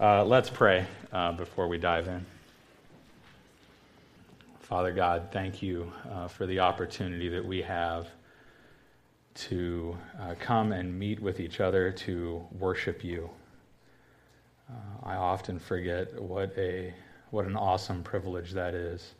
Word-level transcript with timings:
Uh, 0.00 0.24
let's 0.24 0.48
pray 0.48 0.86
uh, 1.12 1.30
before 1.32 1.68
we 1.68 1.76
dive 1.76 2.08
in. 2.08 2.24
Father 4.60 4.92
God, 4.92 5.28
thank 5.30 5.60
you 5.60 5.92
uh, 6.10 6.26
for 6.26 6.46
the 6.46 6.58
opportunity 6.58 7.28
that 7.28 7.44
we 7.44 7.60
have 7.60 8.08
to 9.34 9.94
uh, 10.18 10.34
come 10.40 10.72
and 10.72 10.98
meet 10.98 11.20
with 11.20 11.38
each 11.38 11.60
other 11.60 11.92
to 11.92 12.42
worship 12.58 13.04
you. 13.04 13.28
Uh, 14.70 15.06
I 15.06 15.16
often 15.16 15.58
forget 15.58 16.18
what, 16.18 16.54
a, 16.56 16.94
what 17.30 17.44
an 17.44 17.54
awesome 17.54 18.02
privilege 18.02 18.52
that 18.52 18.72
is 18.72 19.12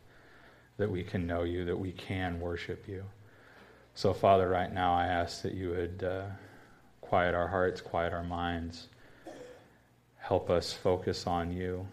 that 0.77 0.89
we 0.89 1.03
can 1.03 1.27
know 1.27 1.43
you, 1.43 1.63
that 1.63 1.77
we 1.77 1.91
can 1.91 2.39
worship 2.39 2.87
you. 2.87 3.03
So, 3.93 4.15
Father, 4.15 4.49
right 4.49 4.73
now 4.73 4.95
I 4.95 5.05
ask 5.05 5.43
that 5.43 5.53
you 5.53 5.69
would 5.69 6.03
uh, 6.03 6.23
quiet 7.01 7.35
our 7.35 7.49
hearts, 7.49 7.81
quiet 7.81 8.13
our 8.13 8.23
minds 8.23 8.87
Help 10.31 10.49
us 10.49 10.71
focus 10.71 11.27
on 11.27 11.51
you. 11.51 11.85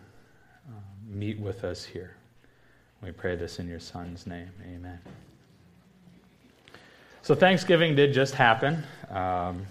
Uh, 0.69 0.73
meet 1.09 1.41
with 1.41 1.65
us 1.65 1.85
here. 1.85 2.15
We 3.03 3.11
pray 3.11 3.35
this 3.35 3.59
in 3.59 3.67
your 3.67 3.81
Son's 3.81 4.29
name. 4.29 4.53
Amen. 4.65 5.01
So, 7.23 7.35
Thanksgiving 7.35 7.97
did 7.97 8.13
just 8.13 8.37
happen. 8.37 8.85
Um, 9.11 9.67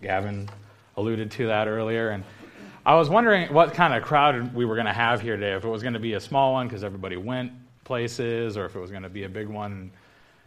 Gavin 0.00 0.48
alluded 0.96 1.30
to 1.32 1.48
that 1.48 1.68
earlier. 1.68 2.08
And 2.08 2.24
I 2.86 2.94
was 2.94 3.10
wondering 3.10 3.52
what 3.52 3.74
kind 3.74 3.92
of 3.92 4.02
crowd 4.02 4.54
we 4.54 4.64
were 4.64 4.76
going 4.76 4.86
to 4.86 4.94
have 4.94 5.20
here 5.20 5.36
today. 5.36 5.52
If 5.52 5.66
it 5.66 5.68
was 5.68 5.82
going 5.82 5.92
to 5.92 6.00
be 6.00 6.14
a 6.14 6.20
small 6.20 6.54
one 6.54 6.68
because 6.68 6.82
everybody 6.82 7.18
went 7.18 7.52
places, 7.84 8.56
or 8.56 8.64
if 8.64 8.76
it 8.76 8.80
was 8.80 8.90
going 8.90 9.02
to 9.02 9.10
be 9.10 9.24
a 9.24 9.28
big 9.28 9.46
one. 9.46 9.90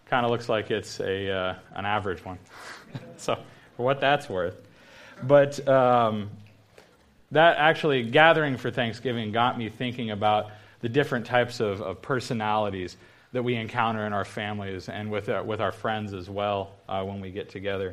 Kind 0.08 0.26
of 0.26 0.31
looks 0.31 0.50
like 0.50 0.72
it's 0.72 1.00
a, 1.02 1.30
uh, 1.30 1.56
an 1.76 1.86
average 1.86 2.26
one. 2.26 2.40
so, 3.17 3.38
for 3.78 3.84
what 3.84 4.02
that's 4.02 4.28
worth. 4.28 4.67
But 5.22 5.67
um, 5.67 6.31
that 7.34 7.58
actually, 7.58 8.04
gathering 8.04 8.58
for 8.58 8.72
Thanksgiving, 8.72 9.32
got 9.32 9.58
me 9.58 9.70
thinking 9.70 10.12
about 10.12 10.52
the 10.82 10.90
different 10.90 11.26
types 11.26 11.59
of, 11.59 11.82
of 11.82 12.02
personalities 12.02 12.98
that 13.31 13.44
we 13.44 13.56
encounter 13.56 14.06
in 14.06 14.14
our 14.14 14.26
families 14.26 14.89
and 14.89 15.09
with 15.09 15.30
our, 15.30 15.44
with 15.44 15.59
our 15.59 15.72
friends 15.72 16.14
as 16.14 16.30
well 16.30 16.72
uh, 16.88 17.04
when 17.04 17.20
we 17.20 17.31
get 17.31 17.50
together. 17.50 17.92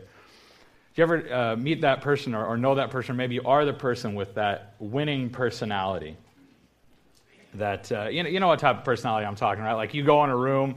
Do 0.94 1.02
you 1.02 1.02
ever 1.04 1.32
uh, 1.32 1.56
meet 1.56 1.80
that 1.80 2.02
person 2.02 2.34
or, 2.34 2.44
or 2.44 2.56
know 2.56 2.74
that 2.74 2.90
person? 2.90 3.16
Maybe 3.16 3.36
you 3.36 3.42
are 3.44 3.64
the 3.64 3.72
person 3.72 4.14
with 4.14 4.34
that 4.34 4.74
winning 4.78 5.30
personality. 5.30 6.16
That, 7.54 7.90
uh, 7.90 8.08
you, 8.08 8.22
know, 8.22 8.28
you 8.28 8.40
know 8.40 8.48
what 8.48 8.58
type 8.58 8.78
of 8.78 8.84
personality 8.84 9.26
I'm 9.26 9.36
talking 9.36 9.62
about. 9.62 9.76
Like 9.76 9.94
you 9.94 10.02
go 10.02 10.22
in 10.24 10.30
a 10.30 10.36
room 10.36 10.76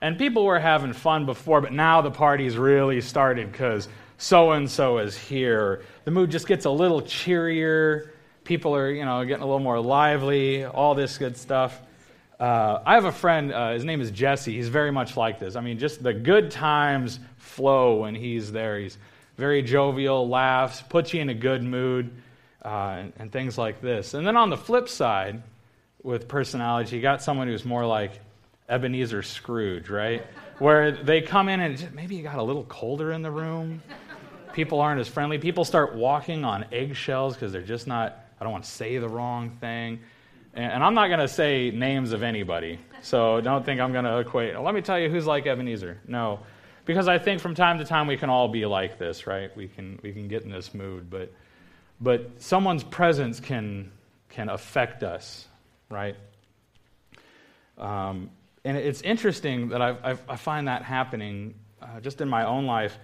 and 0.00 0.18
people 0.18 0.44
were 0.44 0.58
having 0.58 0.92
fun 0.92 1.26
before, 1.26 1.60
but 1.60 1.72
now 1.72 2.00
the 2.00 2.10
party's 2.10 2.56
really 2.56 3.00
started 3.00 3.50
because 3.50 3.88
so 4.18 4.52
and 4.52 4.70
so 4.70 4.98
is 4.98 5.16
here. 5.16 5.82
The 6.04 6.10
mood 6.10 6.30
just 6.30 6.46
gets 6.46 6.64
a 6.64 6.70
little 6.70 7.02
cheerier. 7.02 8.12
People 8.44 8.74
are, 8.74 8.90
you 8.90 9.04
know, 9.04 9.24
getting 9.24 9.42
a 9.42 9.46
little 9.46 9.60
more 9.60 9.80
lively, 9.80 10.64
all 10.64 10.94
this 10.94 11.18
good 11.18 11.36
stuff. 11.36 11.80
Uh, 12.38 12.80
I 12.86 12.94
have 12.94 13.04
a 13.04 13.12
friend, 13.12 13.52
uh, 13.52 13.72
his 13.72 13.84
name 13.84 14.00
is 14.00 14.10
Jesse. 14.10 14.54
He's 14.54 14.68
very 14.68 14.90
much 14.90 15.16
like 15.16 15.38
this. 15.38 15.56
I 15.56 15.60
mean, 15.60 15.78
just 15.78 16.02
the 16.02 16.14
good 16.14 16.50
times 16.50 17.20
flow 17.36 17.96
when 17.96 18.14
he's 18.14 18.50
there. 18.50 18.78
He's 18.78 18.96
very 19.36 19.62
jovial, 19.62 20.28
laughs, 20.28 20.82
puts 20.82 21.12
you 21.12 21.20
in 21.20 21.28
a 21.28 21.34
good 21.34 21.62
mood, 21.62 22.10
uh, 22.64 22.96
and, 22.98 23.12
and 23.18 23.32
things 23.32 23.58
like 23.58 23.82
this. 23.82 24.14
And 24.14 24.26
then 24.26 24.36
on 24.36 24.48
the 24.48 24.56
flip 24.56 24.88
side, 24.88 25.42
with 26.02 26.28
personality, 26.28 26.96
you 26.96 27.02
got 27.02 27.22
someone 27.22 27.48
who's 27.48 27.64
more 27.64 27.86
like 27.86 28.12
Ebenezer 28.70 29.22
Scrooge, 29.22 29.90
right? 29.90 30.24
Where 30.58 30.92
they 30.92 31.20
come 31.20 31.48
in 31.48 31.60
and 31.60 31.94
maybe 31.94 32.14
you 32.14 32.22
got 32.22 32.38
a 32.38 32.42
little 32.42 32.64
colder 32.64 33.12
in 33.12 33.22
the 33.22 33.30
room 33.30 33.82
people 34.52 34.80
aren't 34.80 35.00
as 35.00 35.08
friendly. 35.08 35.38
People 35.38 35.64
start 35.64 35.94
walking 35.94 36.44
on 36.44 36.66
eggshells 36.72 37.34
because 37.34 37.52
they're 37.52 37.62
just 37.62 37.86
not, 37.86 38.24
I 38.40 38.44
don't 38.44 38.52
want 38.52 38.64
to 38.64 38.70
say 38.70 38.98
the 38.98 39.08
wrong 39.08 39.50
thing. 39.60 40.00
And, 40.54 40.72
and 40.72 40.84
I'm 40.84 40.94
not 40.94 41.08
going 41.08 41.20
to 41.20 41.28
say 41.28 41.70
names 41.70 42.12
of 42.12 42.22
anybody. 42.22 42.78
So 43.02 43.40
don't 43.40 43.64
think 43.64 43.80
I'm 43.80 43.92
going 43.92 44.04
to 44.04 44.18
equate. 44.18 44.58
Let 44.58 44.74
me 44.74 44.82
tell 44.82 44.98
you 44.98 45.08
who's 45.08 45.26
like 45.26 45.46
Ebenezer. 45.46 46.00
No. 46.06 46.40
Because 46.84 47.08
I 47.08 47.18
think 47.18 47.40
from 47.40 47.54
time 47.54 47.78
to 47.78 47.84
time 47.84 48.06
we 48.06 48.16
can 48.16 48.30
all 48.30 48.48
be 48.48 48.66
like 48.66 48.98
this, 48.98 49.26
right? 49.26 49.54
We 49.56 49.68
can, 49.68 49.98
we 50.02 50.12
can 50.12 50.28
get 50.28 50.42
in 50.42 50.50
this 50.50 50.74
mood. 50.74 51.08
But, 51.10 51.32
but 52.00 52.30
someone's 52.38 52.84
presence 52.84 53.38
can, 53.38 53.92
can 54.30 54.48
affect 54.48 55.02
us, 55.02 55.46
right? 55.88 56.16
Um, 57.78 58.30
and 58.64 58.76
it's 58.76 59.00
interesting 59.02 59.68
that 59.70 59.80
I've, 59.80 59.98
I've, 60.04 60.22
i 60.28 60.36
find 60.36 60.68
that 60.68 60.82
happening 60.82 61.54
uh, 61.80 62.00
just 62.00 62.20
in 62.20 62.28
my 62.28 62.44
own 62.44 62.66
life 62.66 62.98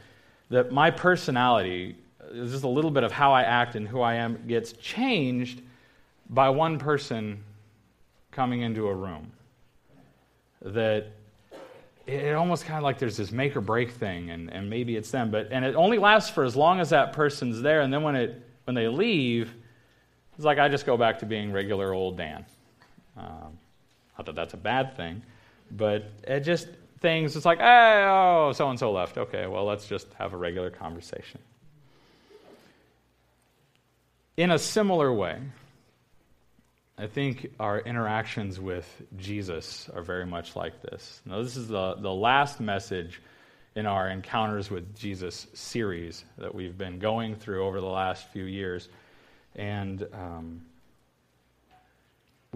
that 0.51 0.71
my 0.71 0.91
personality, 0.91 1.97
just 2.33 2.65
a 2.65 2.69
little 2.69 2.91
bit 2.91 3.03
of 3.03 3.13
how 3.13 3.33
I 3.33 3.43
act 3.43 3.75
and 3.75 3.87
who 3.89 4.01
I 4.01 4.15
am, 4.15 4.47
gets 4.47 4.73
changed 4.73 5.63
by 6.31 6.49
one 6.51 6.79
person 6.79 7.43
coming 8.31 8.61
into 8.61 8.87
a 8.89 8.95
room. 8.95 9.33
That 10.63 11.07
it 12.07 12.35
almost 12.35 12.65
kind 12.65 12.77
of 12.77 12.85
like 12.85 12.99
there's 12.99 13.17
this 13.17 13.33
make 13.33 13.57
or 13.57 13.61
break 13.61 13.91
thing, 13.91 14.31
and, 14.31 14.53
and 14.53 14.71
maybe 14.71 14.97
it's 14.97 15.11
them, 15.11 15.31
but 15.31 15.49
and 15.51 15.65
it 15.65 15.75
only 15.75 15.99
lasts 15.99 16.31
for 16.31 16.45
as 16.45 16.55
long 16.55 16.81
as 16.81 16.91
that 16.91 17.13
person's 17.13 17.61
there, 17.63 17.81
and 17.81 17.93
then 17.93 18.03
when 18.03 18.15
it 18.15 18.43
when 18.65 18.75
they 18.75 18.89
leave, 18.89 19.53
it's 20.37 20.45
like 20.45 20.59
I 20.59 20.69
just 20.69 20.87
go 20.87 20.97
back 20.97 21.21
to 21.21 21.27
being 21.27 21.53
regular 21.53 21.93
old 21.93 22.17
Dan. 22.17 22.45
Um, 23.17 23.59
not 24.17 24.27
that 24.27 24.35
that's 24.35 24.55
a 24.55 24.59
bad 24.59 24.97
thing, 24.97 25.23
but 25.71 26.11
it 26.25 26.41
just 26.41 26.69
things. 27.01 27.37
It's 27.37 27.47
like, 27.47 27.61
oh, 27.61 28.53
so 28.55 28.69
and 28.71 28.79
so 28.79 28.93
left. 28.93 29.19
Okay, 29.19 29.47
well, 29.47 29.65
let's 29.65 29.87
just 29.87 30.07
have 30.15 30.33
a 30.33 30.37
regular 30.37 30.71
conversation. 30.71 31.41
In 34.37 34.51
a 34.51 34.59
similar 34.59 35.13
way, 35.13 35.41
I 36.99 37.07
think 37.07 37.53
our 37.61 37.81
interactions 37.81 38.59
with 38.59 39.03
Jesus 39.17 39.89
are 39.95 40.03
very 40.03 40.27
much 40.27 40.57
like 40.57 40.83
this. 40.83 41.21
Now, 41.25 41.43
this 41.43 41.57
is 41.57 41.69
the, 41.69 41.95
the 41.95 42.13
last 42.13 42.61
message 42.61 43.21
in 43.75 43.87
our 43.87 44.09
Encounters 44.09 44.71
with 44.71 44.97
Jesus 44.97 45.47
series 45.53 46.25
that 46.39 46.55
we've 46.55 46.77
been 46.77 46.99
going 46.99 47.35
through 47.35 47.67
over 47.67 47.81
the 47.81 47.87
last 47.87 48.29
few 48.33 48.45
years. 48.45 48.89
And 49.55 50.07
um, 50.15 50.63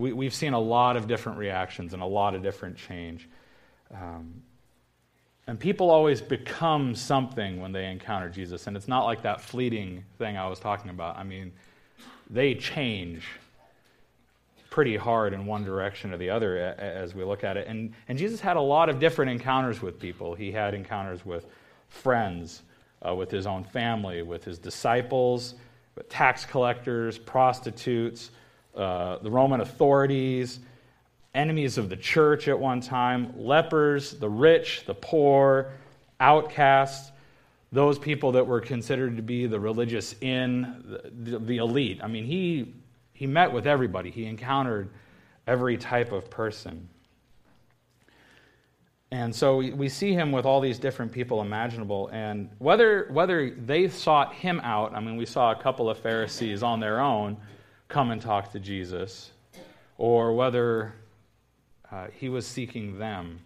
we, 0.00 0.12
we've 0.12 0.34
seen 0.34 0.52
a 0.54 0.58
lot 0.58 0.96
of 0.96 1.06
different 1.06 1.38
reactions 1.38 1.92
and 1.92 2.02
a 2.02 2.06
lot 2.06 2.34
of 2.34 2.42
different 2.42 2.76
change. 2.76 3.28
Um, 3.94 4.42
and 5.46 5.58
people 5.58 5.90
always 5.90 6.20
become 6.20 6.94
something 6.94 7.60
when 7.60 7.72
they 7.72 7.86
encounter 7.86 8.28
Jesus. 8.28 8.66
And 8.66 8.76
it's 8.76 8.88
not 8.88 9.04
like 9.04 9.22
that 9.22 9.40
fleeting 9.40 10.04
thing 10.18 10.36
I 10.36 10.48
was 10.48 10.60
talking 10.60 10.90
about. 10.90 11.16
I 11.16 11.24
mean, 11.24 11.52
they 12.28 12.54
change 12.54 13.26
pretty 14.70 14.96
hard 14.96 15.32
in 15.32 15.46
one 15.46 15.64
direction 15.64 16.12
or 16.12 16.16
the 16.16 16.30
other 16.30 16.56
as 16.56 17.14
we 17.14 17.24
look 17.24 17.42
at 17.42 17.56
it. 17.56 17.66
And, 17.66 17.92
and 18.08 18.16
Jesus 18.16 18.40
had 18.40 18.56
a 18.56 18.60
lot 18.60 18.88
of 18.88 19.00
different 19.00 19.32
encounters 19.32 19.82
with 19.82 19.98
people. 19.98 20.34
He 20.34 20.52
had 20.52 20.74
encounters 20.74 21.26
with 21.26 21.46
friends, 21.88 22.62
uh, 23.06 23.14
with 23.14 23.30
his 23.30 23.46
own 23.46 23.64
family, 23.64 24.22
with 24.22 24.44
his 24.44 24.58
disciples, 24.58 25.56
with 25.96 26.08
tax 26.08 26.44
collectors, 26.44 27.18
prostitutes, 27.18 28.30
uh, 28.74 29.18
the 29.18 29.30
Roman 29.30 29.60
authorities, 29.60 30.60
enemies 31.34 31.78
of 31.78 31.88
the 31.88 31.96
church 31.96 32.48
at 32.48 32.58
one 32.58 32.80
time, 32.80 33.34
lepers, 33.36 34.12
the 34.12 34.28
rich, 34.28 34.84
the 34.86 34.94
poor, 34.94 35.72
outcasts, 36.18 37.12
those 37.72 37.98
people 37.98 38.32
that 38.32 38.46
were 38.46 38.60
considered 38.60 39.16
to 39.16 39.22
be 39.22 39.46
the 39.46 39.58
religious 39.58 40.14
in, 40.20 40.98
the, 41.22 41.38
the, 41.38 41.56
elite. 41.58 42.00
I 42.02 42.08
mean, 42.08 42.24
he, 42.24 42.74
he 43.12 43.26
met 43.26 43.52
with 43.52 43.66
everybody, 43.66 44.10
he 44.10 44.26
encountered 44.26 44.90
every 45.46 45.76
type 45.76 46.12
of 46.12 46.30
person. 46.30 46.88
And 49.12 49.34
so 49.34 49.56
we, 49.56 49.72
we 49.72 49.88
see 49.88 50.12
him 50.12 50.30
with 50.30 50.44
all 50.44 50.60
these 50.60 50.78
different 50.78 51.10
people 51.10 51.40
imaginable. 51.40 52.08
And 52.12 52.48
whether, 52.58 53.08
whether 53.10 53.50
they 53.50 53.88
sought 53.88 54.34
him 54.34 54.60
out, 54.60 54.94
I 54.94 55.00
mean, 55.00 55.16
we 55.16 55.26
saw 55.26 55.50
a 55.50 55.56
couple 55.56 55.90
of 55.90 55.98
Pharisees 55.98 56.62
on 56.62 56.78
their 56.78 57.00
own 57.00 57.36
come 57.90 58.10
and 58.12 58.22
talk 58.22 58.52
to 58.52 58.60
Jesus, 58.60 59.32
or 59.98 60.32
whether 60.32 60.94
uh, 61.92 62.06
he 62.18 62.30
was 62.30 62.46
seeking 62.46 62.98
them, 62.98 63.40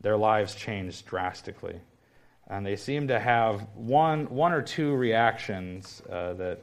their 0.00 0.16
lives 0.16 0.54
changed 0.54 1.04
drastically. 1.04 1.78
And 2.48 2.64
they 2.64 2.76
seem 2.76 3.08
to 3.08 3.18
have 3.18 3.66
one, 3.74 4.26
one 4.26 4.52
or 4.52 4.62
two 4.62 4.94
reactions 4.94 6.00
uh, 6.08 6.32
that, 6.34 6.62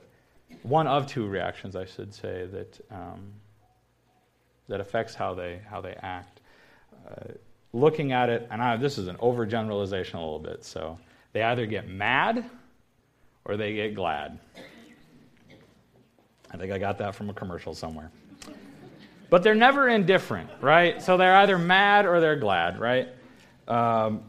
one 0.63 0.87
of 0.87 1.07
two 1.07 1.27
reactions, 1.27 1.75
I 1.75 1.85
should 1.85 2.13
say, 2.13 2.47
that, 2.51 2.79
um, 2.89 3.33
that 4.67 4.79
affects 4.79 5.13
how 5.13 5.33
they, 5.33 5.59
how 5.69 5.81
they 5.81 5.93
act. 6.01 6.41
Uh, 7.07 7.33
looking 7.73 8.13
at 8.13 8.29
it, 8.29 8.47
and 8.49 8.61
I, 8.61 8.77
this 8.77 8.97
is 8.97 9.07
an 9.07 9.17
overgeneralization 9.17 10.15
a 10.15 10.19
little 10.19 10.39
bit, 10.39 10.63
so 10.63 10.97
they 11.33 11.43
either 11.43 11.65
get 11.65 11.87
mad 11.87 12.49
or 13.45 13.57
they 13.57 13.73
get 13.73 13.93
glad. 13.93 14.39
I 16.51 16.57
think 16.57 16.71
I 16.71 16.77
got 16.77 16.97
that 16.99 17.15
from 17.15 17.29
a 17.29 17.33
commercial 17.33 17.73
somewhere. 17.73 18.11
But 19.29 19.43
they're 19.43 19.55
never 19.55 19.87
indifferent, 19.87 20.49
right? 20.61 21.01
So 21.01 21.17
they're 21.17 21.35
either 21.35 21.57
mad 21.57 22.05
or 22.05 22.19
they're 22.19 22.35
glad, 22.35 22.79
right? 22.79 23.09
Um, 23.67 24.23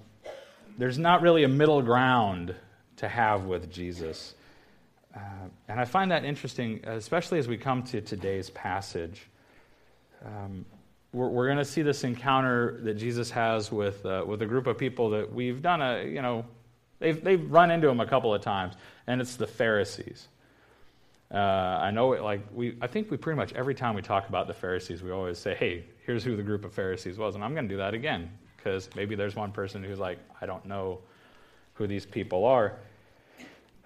there's 0.77 0.99
not 0.99 1.23
really 1.23 1.45
a 1.45 1.49
middle 1.49 1.81
ground 1.81 2.55
to 2.97 3.09
have 3.09 3.45
with 3.45 3.73
Jesus. 3.73 4.35
Uh, 5.15 5.21
and 5.69 5.81
I 5.81 5.87
find 5.87 6.11
that 6.11 6.25
interesting, 6.25 6.81
especially 6.85 7.39
as 7.39 7.49
we 7.49 7.57
come 7.57 7.83
to 7.85 8.01
today's 8.01 8.51
passage. 8.51 9.23
Um, 10.25 10.67
we're, 11.13 11.29
we're 11.29 11.47
going 11.47 11.59
to 11.59 11.65
see 11.65 11.83
this 11.83 12.05
encounter 12.05 12.79
that 12.83 12.95
Jesus 12.95 13.31
has 13.31 13.73
with, 13.73 14.05
uh, 14.05 14.25
with 14.27 14.43
a 14.43 14.47
group 14.47 14.67
of 14.67 14.77
people 14.77 15.11
that 15.11 15.33
we've 15.33 15.63
done 15.63 15.81
a, 15.81 16.05
you 16.05 16.23
know, 16.23 16.45
they've, 16.99 17.23
they've 17.23 17.51
run 17.51 17.71
into 17.71 17.89
him 17.89 18.01
a 18.01 18.07
couple 18.07 18.35
of 18.35 18.43
times, 18.43 18.75
and 19.07 19.21
it's 19.21 19.37
the 19.37 19.47
Pharisees. 19.47 20.29
Uh, 21.33 21.37
I 21.37 21.91
know, 21.93 22.13
it, 22.13 22.23
like 22.23 22.41
we, 22.53 22.77
I 22.81 22.89
think 22.89 23.11
we 23.11 23.17
pretty 23.17 23.37
much 23.37 23.53
every 23.53 23.75
time 23.75 23.95
we 23.95 24.03
talk 24.03 24.29
about 24.29 24.49
the 24.49 24.55
Pharisees, 24.55 25.03
we 25.03 25.13
always 25.13 25.39
say, 25.39 25.55
"Hey, 25.55 25.85
here's 26.05 26.25
who 26.25 26.37
the 26.37 26.43
group 26.43 26.65
of 26.65 26.73
Pharisees 26.73 27.19
was," 27.19 27.37
and 27.37 27.45
I'm 27.45 27.55
going 27.55 27.69
to 27.69 27.75
do 27.75 27.79
that 27.79 27.95
again 27.95 28.31
because 28.57 28.91
maybe 28.97 29.15
there's 29.15 29.37
one 29.37 29.53
person 29.53 29.83
who's 29.85 30.01
like, 30.01 30.19
"I 30.41 30.47
don't 30.47 30.65
know 30.67 30.99
who 31.75 31.87
these 31.87 32.05
people 32.05 32.45
are." 32.45 32.75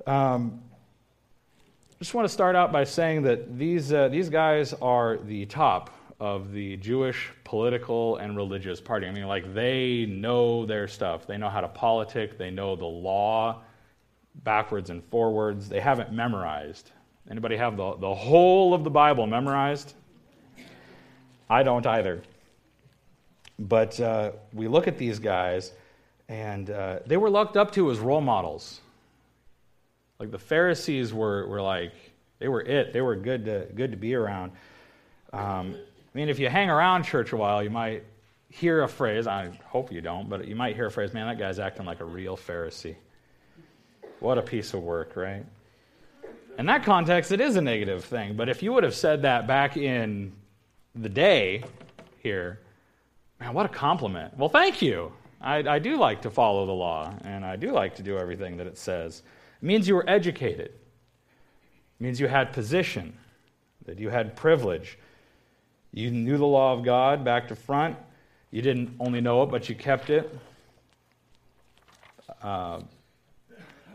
Um, 0.06 0.62
just 1.98 2.14
want 2.14 2.26
to 2.26 2.32
start 2.32 2.56
out 2.56 2.72
by 2.72 2.84
saying 2.84 3.22
that 3.22 3.58
these 3.58 3.92
uh, 3.92 4.08
these 4.08 4.30
guys 4.30 4.72
are 4.74 5.18
the 5.18 5.44
top 5.46 5.90
of 6.20 6.52
the 6.52 6.78
Jewish 6.78 7.30
political 7.44 8.16
and 8.16 8.36
religious 8.36 8.80
party. 8.80 9.06
I 9.06 9.10
mean, 9.10 9.26
like 9.26 9.52
they 9.52 10.06
know 10.06 10.64
their 10.64 10.88
stuff. 10.88 11.26
They 11.26 11.36
know 11.36 11.50
how 11.50 11.60
to 11.60 11.68
politic. 11.68 12.38
They 12.38 12.50
know 12.50 12.74
the 12.74 12.86
law 12.86 13.62
backwards 14.36 14.90
and 14.90 15.04
forwards. 15.04 15.68
They 15.68 15.80
haven't 15.80 16.12
memorized. 16.12 16.90
Anybody 17.30 17.56
have 17.56 17.76
the, 17.76 17.96
the 17.96 18.14
whole 18.14 18.74
of 18.74 18.84
the 18.84 18.90
Bible 18.90 19.26
memorized? 19.26 19.94
I 21.48 21.62
don't 21.62 21.86
either. 21.86 22.22
But 23.58 23.98
uh, 24.00 24.32
we 24.52 24.68
look 24.68 24.88
at 24.88 24.98
these 24.98 25.18
guys, 25.18 25.72
and 26.28 26.70
uh, 26.70 26.98
they 27.06 27.16
were 27.16 27.30
looked 27.30 27.56
up 27.56 27.72
to 27.72 27.90
as 27.90 27.98
role 27.98 28.20
models. 28.20 28.80
Like 30.18 30.30
the 30.30 30.38
Pharisees 30.38 31.12
were, 31.12 31.46
were 31.48 31.62
like, 31.62 31.92
they 32.38 32.48
were 32.48 32.62
it. 32.62 32.92
They 32.92 33.00
were 33.00 33.16
good 33.16 33.44
to, 33.46 33.66
good 33.74 33.90
to 33.92 33.96
be 33.96 34.14
around. 34.14 34.52
Um, 35.32 35.76
I 35.76 36.18
mean, 36.18 36.28
if 36.28 36.38
you 36.38 36.48
hang 36.48 36.70
around 36.70 37.04
church 37.04 37.32
a 37.32 37.36
while, 37.36 37.62
you 37.62 37.70
might 37.70 38.04
hear 38.50 38.82
a 38.82 38.88
phrase. 38.88 39.26
I 39.26 39.50
hope 39.66 39.90
you 39.90 40.00
don't, 40.00 40.28
but 40.28 40.46
you 40.46 40.54
might 40.54 40.76
hear 40.76 40.86
a 40.86 40.90
phrase, 40.90 41.12
man, 41.12 41.26
that 41.26 41.38
guy's 41.38 41.58
acting 41.58 41.86
like 41.86 42.00
a 42.00 42.04
real 42.04 42.36
Pharisee. 42.36 42.96
What 44.20 44.38
a 44.38 44.42
piece 44.42 44.74
of 44.74 44.82
work, 44.82 45.16
right? 45.16 45.44
In 46.56 46.66
that 46.66 46.84
context, 46.84 47.32
it 47.32 47.40
is 47.40 47.56
a 47.56 47.60
negative 47.60 48.04
thing. 48.04 48.36
But 48.36 48.48
if 48.48 48.62
you 48.62 48.72
would 48.72 48.84
have 48.84 48.94
said 48.94 49.22
that 49.22 49.46
back 49.46 49.76
in 49.76 50.32
the 50.94 51.08
day 51.08 51.64
here, 52.22 52.60
man, 53.40 53.54
what 53.54 53.66
a 53.66 53.68
compliment. 53.68 54.36
Well, 54.38 54.48
thank 54.48 54.80
you. 54.80 55.12
I, 55.40 55.56
I 55.56 55.78
do 55.78 55.96
like 55.96 56.22
to 56.22 56.30
follow 56.30 56.64
the 56.64 56.72
law, 56.72 57.12
and 57.24 57.44
I 57.44 57.56
do 57.56 57.72
like 57.72 57.96
to 57.96 58.02
do 58.02 58.16
everything 58.18 58.56
that 58.58 58.66
it 58.66 58.78
says. 58.78 59.22
It 59.60 59.66
means 59.66 59.88
you 59.88 59.94
were 59.94 60.08
educated, 60.08 60.68
it 60.68 62.00
means 62.00 62.20
you 62.20 62.28
had 62.28 62.52
position, 62.52 63.12
that 63.84 63.98
you 63.98 64.08
had 64.08 64.36
privilege. 64.36 64.98
You 65.92 66.10
knew 66.10 66.38
the 66.38 66.46
law 66.46 66.72
of 66.72 66.84
God 66.84 67.24
back 67.24 67.46
to 67.48 67.54
front. 67.54 67.96
You 68.50 68.62
didn't 68.62 68.96
only 68.98 69.20
know 69.20 69.42
it, 69.42 69.46
but 69.46 69.68
you 69.68 69.74
kept 69.74 70.10
it. 70.10 70.36
Uh, 72.42 72.80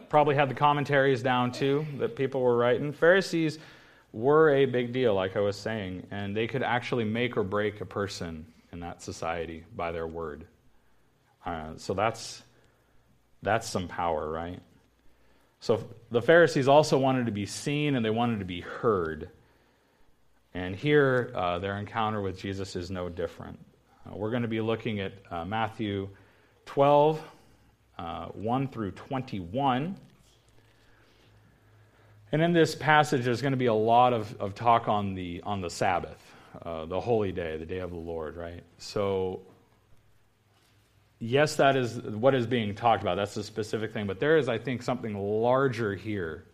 probably 0.09 0.35
had 0.35 0.49
the 0.49 0.55
commentaries 0.55 1.21
down 1.21 1.51
too 1.51 1.85
that 1.99 2.15
people 2.15 2.41
were 2.41 2.57
writing. 2.57 2.91
Pharisees 2.91 3.59
were 4.11 4.49
a 4.49 4.65
big 4.65 4.91
deal, 4.91 5.13
like 5.13 5.35
I 5.35 5.39
was 5.39 5.55
saying, 5.55 6.07
and 6.11 6.35
they 6.35 6.47
could 6.47 6.63
actually 6.63 7.03
make 7.03 7.37
or 7.37 7.43
break 7.43 7.81
a 7.81 7.85
person 7.85 8.45
in 8.71 8.79
that 8.81 9.01
society 9.01 9.63
by 9.75 9.91
their 9.91 10.07
word. 10.07 10.45
Uh, 11.45 11.73
so 11.77 11.93
that's 11.93 12.41
that's 13.41 13.69
some 13.69 13.87
power, 13.87 14.29
right? 14.29 14.59
So 15.61 15.87
the 16.11 16.21
Pharisees 16.21 16.67
also 16.67 16.97
wanted 16.97 17.25
to 17.25 17.31
be 17.31 17.45
seen 17.45 17.95
and 17.95 18.03
they 18.03 18.09
wanted 18.09 18.39
to 18.39 18.45
be 18.45 18.61
heard. 18.61 19.29
And 20.53 20.75
here, 20.75 21.31
uh, 21.35 21.59
their 21.59 21.77
encounter 21.77 22.21
with 22.21 22.39
Jesus 22.39 22.75
is 22.75 22.89
no 22.89 23.07
different. 23.07 23.59
Uh, 24.05 24.15
we're 24.15 24.31
going 24.31 24.41
to 24.41 24.47
be 24.47 24.61
looking 24.61 24.99
at 24.99 25.13
uh, 25.29 25.45
Matthew 25.45 26.09
12, 26.65 27.21
uh, 27.99 28.27
1 28.27 28.69
through 28.69 28.91
21. 28.91 29.95
And 32.31 32.41
in 32.41 32.53
this 32.53 32.73
passage, 32.73 33.25
there's 33.25 33.41
going 33.41 33.51
to 33.51 33.57
be 33.57 33.65
a 33.65 33.73
lot 33.73 34.13
of, 34.13 34.39
of 34.39 34.55
talk 34.55 34.87
on 34.87 35.15
the, 35.15 35.41
on 35.43 35.59
the 35.59 35.69
Sabbath, 35.69 36.17
uh, 36.63 36.85
the 36.85 36.99
holy 36.99 37.33
day, 37.33 37.57
the 37.57 37.65
day 37.65 37.79
of 37.79 37.89
the 37.89 37.97
Lord, 37.97 38.37
right? 38.37 38.63
So, 38.77 39.41
yes, 41.19 41.55
that 41.57 41.75
is 41.75 41.97
what 41.97 42.33
is 42.33 42.47
being 42.47 42.73
talked 42.73 43.01
about. 43.01 43.15
That's 43.15 43.35
a 43.35 43.43
specific 43.43 43.91
thing. 43.91 44.07
But 44.07 44.19
there 44.19 44.37
is, 44.37 44.47
I 44.47 44.57
think, 44.57 44.81
something 44.81 45.17
larger 45.17 45.93
here 45.93 46.45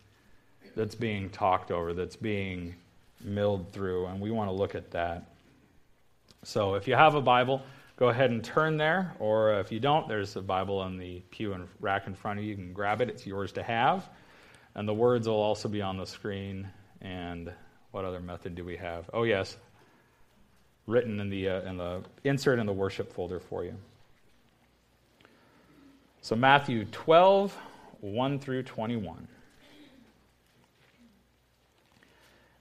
that's 0.74 0.96
being 0.96 1.30
talked 1.30 1.70
over, 1.70 1.94
that's 1.94 2.16
being 2.16 2.74
milled 3.22 3.70
through, 3.72 4.06
and 4.06 4.20
we 4.20 4.32
want 4.32 4.48
to 4.48 4.52
look 4.52 4.74
at 4.74 4.90
that. 4.90 5.30
So, 6.42 6.74
if 6.74 6.88
you 6.88 6.94
have 6.94 7.14
a 7.14 7.22
Bible, 7.22 7.62
go 7.96 8.10
ahead 8.10 8.30
and 8.30 8.44
turn 8.44 8.76
there, 8.76 9.14
or 9.18 9.58
if 9.58 9.72
you 9.72 9.80
don't, 9.80 10.06
there's 10.06 10.36
a 10.36 10.42
Bible 10.42 10.78
on 10.78 10.98
the 10.98 11.20
pew 11.30 11.54
and 11.54 11.66
rack 11.80 12.06
in 12.06 12.14
front 12.14 12.38
of 12.38 12.44
you. 12.44 12.50
You 12.50 12.56
can 12.56 12.72
grab 12.72 13.00
it, 13.00 13.08
it's 13.08 13.26
yours 13.26 13.52
to 13.52 13.62
have. 13.62 14.08
And 14.74 14.86
the 14.86 14.94
words 14.94 15.26
will 15.26 15.36
also 15.36 15.68
be 15.68 15.80
on 15.80 15.96
the 15.96 16.06
screen. 16.06 16.68
And 17.00 17.50
what 17.92 18.04
other 18.04 18.20
method 18.20 18.54
do 18.54 18.64
we 18.64 18.76
have? 18.76 19.08
Oh, 19.14 19.22
yes, 19.22 19.56
written 20.86 21.18
in 21.18 21.30
the, 21.30 21.48
uh, 21.48 21.60
in 21.62 21.78
the 21.78 22.02
insert 22.24 22.58
in 22.58 22.66
the 22.66 22.72
worship 22.72 23.12
folder 23.12 23.40
for 23.40 23.64
you. 23.64 23.74
So, 26.20 26.36
Matthew 26.36 26.84
12, 26.86 27.56
1 28.00 28.38
through 28.38 28.64
21. 28.64 29.26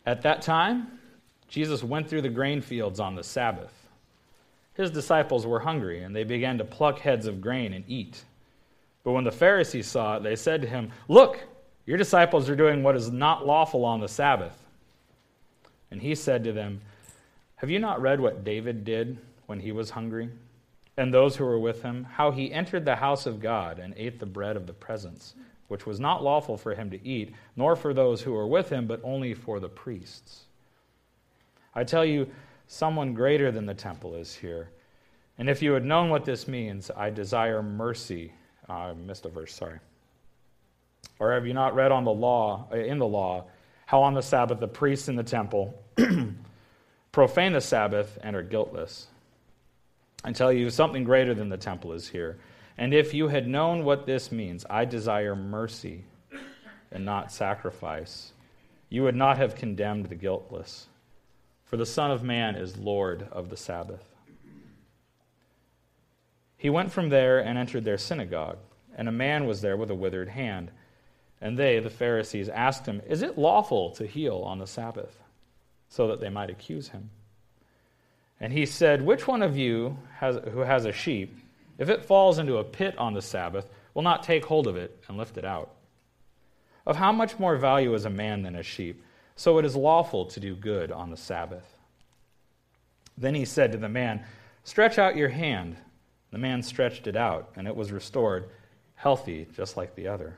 At 0.05 0.21
that 0.21 0.41
time, 0.41 0.99
Jesus 1.47 1.83
went 1.83 2.07
through 2.07 2.21
the 2.21 2.29
grain 2.29 2.61
fields 2.61 2.99
on 2.99 3.15
the 3.15 3.23
Sabbath. 3.23 3.84
His 4.75 4.91
disciples 4.91 5.47
were 5.47 5.61
hungry, 5.61 6.03
and 6.03 6.15
they 6.15 6.23
began 6.23 6.57
to 6.57 6.65
pluck 6.65 6.99
heads 6.99 7.27
of 7.27 7.41
grain 7.41 7.73
and 7.73 7.85
eat. 7.87 8.23
But 9.03 9.13
when 9.13 9.23
the 9.23 9.31
Pharisees 9.31 9.87
saw 9.87 10.17
it, 10.17 10.23
they 10.23 10.35
said 10.35 10.61
to 10.61 10.67
him, 10.67 10.91
Look, 11.07 11.39
your 11.85 11.97
disciples 11.97 12.49
are 12.49 12.55
doing 12.55 12.83
what 12.83 12.95
is 12.95 13.11
not 13.11 13.45
lawful 13.45 13.85
on 13.85 14.01
the 14.01 14.07
Sabbath. 14.07 14.57
And 15.91 16.01
he 16.01 16.13
said 16.15 16.43
to 16.43 16.51
them, 16.51 16.81
Have 17.57 17.69
you 17.69 17.79
not 17.79 18.01
read 18.01 18.19
what 18.19 18.43
David 18.43 18.83
did 18.83 19.17
when 19.45 19.59
he 19.59 19.71
was 19.71 19.91
hungry? 19.91 20.29
And 20.97 21.13
those 21.13 21.35
who 21.35 21.45
were 21.45 21.59
with 21.59 21.81
him, 21.81 22.03
how 22.03 22.31
he 22.31 22.51
entered 22.51 22.83
the 22.83 22.95
house 22.95 23.25
of 23.25 23.39
God 23.39 23.79
and 23.79 23.93
ate 23.95 24.19
the 24.19 24.25
bread 24.25 24.57
of 24.57 24.65
the 24.65 24.73
presence, 24.73 25.35
which 25.67 25.85
was 25.85 25.99
not 25.99 26.23
lawful 26.23 26.57
for 26.57 26.73
him 26.73 26.89
to 26.89 27.05
eat, 27.05 27.33
nor 27.55 27.75
for 27.75 27.93
those 27.93 28.21
who 28.21 28.33
were 28.33 28.47
with 28.47 28.69
him, 28.69 28.87
but 28.87 29.01
only 29.03 29.33
for 29.33 29.59
the 29.59 29.69
priests. 29.69 30.45
I 31.73 31.83
tell 31.83 32.05
you, 32.05 32.29
someone 32.67 33.13
greater 33.13 33.51
than 33.51 33.65
the 33.65 33.73
temple 33.73 34.15
is 34.15 34.35
here. 34.35 34.69
And 35.37 35.49
if 35.49 35.61
you 35.61 35.73
had 35.73 35.85
known 35.85 36.09
what 36.09 36.25
this 36.25 36.47
means, 36.47 36.89
I 36.95 37.09
desire 37.09 37.61
mercy. 37.61 38.31
Uh, 38.69 38.73
I 38.73 38.93
missed 38.93 39.25
a 39.25 39.29
verse, 39.29 39.53
sorry. 39.53 39.79
Or 41.19 41.33
have 41.33 41.45
you 41.45 41.53
not 41.53 41.75
read 41.75 41.91
on 41.91 42.03
the 42.03 42.13
law, 42.13 42.67
uh, 42.71 42.77
in 42.77 42.99
the 42.99 43.07
law, 43.07 43.45
how 43.85 44.01
on 44.01 44.13
the 44.13 44.21
Sabbath 44.21 44.59
the 44.59 44.67
priests 44.67 45.07
in 45.07 45.15
the 45.15 45.23
temple 45.23 45.77
profane 47.11 47.53
the 47.53 47.61
Sabbath 47.61 48.17
and 48.21 48.35
are 48.35 48.43
guiltless? 48.43 49.07
I 50.23 50.31
tell 50.31 50.51
you, 50.51 50.69
something 50.69 51.03
greater 51.03 51.35
than 51.35 51.49
the 51.49 51.57
temple 51.57 51.93
is 51.93 52.07
here. 52.07 52.39
And 52.77 52.93
if 52.93 53.13
you 53.13 53.27
had 53.27 53.47
known 53.47 53.85
what 53.85 54.05
this 54.05 54.31
means, 54.31 54.65
I 54.69 54.85
desire 54.85 55.35
mercy 55.35 56.03
and 56.91 57.05
not 57.05 57.31
sacrifice, 57.31 58.33
you 58.89 59.03
would 59.03 59.15
not 59.15 59.37
have 59.37 59.55
condemned 59.55 60.07
the 60.07 60.15
guiltless. 60.15 60.87
For 61.65 61.77
the 61.77 61.85
Son 61.85 62.11
of 62.11 62.23
Man 62.23 62.55
is 62.55 62.77
Lord 62.77 63.27
of 63.31 63.49
the 63.49 63.57
Sabbath. 63.57 64.03
He 66.57 66.69
went 66.69 66.91
from 66.91 67.09
there 67.09 67.39
and 67.39 67.57
entered 67.57 67.83
their 67.83 67.97
synagogue, 67.97 68.57
and 68.95 69.07
a 69.07 69.11
man 69.11 69.45
was 69.45 69.61
there 69.61 69.75
with 69.75 69.89
a 69.89 69.95
withered 69.95 70.29
hand. 70.29 70.71
And 71.41 71.59
they, 71.59 71.79
the 71.79 71.89
Pharisees, 71.89 72.49
asked 72.49 72.85
him, 72.85 73.01
Is 73.07 73.21
it 73.21 73.37
lawful 73.37 73.91
to 73.91 74.07
heal 74.07 74.37
on 74.37 74.59
the 74.59 74.67
Sabbath? 74.67 75.19
So 75.89 76.07
that 76.07 76.19
they 76.19 76.29
might 76.29 76.49
accuse 76.49 76.89
him. 76.89 77.09
And 78.39 78.53
he 78.53 78.65
said, 78.65 79.01
Which 79.01 79.27
one 79.27 79.41
of 79.41 79.57
you 79.57 79.97
has, 80.17 80.37
who 80.51 80.59
has 80.59 80.85
a 80.85 80.91
sheep, 80.91 81.37
if 81.77 81.89
it 81.89 82.05
falls 82.05 82.39
into 82.39 82.57
a 82.57 82.63
pit 82.63 82.97
on 82.97 83.13
the 83.13 83.21
Sabbath, 83.21 83.69
will 83.93 84.01
not 84.01 84.23
take 84.23 84.45
hold 84.45 84.67
of 84.67 84.75
it 84.75 85.03
and 85.07 85.17
lift 85.17 85.37
it 85.37 85.45
out? 85.45 85.71
Of 86.85 86.95
how 86.95 87.11
much 87.11 87.39
more 87.39 87.57
value 87.57 87.93
is 87.93 88.05
a 88.05 88.09
man 88.09 88.43
than 88.43 88.55
a 88.55 88.63
sheep? 88.63 89.03
So 89.35 89.57
it 89.57 89.65
is 89.65 89.75
lawful 89.75 90.25
to 90.25 90.39
do 90.39 90.55
good 90.55 90.91
on 90.91 91.09
the 91.09 91.17
Sabbath. 91.17 91.65
Then 93.17 93.35
he 93.35 93.45
said 93.45 93.71
to 93.71 93.77
the 93.77 93.89
man, 93.89 94.23
Stretch 94.63 94.97
out 94.97 95.15
your 95.15 95.29
hand. 95.29 95.77
The 96.31 96.37
man 96.37 96.63
stretched 96.63 97.07
it 97.07 97.15
out, 97.15 97.51
and 97.55 97.67
it 97.67 97.75
was 97.75 97.91
restored, 97.91 98.49
healthy, 98.95 99.47
just 99.55 99.77
like 99.77 99.95
the 99.95 100.07
other. 100.07 100.35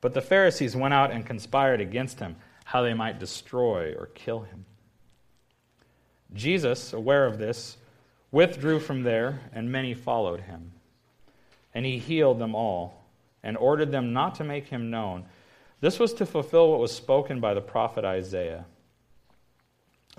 But 0.00 0.14
the 0.14 0.20
Pharisees 0.20 0.76
went 0.76 0.94
out 0.94 1.10
and 1.10 1.24
conspired 1.24 1.80
against 1.80 2.20
him, 2.20 2.36
how 2.64 2.82
they 2.82 2.94
might 2.94 3.18
destroy 3.18 3.94
or 3.94 4.06
kill 4.14 4.40
him. 4.40 4.64
Jesus, 6.34 6.92
aware 6.92 7.26
of 7.26 7.38
this, 7.38 7.76
withdrew 8.30 8.80
from 8.80 9.02
there, 9.02 9.40
and 9.52 9.72
many 9.72 9.94
followed 9.94 10.40
him. 10.40 10.72
And 11.72 11.86
he 11.86 11.98
healed 11.98 12.38
them 12.38 12.54
all, 12.54 13.04
and 13.42 13.56
ordered 13.56 13.92
them 13.92 14.12
not 14.12 14.34
to 14.36 14.44
make 14.44 14.68
him 14.68 14.90
known, 14.90 15.24
This 15.80 15.98
was 15.98 16.12
to 16.14 16.26
fulfill 16.26 16.70
what 16.70 16.80
was 16.80 16.92
spoken 16.92 17.40
by 17.40 17.54
the 17.54 17.60
prophet 17.60 18.04
Isaiah. 18.04 18.64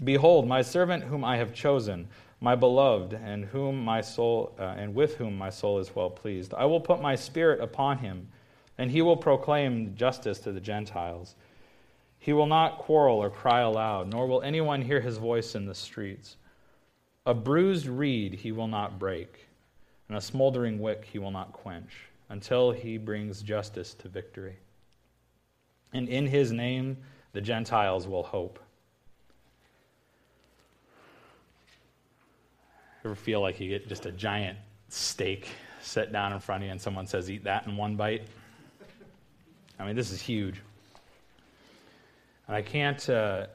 Behold, 0.04 0.48
my 0.48 0.62
servant 0.62 1.06
whom 1.06 1.24
I 1.24 1.38
have 1.38 1.54
chosen, 1.54 2.08
my 2.42 2.56
beloved, 2.56 3.14
and 3.14 3.46
whom 3.46 3.84
my 3.84 4.02
soul 4.02 4.54
uh, 4.60 4.76
and 4.78 4.94
with 4.94 5.16
whom 5.16 5.38
my 5.38 5.50
soul 5.50 5.80
is 5.80 5.96
well 5.96 6.10
pleased. 6.10 6.54
I 6.54 6.66
will 6.66 6.82
put 6.82 7.02
my 7.02 7.16
spirit 7.16 7.62
upon 7.62 8.00
him, 8.00 8.28
and 8.78 8.92
he 8.92 9.02
will 9.02 9.18
proclaim 9.18 9.96
justice 9.96 10.40
to 10.40 10.52
the 10.52 10.60
Gentiles. 10.60 11.36
He 12.20 12.34
will 12.34 12.46
not 12.46 12.80
quarrel 12.80 13.18
or 13.18 13.30
cry 13.30 13.62
aloud, 13.62 14.12
nor 14.12 14.28
will 14.28 14.42
anyone 14.42 14.82
hear 14.82 15.00
his 15.00 15.18
voice 15.18 15.56
in 15.56 15.66
the 15.66 15.76
streets. 15.76 16.36
A 17.26 17.34
bruised 17.34 17.88
reed 17.88 18.34
he 18.34 18.52
will 18.52 18.68
not 18.68 19.00
break, 19.00 19.48
and 20.10 20.18
a 20.18 20.22
smoldering 20.22 20.80
wick 20.80 21.08
he 21.12 21.20
will 21.20 21.32
not 21.32 21.54
quench, 21.54 22.10
until 22.30 22.72
he 22.72 22.98
brings 22.98 23.42
justice 23.42 23.94
to 23.96 24.10
victory. 24.10 24.58
And 25.96 26.10
in 26.10 26.28
his 26.28 26.52
name 26.52 26.98
the 27.32 27.40
Gentiles 27.40 28.06
will 28.06 28.24
hope. 28.24 28.60
Ever 33.06 33.16
feel 33.16 33.40
like 33.40 33.62
you 33.62 33.70
get 33.70 33.88
just 33.88 34.06
a 34.06 34.12
giant 34.12 34.58
steak 34.90 35.48
set 35.82 36.12
down 36.12 36.34
in 36.34 36.40
front 36.40 36.64
of 36.64 36.66
you 36.66 36.72
and 36.72 36.82
someone 36.82 37.08
says, 37.08 37.32
Eat 37.32 37.46
that 37.46 37.66
in 37.66 37.78
one 37.78 37.96
bite? 37.96 38.24
I 39.80 39.86
mean, 39.86 39.96
this 39.96 40.12
is 40.12 40.22
huge. 40.22 40.62
And 42.48 42.58
I 42.58 42.62
can't. 42.62 43.10
Uh, 43.10 43.48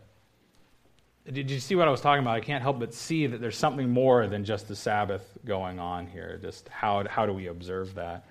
did 1.30 1.50
you 1.50 1.61
see 1.61 1.75
what 1.75 1.88
I 1.88 1.90
was 1.90 2.00
talking 2.00 2.23
about? 2.23 2.37
I 2.37 2.40
can't 2.40 2.62
help 2.62 2.78
but 2.78 2.94
see 2.94 3.26
that 3.26 3.42
there's 3.42 3.56
something 3.56 3.90
more 3.90 4.26
than 4.26 4.47
just 4.47 4.66
the 4.66 4.76
Sabbath 4.76 5.37
going 5.44 5.78
on 5.78 6.06
here. 6.06 6.38
Just 6.40 6.70
how, 6.70 7.06
how 7.06 7.26
do 7.26 7.35
we 7.35 7.49
observe 7.49 7.94
that? 7.97 8.25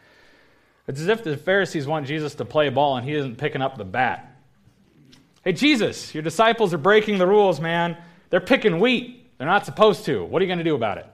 It's 0.90 1.00
as 1.00 1.08
if 1.08 1.24
the 1.24 1.38
Pharisees 1.38 1.86
want 1.86 2.08
Jesus 2.08 2.34
to 2.36 2.46
play 2.46 2.68
ball 2.70 2.98
and 2.98 3.08
he 3.08 3.14
isn't 3.14 3.38
picking 3.38 3.62
up 3.62 3.78
the 3.78 3.86
bat. 3.86 4.36
Hey, 5.44 5.54
Jesus, 5.54 6.16
your 6.16 6.24
disciples 6.24 6.74
are 6.74 6.80
breaking 6.80 7.20
the 7.20 7.28
rules, 7.28 7.60
man. 7.60 7.96
They're 8.32 8.40
picking 8.40 8.80
wheat. 8.80 9.30
They're 9.38 9.46
not 9.46 9.68
supposed 9.68 10.06
to. 10.06 10.26
What 10.26 10.42
are 10.42 10.46
you 10.46 10.50
going 10.50 10.58
to 10.58 10.64
do 10.64 10.74
about 10.74 10.98
it? 10.98 11.06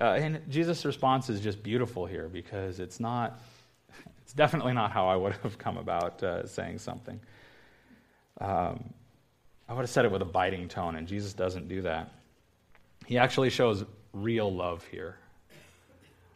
Uh, 0.00 0.04
and 0.04 0.40
Jesus' 0.48 0.84
response 0.84 1.28
is 1.28 1.40
just 1.40 1.64
beautiful 1.64 2.06
here 2.06 2.28
because 2.28 2.78
it's 2.78 3.00
not, 3.00 3.40
it's 4.22 4.32
definitely 4.32 4.72
not 4.72 4.92
how 4.92 5.08
I 5.08 5.16
would 5.16 5.32
have 5.42 5.58
come 5.58 5.78
about 5.78 6.22
uh, 6.22 6.46
saying 6.46 6.78
something. 6.78 7.18
Um, 8.40 8.94
I 9.68 9.74
would 9.74 9.80
have 9.80 9.90
said 9.90 10.04
it 10.04 10.12
with 10.12 10.22
a 10.22 10.26
biting 10.26 10.68
tone, 10.68 10.94
and 10.94 11.08
Jesus 11.08 11.32
doesn't 11.32 11.66
do 11.66 11.82
that. 11.82 12.12
He 13.04 13.18
actually 13.18 13.50
shows 13.50 13.84
real 14.12 14.54
love 14.54 14.84
here, 14.92 15.16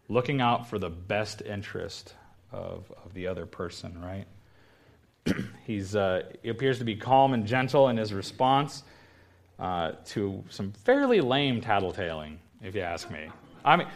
looking 0.09 0.41
out 0.41 0.69
for 0.69 0.79
the 0.79 0.91
best 0.91 1.43
interest 1.43 2.15
of, 2.53 2.93
of 3.05 3.13
the 3.15 3.27
other 3.27 3.47
person, 3.47 4.01
right? 4.01 4.27
He's, 5.67 5.97
uh, 5.97 6.23
he 6.43 6.49
appears 6.49 6.79
to 6.79 6.85
be 6.85 6.95
calm 6.95 7.35
and 7.35 7.47
gentle 7.47 7.89
in 7.89 7.97
his 7.97 8.13
response 8.13 8.85
uh, 9.59 9.93
to 10.07 10.45
some 10.49 10.73
fairly 10.73 11.21
lame 11.21 11.61
tattletaling, 11.61 12.37
if 12.63 12.75
you 12.75 12.83
ask 12.83 13.11
me. 13.11 13.29
I 13.65 13.77
mean, 13.77 13.89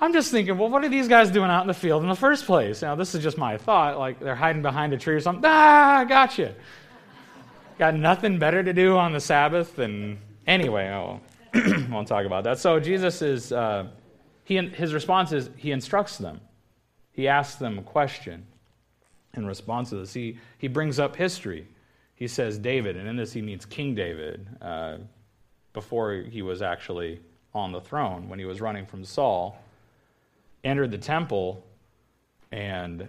I'm 0.00 0.12
just 0.12 0.32
thinking, 0.32 0.58
well, 0.58 0.68
what 0.68 0.84
are 0.84 0.88
these 0.88 1.06
guys 1.06 1.30
doing 1.30 1.50
out 1.50 1.60
in 1.60 1.68
the 1.68 1.74
field 1.74 2.02
in 2.02 2.08
the 2.08 2.16
first 2.16 2.44
place? 2.44 2.82
Now, 2.82 2.96
this 2.96 3.14
is 3.14 3.22
just 3.22 3.38
my 3.38 3.56
thought. 3.56 3.98
Like 3.98 4.18
they're 4.18 4.34
hiding 4.34 4.62
behind 4.62 4.92
a 4.92 4.98
tree 4.98 5.14
or 5.14 5.20
something. 5.20 5.44
Ah, 5.46 6.04
gotcha. 6.08 6.54
Got 7.78 7.94
nothing 7.94 8.38
better 8.38 8.64
to 8.64 8.72
do 8.72 8.96
on 8.96 9.12
the 9.12 9.20
Sabbath. 9.20 9.78
And 9.78 10.18
anyway, 10.46 10.88
I 10.88 11.20
won't 11.90 12.08
talk 12.08 12.26
about 12.26 12.42
that. 12.44 12.58
So 12.58 12.80
Jesus 12.80 13.22
is, 13.22 13.52
uh, 13.52 13.86
he, 14.58 14.68
his 14.68 14.94
response 14.94 15.32
is 15.32 15.50
he 15.56 15.72
instructs 15.72 16.18
them. 16.18 16.40
He 17.12 17.28
asks 17.28 17.56
them 17.56 17.78
a 17.78 17.82
question 17.82 18.46
in 19.34 19.46
response 19.46 19.90
to 19.90 19.96
this. 19.96 20.12
He, 20.12 20.38
he 20.58 20.68
brings 20.68 20.98
up 20.98 21.16
history 21.16 21.66
he 22.22 22.28
says 22.28 22.56
David, 22.56 22.96
and 22.96 23.08
in 23.08 23.16
this 23.16 23.32
he 23.32 23.42
means 23.42 23.64
King 23.64 23.96
David, 23.96 24.46
uh, 24.60 24.98
before 25.72 26.12
he 26.12 26.40
was 26.40 26.62
actually 26.62 27.20
on 27.52 27.72
the 27.72 27.80
throne, 27.80 28.28
when 28.28 28.38
he 28.38 28.44
was 28.44 28.60
running 28.60 28.86
from 28.86 29.04
Saul, 29.04 29.60
entered 30.62 30.92
the 30.92 30.98
temple 30.98 31.66
and 32.52 33.08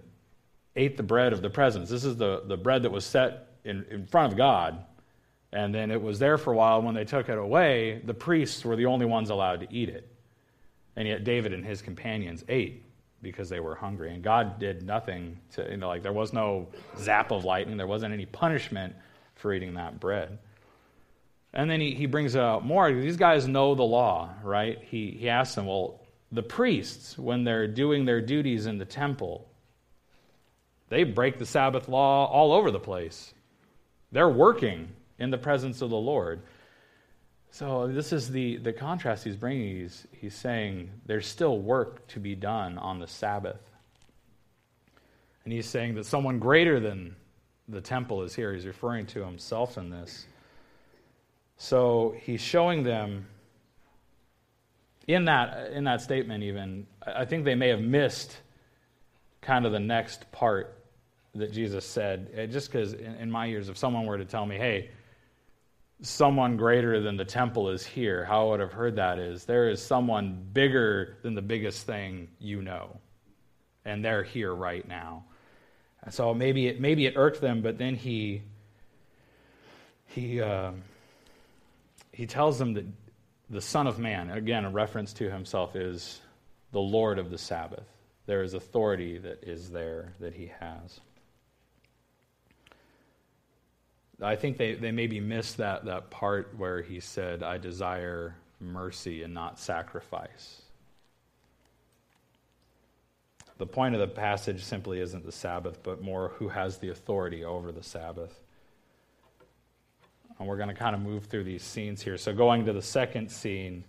ate 0.75 0.97
the 0.97 1.03
bread 1.03 1.31
of 1.31 1.43
the 1.43 1.49
presence. 1.51 1.91
This 1.91 2.03
is 2.03 2.17
the, 2.17 2.41
the 2.47 2.57
bread 2.57 2.81
that 2.81 2.91
was 2.91 3.05
set 3.05 3.49
in, 3.65 3.85
in 3.91 4.07
front 4.07 4.31
of 4.31 4.35
God. 4.35 4.83
And 5.51 5.75
then 5.75 5.91
it 5.91 6.01
was 6.01 6.17
there 6.17 6.39
for 6.39 6.51
a 6.51 6.55
while. 6.55 6.81
When 6.81 6.95
they 6.95 7.05
took 7.05 7.29
it 7.29 7.37
away, 7.37 8.01
the 8.05 8.15
priests 8.15 8.65
were 8.65 8.75
the 8.75 8.87
only 8.87 9.05
ones 9.05 9.29
allowed 9.29 9.59
to 9.59 9.67
eat 9.71 9.89
it. 9.89 10.11
And 10.95 11.07
yet 11.07 11.23
David 11.23 11.53
and 11.53 11.65
his 11.65 11.81
companions 11.81 12.43
ate 12.47 12.83
because 13.21 13.49
they 13.49 13.59
were 13.59 13.75
hungry. 13.75 14.13
And 14.13 14.23
God 14.23 14.59
did 14.59 14.83
nothing 14.83 15.39
to, 15.53 15.69
you 15.71 15.77
know, 15.77 15.87
like 15.87 16.03
there 16.03 16.13
was 16.13 16.33
no 16.33 16.67
zap 16.99 17.31
of 17.31 17.45
lightning, 17.45 17.77
there 17.77 17.87
wasn't 17.87 18.13
any 18.13 18.25
punishment 18.25 18.95
for 19.35 19.53
eating 19.53 19.75
that 19.75 19.99
bread. 19.99 20.37
And 21.53 21.69
then 21.69 21.79
he, 21.79 21.93
he 21.93 22.05
brings 22.05 22.35
out 22.35 22.65
more. 22.65 22.91
These 22.91 23.17
guys 23.17 23.47
know 23.47 23.75
the 23.75 23.83
law, 23.83 24.29
right? 24.43 24.79
He, 24.89 25.11
he 25.11 25.29
asks 25.29 25.55
them, 25.55 25.67
well, 25.67 26.01
the 26.31 26.43
priests, 26.43 27.17
when 27.17 27.43
they're 27.43 27.67
doing 27.67 28.05
their 28.05 28.21
duties 28.21 28.65
in 28.65 28.79
the 28.79 28.85
temple, 28.85 29.47
they 30.89 31.03
break 31.03 31.37
the 31.37 31.45
Sabbath 31.45 31.87
law 31.87 32.25
all 32.25 32.53
over 32.53 32.71
the 32.71 32.79
place. 32.79 33.33
They're 34.11 34.29
working 34.29 34.89
in 35.19 35.29
the 35.29 35.37
presence 35.37 35.81
of 35.81 35.91
the 35.91 35.95
Lord. 35.95 36.41
So 37.53 37.85
this 37.85 38.11
is 38.11 38.31
the, 38.31 38.57
the 38.57 38.73
contrast 38.73 39.23
he's 39.23 39.35
bringing. 39.35 39.81
He's, 39.81 40.07
he's 40.11 40.33
saying 40.33 40.89
there's 41.05 41.27
still 41.27 41.59
work 41.59 42.07
to 42.07 42.19
be 42.19 42.33
done 42.33 42.79
on 42.79 42.97
the 42.97 43.05
Sabbath. 43.05 43.61
And 45.43 45.53
he's 45.53 45.67
saying 45.67 45.93
that 45.93 46.07
someone 46.07 46.39
greater 46.39 46.79
than 46.79 47.15
the 47.69 47.79
temple 47.79 48.23
is 48.23 48.33
here. 48.33 48.55
He's 48.55 48.65
referring 48.65 49.05
to 49.07 49.23
himself 49.23 49.77
in 49.77 49.91
this. 49.91 50.25
So 51.57 52.15
he's 52.23 52.41
showing 52.41 52.81
them 52.81 53.27
in 55.07 55.25
that, 55.25 55.73
in 55.73 55.83
that 55.83 56.01
statement, 56.01 56.43
even, 56.43 56.87
I 57.05 57.25
think 57.25 57.45
they 57.45 57.53
may 57.53 57.67
have 57.67 57.81
missed 57.81 58.35
kind 59.41 59.67
of 59.67 59.73
the 59.73 59.79
next 59.79 60.31
part 60.31 60.75
that 61.35 61.53
Jesus 61.53 61.85
said. 61.85 62.31
Eh, 62.33 62.47
just 62.47 62.71
because 62.71 62.93
in, 62.93 63.13
in 63.13 63.29
my 63.29 63.45
years, 63.45 63.69
if 63.69 63.77
someone 63.77 64.07
were 64.07 64.17
to 64.17 64.25
tell 64.25 64.47
me, 64.47 64.55
hey, 64.57 64.89
someone 66.03 66.57
greater 66.57 66.99
than 66.99 67.15
the 67.17 67.25
temple 67.25 67.69
is 67.69 67.85
here, 67.85 68.25
how 68.25 68.47
I 68.47 68.49
would 68.51 68.59
have 68.59 68.73
heard 68.73 68.97
that 68.97 69.19
is 69.19 69.45
there 69.45 69.69
is 69.69 69.81
someone 69.81 70.45
bigger 70.53 71.17
than 71.23 71.33
the 71.33 71.41
biggest 71.41 71.85
thing 71.85 72.27
you 72.39 72.61
know, 72.61 72.99
and 73.85 74.03
they're 74.03 74.23
here 74.23 74.53
right 74.53 74.87
now. 74.87 75.23
So 76.09 76.33
maybe 76.33 76.67
it 76.67 76.81
maybe 76.81 77.05
it 77.05 77.13
irked 77.15 77.39
them, 77.39 77.61
but 77.61 77.77
then 77.77 77.95
he 77.95 78.41
he 80.07 80.41
uh, 80.41 80.73
he 82.11 82.25
tells 82.25 82.59
them 82.59 82.73
that 82.73 82.85
the 83.49 83.61
Son 83.61 83.87
of 83.87 83.97
Man, 83.97 84.29
again 84.29 84.65
a 84.65 84.69
reference 84.69 85.13
to 85.13 85.31
himself, 85.31 85.75
is 85.75 86.19
the 86.73 86.81
Lord 86.81 87.17
of 87.17 87.29
the 87.29 87.37
Sabbath. 87.37 87.87
There 88.25 88.43
is 88.43 88.53
authority 88.53 89.17
that 89.19 89.43
is 89.43 89.69
there 89.69 90.13
that 90.19 90.33
he 90.33 90.51
has. 90.59 90.99
I 94.23 94.35
think 94.35 94.57
they, 94.57 94.73
they 94.73 94.91
maybe 94.91 95.19
missed 95.19 95.57
that, 95.57 95.85
that 95.85 96.09
part 96.09 96.53
where 96.57 96.81
he 96.81 96.99
said, 96.99 97.43
I 97.43 97.57
desire 97.57 98.35
mercy 98.59 99.23
and 99.23 99.33
not 99.33 99.59
sacrifice. 99.59 100.61
The 103.57 103.67
point 103.67 103.95
of 103.95 104.01
the 104.01 104.07
passage 104.07 104.63
simply 104.63 104.99
isn't 104.99 105.25
the 105.25 105.31
Sabbath, 105.31 105.83
but 105.83 106.01
more 106.01 106.29
who 106.37 106.49
has 106.49 106.77
the 106.77 106.89
authority 106.89 107.43
over 107.43 107.71
the 107.71 107.83
Sabbath. 107.83 108.39
And 110.39 110.47
we're 110.47 110.57
going 110.57 110.69
to 110.69 110.75
kind 110.75 110.95
of 110.95 111.01
move 111.01 111.25
through 111.25 111.43
these 111.43 111.61
scenes 111.61 112.01
here. 112.01 112.17
So, 112.17 112.33
going 112.33 112.65
to 112.65 112.73
the 112.73 112.81
second 112.81 113.29
scene, 113.29 113.83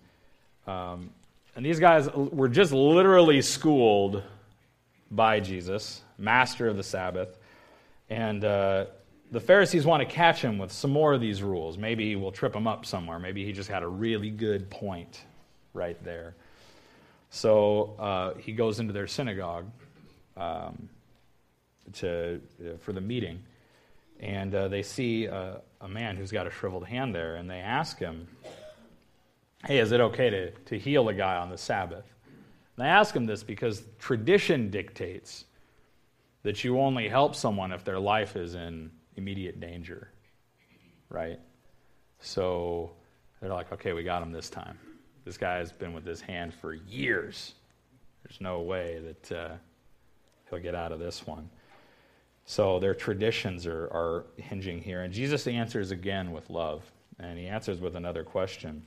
um, 0.66 1.10
and 1.56 1.64
these 1.64 1.80
guys 1.80 2.08
were 2.12 2.48
just 2.48 2.72
literally 2.72 3.40
schooled 3.40 4.22
by 5.10 5.40
Jesus, 5.40 6.02
master 6.18 6.68
of 6.68 6.76
the 6.76 6.82
Sabbath. 6.82 7.38
And 8.10 8.44
uh, 8.44 8.86
the 9.30 9.40
Pharisees 9.40 9.84
want 9.84 10.00
to 10.00 10.14
catch 10.14 10.40
him 10.40 10.58
with 10.58 10.70
some 10.70 10.90
more 10.90 11.12
of 11.12 11.20
these 11.20 11.42
rules. 11.42 11.76
Maybe 11.76 12.08
he 12.08 12.16
will 12.16 12.32
trip 12.32 12.54
him 12.54 12.66
up 12.66 12.86
somewhere. 12.86 13.18
Maybe 13.18 13.44
he 13.44 13.52
just 13.52 13.68
had 13.68 13.82
a 13.82 13.88
really 13.88 14.30
good 14.30 14.70
point 14.70 15.24
right 15.72 16.02
there. 16.04 16.34
So 17.30 17.96
uh, 17.98 18.34
he 18.34 18.52
goes 18.52 18.78
into 18.78 18.92
their 18.92 19.08
synagogue 19.08 19.66
um, 20.36 20.88
to, 21.94 22.40
uh, 22.60 22.76
for 22.78 22.92
the 22.92 23.00
meeting, 23.00 23.42
and 24.20 24.54
uh, 24.54 24.68
they 24.68 24.82
see 24.82 25.24
a, 25.24 25.60
a 25.80 25.88
man 25.88 26.16
who's 26.16 26.30
got 26.30 26.46
a 26.46 26.50
shriveled 26.50 26.86
hand 26.86 27.14
there, 27.14 27.36
and 27.36 27.50
they 27.50 27.58
ask 27.58 27.98
him, 27.98 28.28
Hey, 29.66 29.78
is 29.78 29.92
it 29.92 30.00
okay 30.00 30.30
to, 30.30 30.50
to 30.50 30.78
heal 30.78 31.08
a 31.08 31.14
guy 31.14 31.36
on 31.36 31.48
the 31.48 31.56
Sabbath? 31.56 32.04
And 32.76 32.86
I 32.86 32.90
ask 32.90 33.16
him 33.16 33.24
this 33.24 33.42
because 33.42 33.82
tradition 33.98 34.70
dictates 34.70 35.46
that 36.42 36.62
you 36.62 36.78
only 36.78 37.08
help 37.08 37.34
someone 37.34 37.72
if 37.72 37.82
their 37.82 37.98
life 37.98 38.36
is 38.36 38.54
in 38.54 38.90
immediate 39.16 39.60
danger, 39.60 40.10
right? 41.08 41.38
So 42.20 42.90
they're 43.40 43.52
like, 43.52 43.72
okay, 43.72 43.92
we 43.92 44.02
got 44.02 44.22
him 44.22 44.32
this 44.32 44.48
time. 44.48 44.78
This 45.24 45.36
guy 45.36 45.56
has 45.56 45.72
been 45.72 45.92
with 45.92 46.06
his 46.06 46.20
hand 46.20 46.52
for 46.54 46.74
years. 46.74 47.54
There's 48.22 48.40
no 48.40 48.60
way 48.60 49.00
that 49.04 49.32
uh, 49.32 49.48
he'll 50.50 50.58
get 50.58 50.74
out 50.74 50.92
of 50.92 50.98
this 50.98 51.26
one. 51.26 51.48
So 52.46 52.78
their 52.78 52.94
traditions 52.94 53.66
are, 53.66 53.84
are 53.86 54.26
hinging 54.36 54.80
here. 54.80 55.02
And 55.02 55.12
Jesus 55.12 55.46
answers 55.46 55.90
again 55.90 56.32
with 56.32 56.50
love. 56.50 56.82
And 57.18 57.38
he 57.38 57.46
answers 57.46 57.80
with 57.80 57.96
another 57.96 58.24
question. 58.24 58.82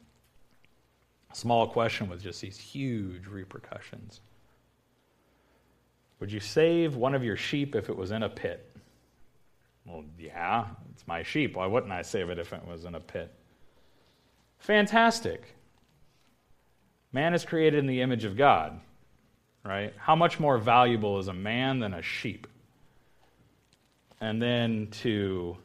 A 1.32 1.36
small 1.36 1.68
question 1.68 2.10
with 2.10 2.22
just 2.22 2.42
these 2.42 2.58
huge 2.58 3.28
repercussions. 3.28 4.22
Would 6.20 6.32
you 6.32 6.40
save 6.40 6.96
one 6.96 7.14
of 7.16 7.24
your 7.24 7.38
sheep 7.38 7.76
if 7.76 7.90
it 7.90 7.96
was 7.96 8.12
in 8.12 8.24
a 8.24 8.30
pit? 8.30 8.77
Well, 9.88 10.03
yeah, 10.20 10.65
it's 10.91 11.08
my 11.08 11.24
sheep. 11.24 11.56
Why 11.56 11.65
wouldn't 11.65 11.94
I 11.94 12.01
save 12.01 12.29
it 12.29 12.39
if 12.39 12.51
it 12.51 12.67
was 12.67 12.84
in 12.84 12.96
a 12.96 13.00
pit? 13.00 13.34
Fantastic. 14.60 15.56
Man 17.13 17.34
is 17.34 17.46
created 17.46 17.79
in 17.79 17.88
the 17.88 18.01
image 18.01 18.25
of 18.25 18.36
God, 18.36 18.79
right? 19.63 19.94
How 19.98 20.15
much 20.15 20.39
more 20.39 20.58
valuable 20.58 21.20
is 21.20 21.29
a 21.29 21.34
man 21.34 21.79
than 21.79 21.94
a 21.94 22.01
sheep? 22.01 22.48
And 24.20 24.41
then 24.41 24.88
to 25.03 25.58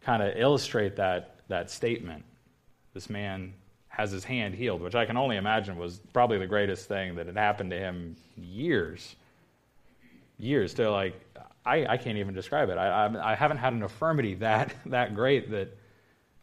kind 0.00 0.22
of 0.22 0.36
illustrate 0.36 0.96
that, 0.96 1.36
that 1.48 1.70
statement, 1.70 2.24
this 2.92 3.08
man 3.08 3.52
has 3.88 4.10
his 4.10 4.24
hand 4.24 4.54
healed, 4.54 4.82
which 4.82 4.94
I 4.94 5.06
can 5.06 5.16
only 5.16 5.36
imagine 5.36 5.78
was 5.78 6.00
probably 6.12 6.38
the 6.38 6.46
greatest 6.46 6.88
thing 6.88 7.14
that 7.16 7.26
had 7.26 7.36
happened 7.36 7.70
to 7.70 7.78
him 7.78 8.16
years. 8.36 9.16
Years 10.38 10.74
to 10.74 10.90
like, 10.90 11.14
I, 11.66 11.84
I 11.86 11.96
can't 11.96 12.16
even 12.18 12.32
describe 12.32 12.70
it. 12.70 12.78
I, 12.78 13.06
I, 13.06 13.32
I 13.32 13.34
haven't 13.34 13.56
had 13.58 13.72
an 13.72 13.82
infirmity 13.82 14.34
that, 14.36 14.74
that 14.86 15.14
great 15.14 15.50
that 15.50 15.76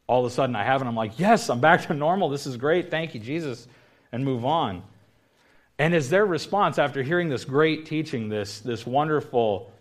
all 0.06 0.26
of 0.26 0.32
a 0.32 0.36
sudden 0.36 0.56
I 0.56 0.64
have, 0.64 0.82
and 0.82 0.88
I'm 0.88 0.96
like, 0.96 1.18
yes, 1.18 1.50
I'm 1.50 1.62
back 1.62 1.88
to 1.88 1.94
normal. 1.94 2.30
This 2.30 2.46
is 2.46 2.58
great. 2.58 2.92
Thank 2.92 3.14
you, 3.14 3.20
Jesus, 3.20 3.68
and 4.12 4.26
move 4.26 4.46
on. 4.46 4.84
And 5.80 5.94
as 5.96 6.10
their 6.10 6.26
response 6.26 6.78
after 6.78 7.02
hearing 7.02 7.30
this 7.30 7.46
great 7.46 7.86
teaching, 7.86 8.30
this, 8.30 8.60
this 8.60 8.86
wonderful, 8.86 9.72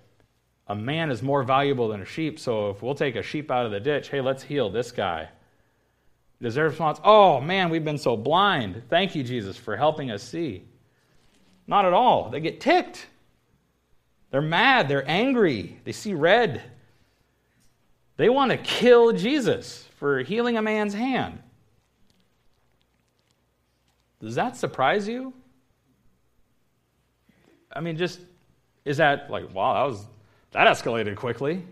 a 0.68 0.75
man 0.75 1.11
is 1.11 1.22
more 1.22 1.42
valuable 1.42 1.88
than 1.88 2.00
a 2.00 2.06
sheep, 2.06 2.38
so 2.38 2.70
if 2.70 2.82
we'll 2.82 2.94
take 2.94 3.16
a 3.16 3.22
sheep 3.22 3.50
out 3.50 3.66
of 3.66 3.72
the 3.72 3.80
ditch, 3.80 4.08
hey, 4.08 4.20
let's 4.20 4.42
heal 4.42 4.70
this 4.70 4.92
guy. 4.92 5.28
Does 6.40 6.54
their 6.54 6.64
response, 6.64 6.99
oh 7.04 7.40
man, 7.40 7.68
we've 7.68 7.84
been 7.84 7.99
so 7.99 8.16
blind. 8.16 8.82
Thank 8.88 9.14
you, 9.14 9.22
Jesus, 9.22 9.56
for 9.56 9.76
helping 9.76 10.11
us 10.11 10.22
see? 10.22 10.64
Not 11.66 11.84
at 11.84 11.92
all. 11.92 12.30
They 12.30 12.40
get 12.40 12.61
ticked. 12.61 13.06
They're 14.32 14.40
mad. 14.40 14.88
They're 14.88 15.08
angry. 15.08 15.78
They 15.84 15.92
see 15.92 16.14
red. 16.14 16.62
They 18.16 18.30
want 18.30 18.50
to 18.50 18.56
kill 18.56 19.12
Jesus 19.12 19.86
for 19.98 20.20
healing 20.20 20.56
a 20.56 20.62
man's 20.62 20.94
hand. 20.94 21.38
Does 24.20 24.34
that 24.36 24.56
surprise 24.56 25.06
you? 25.06 25.34
I 27.70 27.80
mean, 27.80 27.96
just 27.96 28.20
is 28.84 28.96
that 28.96 29.30
like, 29.30 29.52
wow, 29.54 29.74
that 29.74 29.92
was 29.92 30.06
that 30.52 30.66
escalated 30.66 31.16
quickly. 31.16 31.62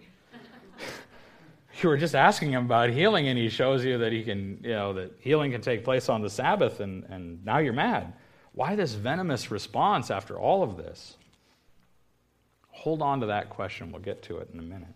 you 1.83 1.89
were 1.89 1.97
just 1.97 2.15
asking 2.15 2.53
him 2.53 2.67
about 2.67 2.91
healing, 2.91 3.29
and 3.29 3.39
he 3.39 3.49
shows 3.49 3.85
you 3.85 3.99
that 3.99 4.13
he 4.13 4.23
can, 4.23 4.61
you 4.63 4.73
know, 4.73 4.93
that 4.93 5.13
healing 5.21 5.53
can 5.53 5.61
take 5.61 5.83
place 5.83 6.09
on 6.09 6.21
the 6.21 6.31
Sabbath, 6.31 6.81
and, 6.81 7.05
and 7.05 7.43
now 7.45 7.59
you're 7.59 7.73
mad. 7.73 8.13
Why 8.53 8.75
this 8.75 8.95
venomous 8.95 9.51
response 9.51 10.11
after 10.11 10.39
all 10.39 10.63
of 10.63 10.77
this? 10.77 11.17
Hold 12.81 13.03
on 13.03 13.21
to 13.21 13.27
that 13.27 13.51
question. 13.51 13.93
We'll 13.93 14.01
get 14.01 14.23
to 14.23 14.39
it 14.39 14.49
in 14.55 14.59
a 14.59 14.63
minute. 14.63 14.95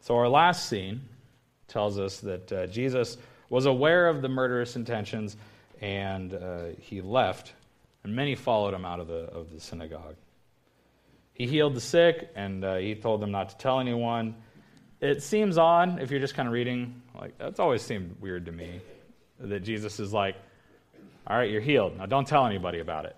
So, 0.00 0.16
our 0.16 0.28
last 0.28 0.68
scene 0.68 1.02
tells 1.68 2.00
us 2.00 2.18
that 2.18 2.52
uh, 2.52 2.66
Jesus 2.66 3.16
was 3.48 3.66
aware 3.66 4.08
of 4.08 4.20
the 4.20 4.28
murderous 4.28 4.74
intentions 4.74 5.36
and 5.80 6.34
uh, 6.34 6.64
he 6.80 7.00
left, 7.00 7.52
and 8.02 8.12
many 8.12 8.34
followed 8.34 8.74
him 8.74 8.84
out 8.84 8.98
of 8.98 9.06
the, 9.06 9.30
of 9.30 9.52
the 9.52 9.60
synagogue. 9.60 10.16
He 11.32 11.46
healed 11.46 11.76
the 11.76 11.80
sick 11.80 12.28
and 12.34 12.64
uh, 12.64 12.74
he 12.74 12.96
told 12.96 13.20
them 13.20 13.30
not 13.30 13.50
to 13.50 13.56
tell 13.56 13.78
anyone. 13.78 14.34
It 15.00 15.22
seems 15.22 15.58
odd 15.58 16.02
if 16.02 16.10
you're 16.10 16.18
just 16.18 16.34
kind 16.34 16.48
of 16.48 16.54
reading, 16.54 17.02
like, 17.16 17.38
that's 17.38 17.60
always 17.60 17.82
seemed 17.82 18.16
weird 18.20 18.46
to 18.46 18.52
me 18.52 18.80
that 19.38 19.60
Jesus 19.60 20.00
is 20.00 20.12
like, 20.12 20.34
all 21.28 21.36
right, 21.36 21.48
you're 21.52 21.60
healed. 21.60 21.96
Now 21.96 22.06
don't 22.06 22.26
tell 22.26 22.46
anybody 22.46 22.80
about 22.80 23.04
it. 23.04 23.14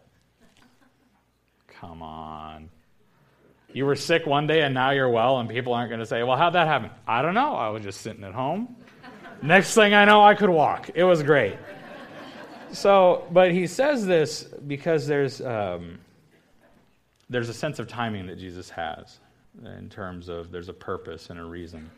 Come 1.80 2.02
on. 2.02 2.70
You 3.72 3.84
were 3.84 3.96
sick 3.96 4.26
one 4.26 4.46
day 4.46 4.62
and 4.62 4.72
now 4.72 4.92
you're 4.92 5.10
well, 5.10 5.38
and 5.38 5.48
people 5.48 5.74
aren't 5.74 5.90
going 5.90 6.00
to 6.00 6.06
say, 6.06 6.22
Well, 6.22 6.36
how'd 6.36 6.54
that 6.54 6.66
happen? 6.66 6.90
I 7.06 7.22
don't 7.22 7.34
know. 7.34 7.54
I 7.54 7.68
was 7.68 7.82
just 7.82 8.00
sitting 8.00 8.24
at 8.24 8.32
home. 8.32 8.76
Next 9.42 9.74
thing 9.74 9.92
I 9.92 10.06
know, 10.06 10.24
I 10.24 10.34
could 10.34 10.48
walk. 10.48 10.90
It 10.94 11.04
was 11.04 11.22
great. 11.22 11.58
So, 12.72 13.26
but 13.30 13.52
he 13.52 13.66
says 13.66 14.06
this 14.06 14.44
because 14.44 15.06
there's, 15.06 15.40
um, 15.40 15.98
there's 17.28 17.48
a 17.48 17.54
sense 17.54 17.78
of 17.78 17.86
timing 17.86 18.26
that 18.26 18.38
Jesus 18.38 18.70
has 18.70 19.18
in 19.64 19.90
terms 19.90 20.28
of 20.28 20.50
there's 20.50 20.68
a 20.68 20.74
purpose 20.74 21.28
and 21.28 21.38
a 21.38 21.44
reason. 21.44 21.90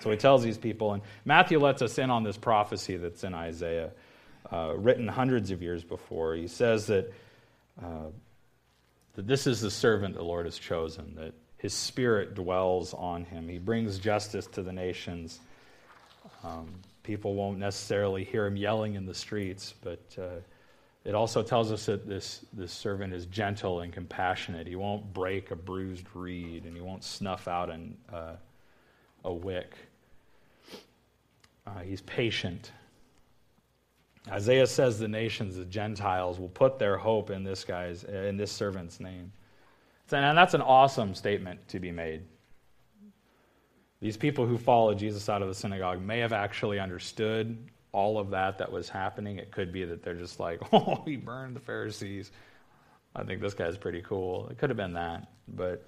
So 0.00 0.10
he 0.10 0.16
tells 0.16 0.42
these 0.42 0.58
people, 0.58 0.94
and 0.94 1.02
Matthew 1.24 1.58
lets 1.58 1.82
us 1.82 1.98
in 1.98 2.10
on 2.10 2.22
this 2.22 2.36
prophecy 2.36 2.96
that's 2.96 3.24
in 3.24 3.34
Isaiah, 3.34 3.90
uh, 4.52 4.74
written 4.76 5.08
hundreds 5.08 5.50
of 5.50 5.60
years 5.60 5.82
before. 5.82 6.34
He 6.36 6.46
says 6.46 6.86
that. 6.86 7.12
Uh, 7.82 8.10
that 9.20 9.26
this 9.26 9.46
is 9.46 9.60
the 9.60 9.70
servant 9.70 10.14
the 10.14 10.22
Lord 10.22 10.46
has 10.46 10.58
chosen, 10.58 11.14
that 11.16 11.34
his 11.58 11.74
spirit 11.74 12.34
dwells 12.34 12.94
on 12.94 13.26
him. 13.26 13.50
He 13.50 13.58
brings 13.58 13.98
justice 13.98 14.46
to 14.46 14.62
the 14.62 14.72
nations. 14.72 15.40
Um, 16.42 16.70
people 17.02 17.34
won't 17.34 17.58
necessarily 17.58 18.24
hear 18.24 18.46
him 18.46 18.56
yelling 18.56 18.94
in 18.94 19.04
the 19.04 19.12
streets, 19.12 19.74
but 19.82 20.00
uh, 20.18 20.40
it 21.04 21.14
also 21.14 21.42
tells 21.42 21.70
us 21.70 21.84
that 21.84 22.08
this, 22.08 22.46
this 22.54 22.72
servant 22.72 23.12
is 23.12 23.26
gentle 23.26 23.80
and 23.80 23.92
compassionate. 23.92 24.66
He 24.66 24.74
won't 24.74 25.12
break 25.12 25.50
a 25.50 25.56
bruised 25.56 26.06
reed, 26.14 26.64
and 26.64 26.74
he 26.74 26.80
won't 26.80 27.04
snuff 27.04 27.46
out 27.46 27.68
an, 27.68 27.98
uh, 28.10 28.36
a 29.26 29.32
wick. 29.34 29.74
Uh, 31.66 31.80
he's 31.80 32.00
patient 32.00 32.72
Isaiah 34.28 34.66
says 34.66 34.98
the 34.98 35.08
nations, 35.08 35.56
the 35.56 35.64
Gentiles, 35.64 36.38
will 36.38 36.48
put 36.48 36.78
their 36.78 36.96
hope 36.96 37.30
in 37.30 37.42
this 37.42 37.64
guy's, 37.64 38.04
in 38.04 38.36
this 38.36 38.52
servant's 38.52 39.00
name. 39.00 39.32
And 40.12 40.36
that's 40.36 40.54
an 40.54 40.62
awesome 40.62 41.14
statement 41.14 41.66
to 41.68 41.78
be 41.78 41.92
made. 41.92 42.22
These 44.00 44.16
people 44.16 44.46
who 44.46 44.58
followed 44.58 44.98
Jesus 44.98 45.28
out 45.28 45.42
of 45.42 45.48
the 45.48 45.54
synagogue 45.54 46.00
may 46.02 46.18
have 46.18 46.32
actually 46.32 46.78
understood 46.78 47.70
all 47.92 48.18
of 48.18 48.30
that 48.30 48.58
that 48.58 48.70
was 48.70 48.88
happening. 48.88 49.38
It 49.38 49.50
could 49.50 49.72
be 49.72 49.84
that 49.84 50.02
they're 50.02 50.14
just 50.14 50.40
like, 50.40 50.60
oh, 50.72 51.02
he 51.04 51.16
burned 51.16 51.54
the 51.54 51.60
Pharisees. 51.60 52.30
I 53.14 53.24
think 53.24 53.40
this 53.40 53.54
guy's 53.54 53.76
pretty 53.76 54.02
cool. 54.02 54.48
It 54.48 54.58
could 54.58 54.70
have 54.70 54.76
been 54.76 54.94
that. 54.94 55.28
But 55.48 55.86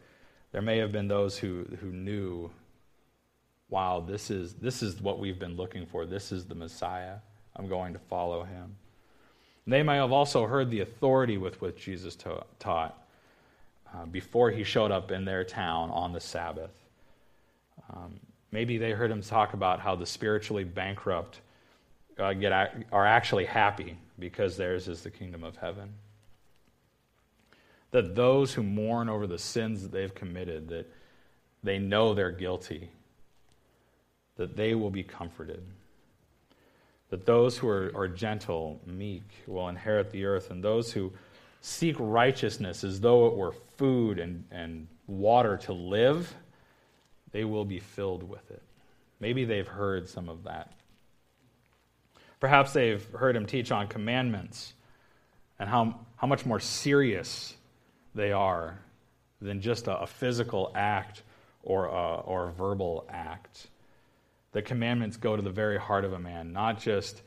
there 0.51 0.63
may 0.63 0.79
have 0.79 0.93
been 0.93 1.09
those 1.09 1.39
who, 1.39 1.65
who 1.81 1.93
knew, 1.93 2.51
wow, 3.71 4.01
this 4.07 4.31
is, 4.31 4.55
this 4.55 4.83
is 4.83 5.01
what 5.01 5.19
we've 5.19 5.39
been 5.39 5.57
looking 5.57 5.87
for. 5.87 6.05
This 6.05 6.33
is 6.33 6.45
the 6.45 6.55
Messiah. 6.55 7.17
I'm 7.57 7.69
going 7.69 7.93
to 7.93 7.99
follow 7.99 8.45
him. 8.45 8.77
They 9.67 9.83
may 9.83 9.97
have 9.97 10.13
also 10.13 10.47
heard 10.47 10.71
the 10.71 10.81
authority 10.81 11.39
with 11.39 11.61
which 11.61 11.77
Jesus 11.77 12.17
taught 12.59 13.07
uh, 13.95 14.07
before 14.07 14.51
he 14.51 14.65
showed 14.65 14.91
up 14.91 15.11
in 15.11 15.25
their 15.25 15.45
town 15.45 15.91
on 15.91 16.13
the 16.13 16.21
Sabbath. 16.21 16.73
Um, 17.93 18.19
maybe 18.51 18.79
they 18.79 18.91
heard 18.93 19.11
him 19.11 19.23
talk 19.23 19.55
about 19.55 19.81
how 19.81 19.95
the 19.95 20.07
spiritually 20.07 20.65
bankrupt 20.65 21.41
uh, 22.19 22.33
get, 22.33 22.53
are 22.91 23.07
actually 23.07 23.45
happy 23.45 23.97
because 24.19 24.57
theirs 24.57 24.89
is 24.89 25.03
the 25.03 25.11
kingdom 25.11 25.45
of 25.45 25.57
heaven. 25.57 25.93
That 27.93 28.15
those 28.15 28.55
who 28.55 28.63
mourn 28.63 29.09
over 29.09 29.27
the 29.27 29.39
sins 29.39 29.83
that 29.83 29.93
they've 29.93 30.15
committed, 30.15 30.69
that 30.69 30.91
they 31.63 31.79
know 31.79 32.15
they're 32.15 32.33
guilty, 32.33 32.91
that 34.37 34.57
they 34.57 34.75
will 34.75 34.91
be 34.91 35.03
comforted 35.05 35.63
that 37.13 37.27
those 37.27 37.59
who 37.59 37.69
are, 37.69 37.93
are 37.95 38.09
gentle, 38.09 38.81
meek, 38.87 39.23
will 39.47 39.69
inherit 39.69 40.11
the 40.11 40.25
earth, 40.25 40.51
and 40.51 40.65
those 40.65 40.91
who 40.91 41.13
seek 41.61 41.95
righteousness 41.99 42.85
as 42.85 43.03
though 43.03 43.27
it 43.27 43.35
were 43.35 43.53
food 43.77 44.19
and, 44.19 44.43
and 44.51 44.89
water 45.07 45.59
to 45.59 45.75
live, 45.75 46.35
they 47.31 47.45
will 47.45 47.67
be 47.67 47.79
filled 47.79 48.23
with 48.23 48.51
it. 48.51 48.63
Maybe 49.21 49.45
they've 49.45 49.69
heard 49.69 50.09
some 50.09 50.31
of 50.31 50.45
that. 50.45 50.73
Perhaps 52.41 52.73
they've 52.73 53.07
heard 53.13 53.37
him 53.37 53.45
teach 53.45 53.71
on 53.71 53.89
commandments 53.89 54.73
and 55.59 55.69
how, 55.69 56.01
how 56.17 56.27
much 56.27 56.47
more 56.47 56.61
serious 56.61 57.55
they 58.15 58.33
are 58.33 58.79
than 59.43 59.61
just 59.61 59.87
a, 59.87 59.99
a 59.99 60.07
physical 60.07 60.73
act 60.75 61.25
or 61.63 61.89
a, 61.89 62.21
or 62.21 62.49
a 62.49 62.53
verbal 62.53 63.05
act 63.11 63.67
the 64.53 64.63
commandments 64.63 65.17
go 65.17 65.35
to 65.35 65.43
the 65.43 65.51
very 65.51 65.79
heart 65.79 66.05
of 66.05 66.13
a 66.13 66.19
man, 66.19 66.53
not 66.53 66.81
just 66.81 67.23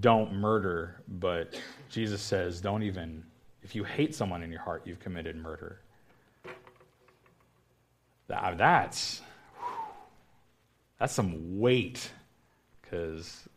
don't 0.00 0.34
murder, 0.34 1.02
but 1.08 1.60
Jesus 1.88 2.22
says, 2.22 2.60
don't 2.60 2.82
even, 2.82 3.24
if 3.62 3.74
you 3.74 3.82
hate 3.84 4.14
someone 4.14 4.42
in 4.42 4.50
your 4.50 4.60
heart, 4.60 4.82
you've 4.84 5.00
committed 5.00 5.34
murder. 5.36 5.80
Uh, 8.32 8.54
that's, 8.54 9.22
that's 10.98 11.12
some 11.12 11.58
weight, 11.58 12.12
because 12.80 13.48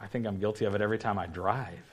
I 0.00 0.06
think 0.06 0.26
I'm 0.26 0.40
guilty 0.40 0.64
of 0.64 0.74
it 0.74 0.80
every 0.80 0.98
time 0.98 1.18
I 1.18 1.26
drive. 1.26 1.84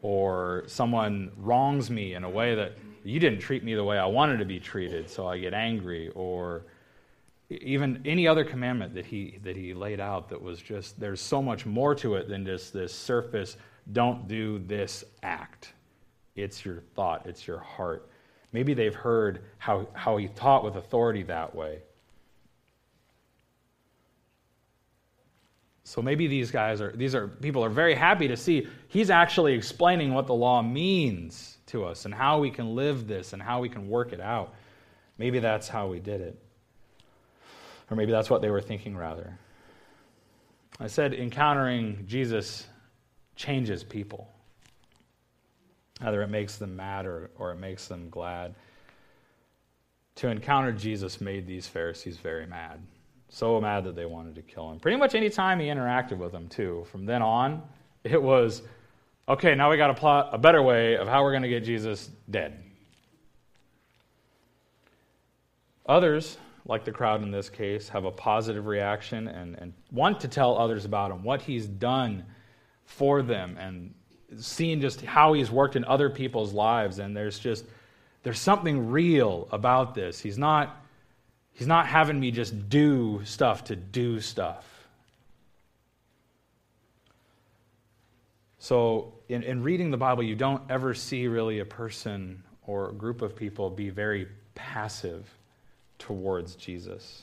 or 0.00 0.64
someone 0.66 1.32
wrongs 1.36 1.90
me 1.90 2.14
in 2.14 2.24
a 2.24 2.30
way 2.30 2.54
that 2.54 2.78
you 3.04 3.18
didn't 3.18 3.40
treat 3.40 3.64
me 3.64 3.74
the 3.74 3.84
way 3.84 3.98
I 3.98 4.06
wanted 4.06 4.38
to 4.38 4.44
be 4.44 4.60
treated, 4.60 5.10
so 5.10 5.26
I 5.26 5.38
get 5.38 5.52
angry, 5.52 6.10
or 6.14 6.62
even 7.50 8.00
any 8.04 8.26
other 8.26 8.44
commandment 8.44 8.94
that 8.94 9.04
he 9.04 9.38
that 9.42 9.56
he 9.56 9.74
laid 9.74 10.00
out 10.00 10.28
that 10.30 10.40
was 10.40 10.60
just 10.60 10.98
there's 10.98 11.20
so 11.20 11.42
much 11.42 11.66
more 11.66 11.94
to 11.94 12.14
it 12.14 12.28
than 12.28 12.44
just 12.44 12.72
this 12.72 12.94
surface 12.94 13.56
don't 13.92 14.26
do 14.26 14.60
this 14.60 15.04
act. 15.22 15.72
It's 16.36 16.64
your 16.64 16.80
thought 16.94 17.26
it's 17.26 17.46
your 17.46 17.58
heart. 17.58 18.08
Maybe 18.52 18.72
they've 18.72 18.94
heard 18.94 19.44
how, 19.58 19.88
how 19.94 20.16
he 20.16 20.28
taught 20.28 20.64
with 20.64 20.76
authority 20.76 21.24
that 21.24 21.54
way. 21.56 21.80
So 25.82 26.00
maybe 26.00 26.28
these 26.28 26.50
guys 26.50 26.80
are 26.80 26.92
these 26.96 27.14
are 27.14 27.28
people 27.28 27.62
are 27.62 27.68
very 27.68 27.94
happy 27.94 28.26
to 28.28 28.36
see 28.38 28.66
he's 28.88 29.10
actually 29.10 29.52
explaining 29.52 30.14
what 30.14 30.26
the 30.26 30.34
law 30.34 30.62
means 30.62 31.58
to 31.66 31.84
us 31.84 32.06
and 32.06 32.14
how 32.14 32.38
we 32.38 32.50
can 32.50 32.74
live 32.74 33.06
this 33.06 33.34
and 33.34 33.42
how 33.42 33.60
we 33.60 33.68
can 33.68 33.88
work 33.88 34.14
it 34.14 34.20
out. 34.20 34.54
Maybe 35.18 35.40
that's 35.40 35.68
how 35.68 35.88
we 35.88 36.00
did 36.00 36.22
it 36.22 36.43
or 37.90 37.96
maybe 37.96 38.12
that's 38.12 38.30
what 38.30 38.42
they 38.42 38.50
were 38.50 38.60
thinking, 38.60 38.96
rather. 38.96 39.38
I 40.80 40.86
said 40.86 41.14
encountering 41.14 42.04
Jesus 42.06 42.66
changes 43.36 43.84
people. 43.84 44.28
Either 46.00 46.22
it 46.22 46.28
makes 46.28 46.56
them 46.56 46.74
mad 46.74 47.06
or, 47.06 47.30
or 47.38 47.52
it 47.52 47.56
makes 47.56 47.86
them 47.86 48.08
glad. 48.10 48.54
To 50.16 50.28
encounter 50.28 50.72
Jesus 50.72 51.20
made 51.20 51.46
these 51.46 51.66
Pharisees 51.66 52.16
very 52.16 52.46
mad. 52.46 52.80
So 53.28 53.60
mad 53.60 53.84
that 53.84 53.96
they 53.96 54.06
wanted 54.06 54.34
to 54.36 54.42
kill 54.42 54.70
him. 54.70 54.78
Pretty 54.78 54.96
much 54.96 55.14
any 55.14 55.30
time 55.30 55.60
he 55.60 55.66
interacted 55.66 56.18
with 56.18 56.32
them, 56.32 56.48
too. 56.48 56.86
From 56.90 57.04
then 57.04 57.22
on, 57.22 57.62
it 58.04 58.20
was 58.20 58.62
okay, 59.28 59.54
now 59.54 59.70
we 59.70 59.76
got 59.76 59.88
to 59.88 59.94
plot 59.94 60.30
a 60.32 60.38
better 60.38 60.62
way 60.62 60.96
of 60.96 61.08
how 61.08 61.22
we're 61.22 61.32
going 61.32 61.42
to 61.42 61.48
get 61.48 61.64
Jesus 61.64 62.10
dead. 62.30 62.60
Others 65.86 66.38
like 66.66 66.84
the 66.84 66.92
crowd 66.92 67.22
in 67.22 67.30
this 67.30 67.50
case, 67.50 67.88
have 67.90 68.04
a 68.04 68.10
positive 68.10 68.66
reaction 68.66 69.28
and, 69.28 69.56
and 69.58 69.74
want 69.92 70.20
to 70.20 70.28
tell 70.28 70.56
others 70.56 70.84
about 70.84 71.10
him, 71.10 71.22
what 71.22 71.42
he's 71.42 71.66
done 71.66 72.24
for 72.86 73.22
them, 73.22 73.56
and 73.58 73.94
seeing 74.38 74.80
just 74.80 75.02
how 75.02 75.34
he's 75.34 75.50
worked 75.50 75.76
in 75.76 75.84
other 75.84 76.08
people's 76.08 76.54
lives. 76.54 76.98
And 76.98 77.14
there's 77.14 77.38
just, 77.38 77.64
there's 78.22 78.38
something 78.38 78.90
real 78.90 79.46
about 79.52 79.94
this. 79.94 80.20
He's 80.20 80.38
not, 80.38 80.82
he's 81.52 81.66
not 81.66 81.86
having 81.86 82.18
me 82.18 82.30
just 82.30 82.68
do 82.70 83.20
stuff 83.24 83.64
to 83.64 83.76
do 83.76 84.20
stuff. 84.20 84.66
So, 88.58 89.12
in, 89.28 89.42
in 89.42 89.62
reading 89.62 89.90
the 89.90 89.98
Bible, 89.98 90.22
you 90.22 90.36
don't 90.36 90.62
ever 90.70 90.94
see 90.94 91.26
really 91.28 91.58
a 91.58 91.66
person 91.66 92.42
or 92.66 92.88
a 92.88 92.94
group 92.94 93.20
of 93.20 93.36
people 93.36 93.68
be 93.68 93.90
very 93.90 94.26
passive 94.54 95.28
towards 95.98 96.56
Jesus. 96.56 97.22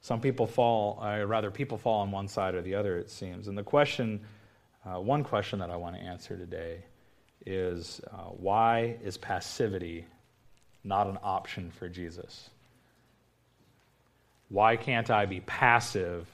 Some 0.00 0.20
people 0.20 0.46
fall, 0.46 0.98
uh, 1.02 1.24
rather, 1.26 1.50
people 1.50 1.76
fall 1.76 2.00
on 2.00 2.10
one 2.10 2.28
side 2.28 2.54
or 2.54 2.62
the 2.62 2.74
other, 2.74 2.96
it 2.96 3.10
seems. 3.10 3.46
And 3.46 3.58
the 3.58 3.62
question, 3.62 4.20
uh, 4.86 5.00
one 5.00 5.22
question 5.22 5.58
that 5.58 5.70
I 5.70 5.76
want 5.76 5.96
to 5.96 6.02
answer 6.02 6.36
today 6.36 6.78
is 7.44 8.00
uh, 8.10 8.30
why 8.30 8.96
is 9.02 9.18
passivity 9.18 10.06
not 10.84 11.06
an 11.08 11.18
option 11.22 11.70
for 11.70 11.88
Jesus? 11.88 12.50
Why 14.48 14.76
can't 14.76 15.10
I 15.10 15.26
be 15.26 15.40
passive 15.40 16.26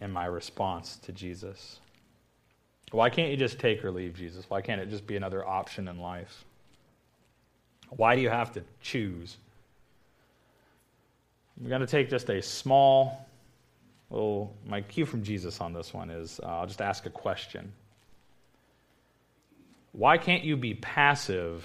in 0.00 0.12
my 0.12 0.26
response 0.26 0.96
to 1.02 1.12
Jesus? 1.12 1.80
Why 2.92 3.10
can't 3.10 3.30
you 3.30 3.36
just 3.36 3.58
take 3.58 3.84
or 3.84 3.90
leave 3.90 4.14
Jesus? 4.14 4.48
Why 4.48 4.60
can't 4.60 4.80
it 4.80 4.90
just 4.90 5.06
be 5.06 5.16
another 5.16 5.44
option 5.44 5.88
in 5.88 5.98
life? 5.98 6.44
Why 7.90 8.16
do 8.16 8.22
you 8.22 8.30
have 8.30 8.52
to 8.52 8.62
choose? 8.80 9.36
We're 11.60 11.68
going 11.68 11.80
to 11.80 11.86
take 11.86 12.10
just 12.10 12.28
a 12.28 12.42
small 12.42 13.26
little, 14.10 14.54
my 14.66 14.82
cue 14.82 15.06
from 15.06 15.22
Jesus 15.22 15.60
on 15.60 15.72
this 15.72 15.92
one 15.94 16.10
is 16.10 16.40
uh, 16.42 16.46
I'll 16.46 16.66
just 16.66 16.82
ask 16.82 17.06
a 17.06 17.10
question. 17.10 17.72
Why 19.92 20.18
can't 20.18 20.44
you 20.44 20.56
be 20.56 20.74
passive 20.74 21.64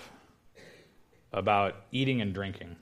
about 1.34 1.75
eating 1.91 2.21
and 2.21 2.34
drinking? 2.34 2.75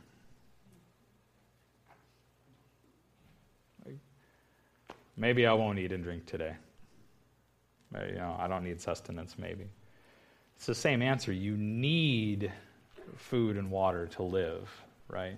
Maybe 5.18 5.46
I 5.46 5.54
won't 5.54 5.80
eat 5.80 5.92
and 5.92 6.02
drink 6.02 6.26
today. 6.28 6.56
Maybe, 7.92 8.14
you 8.14 8.20
know, 8.20 8.38
I 8.40 8.48
don't 8.48 8.64
need 8.64 8.80
sustenance, 8.80 9.36
maybe. 9.38 9.66
It's 10.56 10.66
the 10.66 10.76
same 10.76 11.02
answer. 11.02 11.34
You 11.34 11.58
need 11.58 12.54
food 13.16 13.58
and 13.58 13.70
water 13.72 14.08
to 14.08 14.24
live, 14.24 14.70
right? 15.08 15.38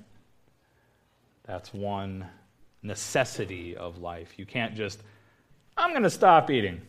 That's 1.45 1.73
one 1.73 2.25
necessity 2.83 3.75
of 3.75 3.99
life. 3.99 4.37
You 4.37 4.45
can't 4.45 4.75
just, 4.75 5.01
I'm 5.77 5.91
going 5.91 6.03
to 6.03 6.09
stop 6.09 6.49
eating. 6.49 6.81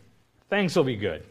Things 0.49 0.77
will 0.77 0.85
be 0.85 0.97
good. 0.97 1.25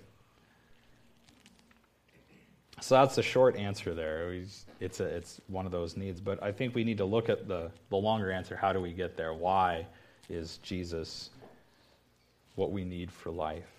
So 2.82 2.96
that's 2.96 3.16
the 3.16 3.24
short 3.24 3.56
answer 3.58 3.94
there. 3.94 4.34
It's, 4.80 5.00
a, 5.00 5.04
it's 5.04 5.40
one 5.48 5.68
of 5.68 5.72
those 5.72 5.96
needs. 5.96 6.20
But 6.20 6.42
I 6.42 6.52
think 6.52 6.74
we 6.74 6.84
need 6.84 6.98
to 6.98 7.06
look 7.06 7.30
at 7.30 7.48
the, 7.48 7.70
the 7.90 7.96
longer 7.96 8.32
answer. 8.32 8.56
How 8.56 8.74
do 8.74 8.82
we 8.82 8.92
get 8.92 9.16
there? 9.16 9.36
Why 9.36 9.86
is 10.30 10.58
Jesus 10.64 11.30
what 12.56 12.72
we 12.72 12.84
need 12.84 13.12
for 13.12 13.30
life? 13.30 13.70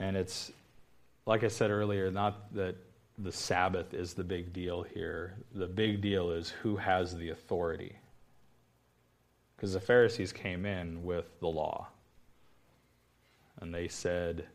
And 0.00 0.16
it's 0.16 0.50
like 1.26 1.44
I 1.44 1.48
said 1.48 1.70
earlier, 1.70 2.10
not 2.10 2.54
that 2.54 2.76
the 3.18 3.32
Sabbath 3.32 3.94
is 3.94 4.14
the 4.14 4.24
big 4.24 4.52
deal 4.52 4.82
here. 4.82 5.36
The 5.54 5.66
big 5.66 6.00
deal 6.00 6.30
is 6.30 6.50
who 6.50 6.76
has 6.76 7.16
the 7.16 7.30
authority. 7.30 7.96
Because 9.56 9.74
the 9.74 9.80
Pharisees 9.80 10.32
came 10.32 10.66
in 10.66 11.04
with 11.04 11.38
the 11.40 11.48
law. 11.48 11.88
And 13.60 13.72
they 13.72 13.86
said, 13.86 14.46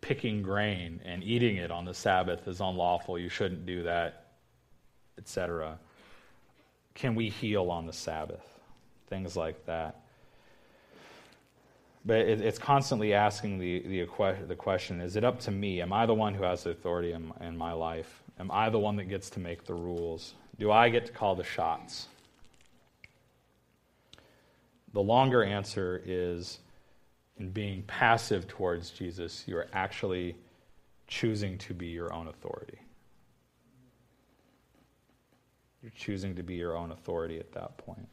picking 0.00 0.40
grain 0.40 1.00
and 1.04 1.22
eating 1.22 1.56
it 1.56 1.70
on 1.70 1.84
the 1.84 1.92
Sabbath 1.92 2.48
is 2.48 2.60
unlawful. 2.60 3.18
You 3.18 3.28
shouldn't 3.28 3.66
do 3.66 3.82
that, 3.82 4.28
etc. 5.18 5.78
Can 6.94 7.14
we 7.14 7.28
heal 7.28 7.70
on 7.70 7.86
the 7.86 7.92
Sabbath? 7.92 8.60
Things 9.08 9.36
like 9.36 9.66
that. 9.66 10.00
But 12.04 12.18
it, 12.18 12.40
it's 12.40 12.58
constantly 12.58 13.12
asking 13.12 13.58
the, 13.58 13.80
the, 13.80 14.36
the 14.46 14.56
question 14.56 15.00
is 15.00 15.16
it 15.16 15.24
up 15.24 15.38
to 15.40 15.50
me? 15.50 15.82
Am 15.82 15.92
I 15.92 16.06
the 16.06 16.14
one 16.14 16.34
who 16.34 16.44
has 16.44 16.64
the 16.64 16.70
authority 16.70 17.12
in, 17.12 17.32
in 17.40 17.56
my 17.56 17.72
life? 17.72 18.22
Am 18.38 18.50
I 18.50 18.70
the 18.70 18.78
one 18.78 18.96
that 18.96 19.04
gets 19.04 19.28
to 19.30 19.40
make 19.40 19.64
the 19.64 19.74
rules? 19.74 20.34
Do 20.58 20.70
I 20.70 20.88
get 20.88 21.06
to 21.06 21.12
call 21.12 21.34
the 21.34 21.44
shots? 21.44 22.08
The 24.92 25.00
longer 25.00 25.44
answer 25.44 26.02
is 26.04 26.58
in 27.38 27.50
being 27.50 27.82
passive 27.82 28.48
towards 28.48 28.90
Jesus, 28.90 29.44
you 29.46 29.56
are 29.56 29.68
actually 29.72 30.36
choosing 31.06 31.58
to 31.58 31.74
be 31.74 31.86
your 31.86 32.12
own 32.12 32.28
authority. 32.28 32.78
You're 35.82 35.92
choosing 35.96 36.34
to 36.36 36.42
be 36.42 36.54
your 36.54 36.76
own 36.76 36.92
authority 36.92 37.38
at 37.38 37.52
that 37.52 37.76
point. 37.78 38.08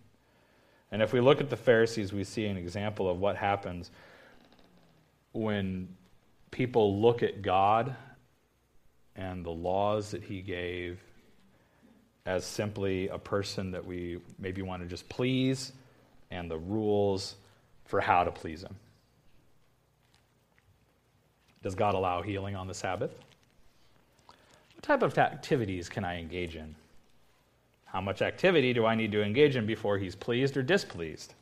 And 0.91 1.02
if 1.02 1.13
we 1.13 1.19
look 1.19 1.41
at 1.41 1.50
the 1.50 1.58
Pharisees, 1.58 2.13
we 2.13 2.23
see 2.23 2.45
an 2.45 2.58
example 2.58 3.10
of 3.10 3.19
what 3.19 3.36
happens 3.36 3.91
when 5.34 5.89
people 6.52 7.02
look 7.02 7.23
at 7.23 7.41
God 7.41 7.95
and 9.15 9.45
the 9.45 9.52
laws 9.52 10.12
that 10.12 10.23
He 10.23 10.41
gave 10.41 11.00
as 12.26 12.45
simply 12.45 13.08
a 13.10 13.17
person 13.17 13.71
that 13.71 13.86
we 13.86 14.19
maybe 14.39 14.62
want 14.62 14.82
to 14.82 14.88
just 14.88 15.08
please 15.10 15.73
and 16.32 16.50
the 16.50 16.58
rules 16.58 17.36
for 17.86 18.02
how 18.02 18.23
to 18.23 18.32
please 18.32 18.63
Him. 18.63 18.76
Does 21.63 21.76
God 21.76 21.95
allow 21.95 22.21
healing 22.21 22.56
on 22.56 22.67
the 22.67 22.73
Sabbath? 22.73 23.12
What 24.76 24.84
type 24.84 25.02
of 25.02 25.17
activities 25.17 25.89
can 25.89 26.06
I 26.06 26.19
engage 26.19 26.56
in? 26.56 26.76
How 27.88 28.02
much 28.02 28.21
activity 28.21 28.73
do 28.73 28.86
I 28.86 28.95
need 28.95 29.12
to 29.13 29.23
engage 29.23 29.56
in 29.56 29.65
before 29.65 29.97
he's 29.97 30.15
pleased 30.15 30.58
or 30.58 30.62
displeased? 30.62 31.34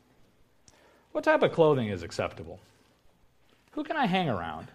What 1.11 1.23
type 1.23 1.43
of 1.43 1.51
clothing 1.51 1.89
is 1.89 2.03
acceptable? 2.03 2.59
Who 3.71 3.83
can 3.83 3.97
I 3.97 4.05
hang 4.05 4.29
around? 4.29 4.67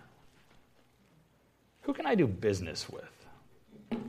Who 1.83 1.95
can 1.95 2.07
I 2.07 2.15
do 2.15 2.27
business 2.27 2.89
with? 2.89 4.01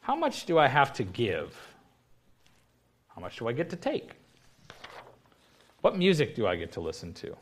How 0.00 0.16
much 0.16 0.46
do 0.46 0.58
I 0.58 0.68
have 0.68 0.92
to 0.94 1.04
give? 1.04 1.56
How 3.08 3.20
much 3.20 3.38
do 3.38 3.48
I 3.48 3.52
get 3.52 3.70
to 3.70 3.76
take? 3.76 4.12
What 5.82 5.96
music 5.96 6.34
do 6.34 6.46
I 6.46 6.56
get 6.56 6.72
to 6.72 6.80
listen 6.80 7.12
to? 7.14 7.36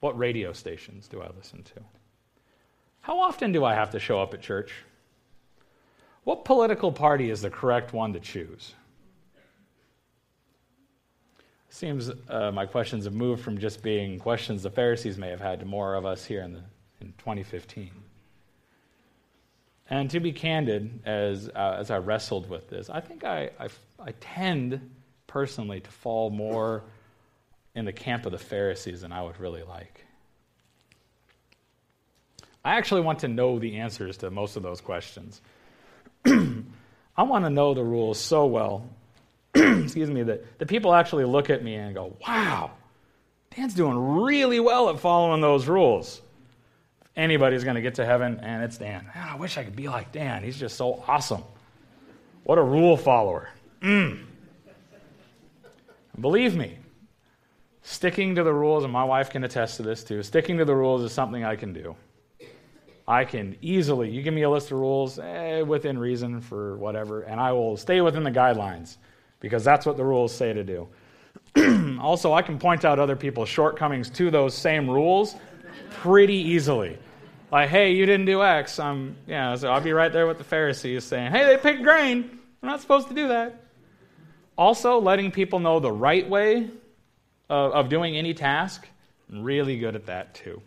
What 0.00 0.18
radio 0.18 0.52
stations 0.52 1.06
do 1.08 1.20
I 1.20 1.28
listen 1.36 1.62
to? 1.62 1.80
How 3.02 3.18
often 3.18 3.52
do 3.52 3.64
I 3.64 3.74
have 3.74 3.90
to 3.90 3.98
show 3.98 4.20
up 4.20 4.34
at 4.34 4.40
church? 4.40 4.72
What 6.24 6.44
political 6.44 6.92
party 6.92 7.30
is 7.30 7.42
the 7.42 7.50
correct 7.50 7.92
one 7.92 8.12
to 8.12 8.20
choose? 8.20 8.74
Seems 11.70 12.10
uh, 12.28 12.50
my 12.50 12.66
questions 12.66 13.04
have 13.04 13.14
moved 13.14 13.42
from 13.42 13.58
just 13.58 13.82
being 13.82 14.18
questions 14.18 14.62
the 14.62 14.70
Pharisees 14.70 15.16
may 15.16 15.28
have 15.28 15.40
had 15.40 15.60
to 15.60 15.66
more 15.66 15.94
of 15.94 16.04
us 16.04 16.24
here 16.24 16.42
in 16.42 16.52
the, 16.52 16.62
in 17.00 17.14
2015. 17.18 17.90
And 19.88 20.10
to 20.10 20.20
be 20.20 20.32
candid, 20.32 21.00
as, 21.04 21.48
uh, 21.48 21.76
as 21.78 21.90
I 21.90 21.98
wrestled 21.98 22.48
with 22.50 22.68
this, 22.68 22.90
I 22.90 23.00
think 23.00 23.24
I, 23.24 23.50
I, 23.58 23.68
I 23.98 24.12
tend 24.20 24.90
personally 25.26 25.80
to 25.80 25.90
fall 25.90 26.30
more 26.30 26.82
in 27.74 27.84
the 27.84 27.92
camp 27.92 28.26
of 28.26 28.32
the 28.32 28.38
Pharisees 28.38 29.00
than 29.00 29.12
I 29.12 29.22
would 29.22 29.38
really 29.40 29.62
like. 29.62 30.04
I 32.64 32.76
actually 32.76 33.00
want 33.00 33.20
to 33.20 33.28
know 33.28 33.58
the 33.58 33.78
answers 33.78 34.16
to 34.18 34.30
most 34.30 34.56
of 34.56 34.62
those 34.62 34.80
questions. 34.80 35.40
I 37.16 37.22
want 37.22 37.44
to 37.44 37.50
know 37.50 37.74
the 37.74 37.84
rules 37.84 38.18
so 38.18 38.46
well, 38.46 38.88
excuse 39.54 40.10
me, 40.10 40.22
that, 40.24 40.58
the 40.58 40.66
people 40.66 40.94
actually 40.94 41.24
look 41.24 41.50
at 41.50 41.62
me 41.62 41.74
and 41.74 41.94
go, 41.94 42.16
wow, 42.26 42.70
Dan's 43.54 43.74
doing 43.74 44.22
really 44.22 44.60
well 44.60 44.88
at 44.90 45.00
following 45.00 45.40
those 45.40 45.66
rules. 45.66 46.22
If 47.02 47.08
anybody's 47.16 47.64
going 47.64 47.76
to 47.76 47.82
get 47.82 47.96
to 47.96 48.06
heaven, 48.06 48.40
and 48.42 48.62
it's 48.62 48.78
Dan. 48.78 49.10
Man, 49.14 49.28
I 49.28 49.36
wish 49.36 49.58
I 49.58 49.64
could 49.64 49.76
be 49.76 49.88
like 49.88 50.12
Dan. 50.12 50.42
He's 50.42 50.58
just 50.58 50.76
so 50.76 51.02
awesome. 51.08 51.42
What 52.44 52.58
a 52.58 52.62
rule 52.62 52.96
follower. 52.96 53.50
Mm. 53.82 54.24
Believe 56.20 56.56
me, 56.56 56.78
sticking 57.82 58.34
to 58.34 58.42
the 58.42 58.52
rules, 58.52 58.84
and 58.84 58.92
my 58.92 59.04
wife 59.04 59.30
can 59.30 59.44
attest 59.44 59.76
to 59.78 59.82
this 59.82 60.04
too, 60.04 60.22
sticking 60.22 60.58
to 60.58 60.64
the 60.64 60.74
rules 60.74 61.02
is 61.02 61.12
something 61.12 61.44
I 61.44 61.56
can 61.56 61.72
do. 61.72 61.96
I 63.10 63.24
can 63.24 63.56
easily, 63.60 64.08
you 64.08 64.22
give 64.22 64.32
me 64.32 64.42
a 64.42 64.50
list 64.50 64.70
of 64.70 64.78
rules 64.78 65.18
eh, 65.18 65.62
within 65.62 65.98
reason 65.98 66.40
for 66.40 66.76
whatever, 66.76 67.22
and 67.22 67.40
I 67.40 67.50
will 67.50 67.76
stay 67.76 68.00
within 68.00 68.22
the 68.22 68.30
guidelines 68.30 68.98
because 69.40 69.64
that's 69.64 69.84
what 69.84 69.96
the 69.96 70.04
rules 70.04 70.32
say 70.32 70.52
to 70.52 70.62
do. 70.62 70.88
also, 72.00 72.32
I 72.32 72.42
can 72.42 72.56
point 72.56 72.84
out 72.84 73.00
other 73.00 73.16
people's 73.16 73.48
shortcomings 73.48 74.10
to 74.10 74.30
those 74.30 74.54
same 74.54 74.88
rules 74.88 75.34
pretty 75.90 76.36
easily. 76.36 76.98
Like, 77.50 77.68
hey, 77.68 77.94
you 77.94 78.06
didn't 78.06 78.26
do 78.26 78.44
X. 78.44 78.78
I'm, 78.78 79.16
yeah, 79.26 79.56
so 79.56 79.72
I'll 79.72 79.80
be 79.80 79.92
right 79.92 80.12
there 80.12 80.28
with 80.28 80.38
the 80.38 80.44
Pharisees 80.44 81.02
saying, 81.02 81.32
hey, 81.32 81.44
they 81.46 81.56
picked 81.56 81.82
grain. 81.82 82.38
We're 82.62 82.68
not 82.68 82.80
supposed 82.80 83.08
to 83.08 83.14
do 83.14 83.26
that. 83.26 83.60
Also, 84.56 85.00
letting 85.00 85.32
people 85.32 85.58
know 85.58 85.80
the 85.80 85.90
right 85.90 86.28
way 86.28 86.70
of, 87.48 87.72
of 87.72 87.88
doing 87.88 88.16
any 88.16 88.34
task, 88.34 88.86
I'm 89.28 89.42
really 89.42 89.80
good 89.80 89.96
at 89.96 90.06
that 90.06 90.32
too. 90.34 90.62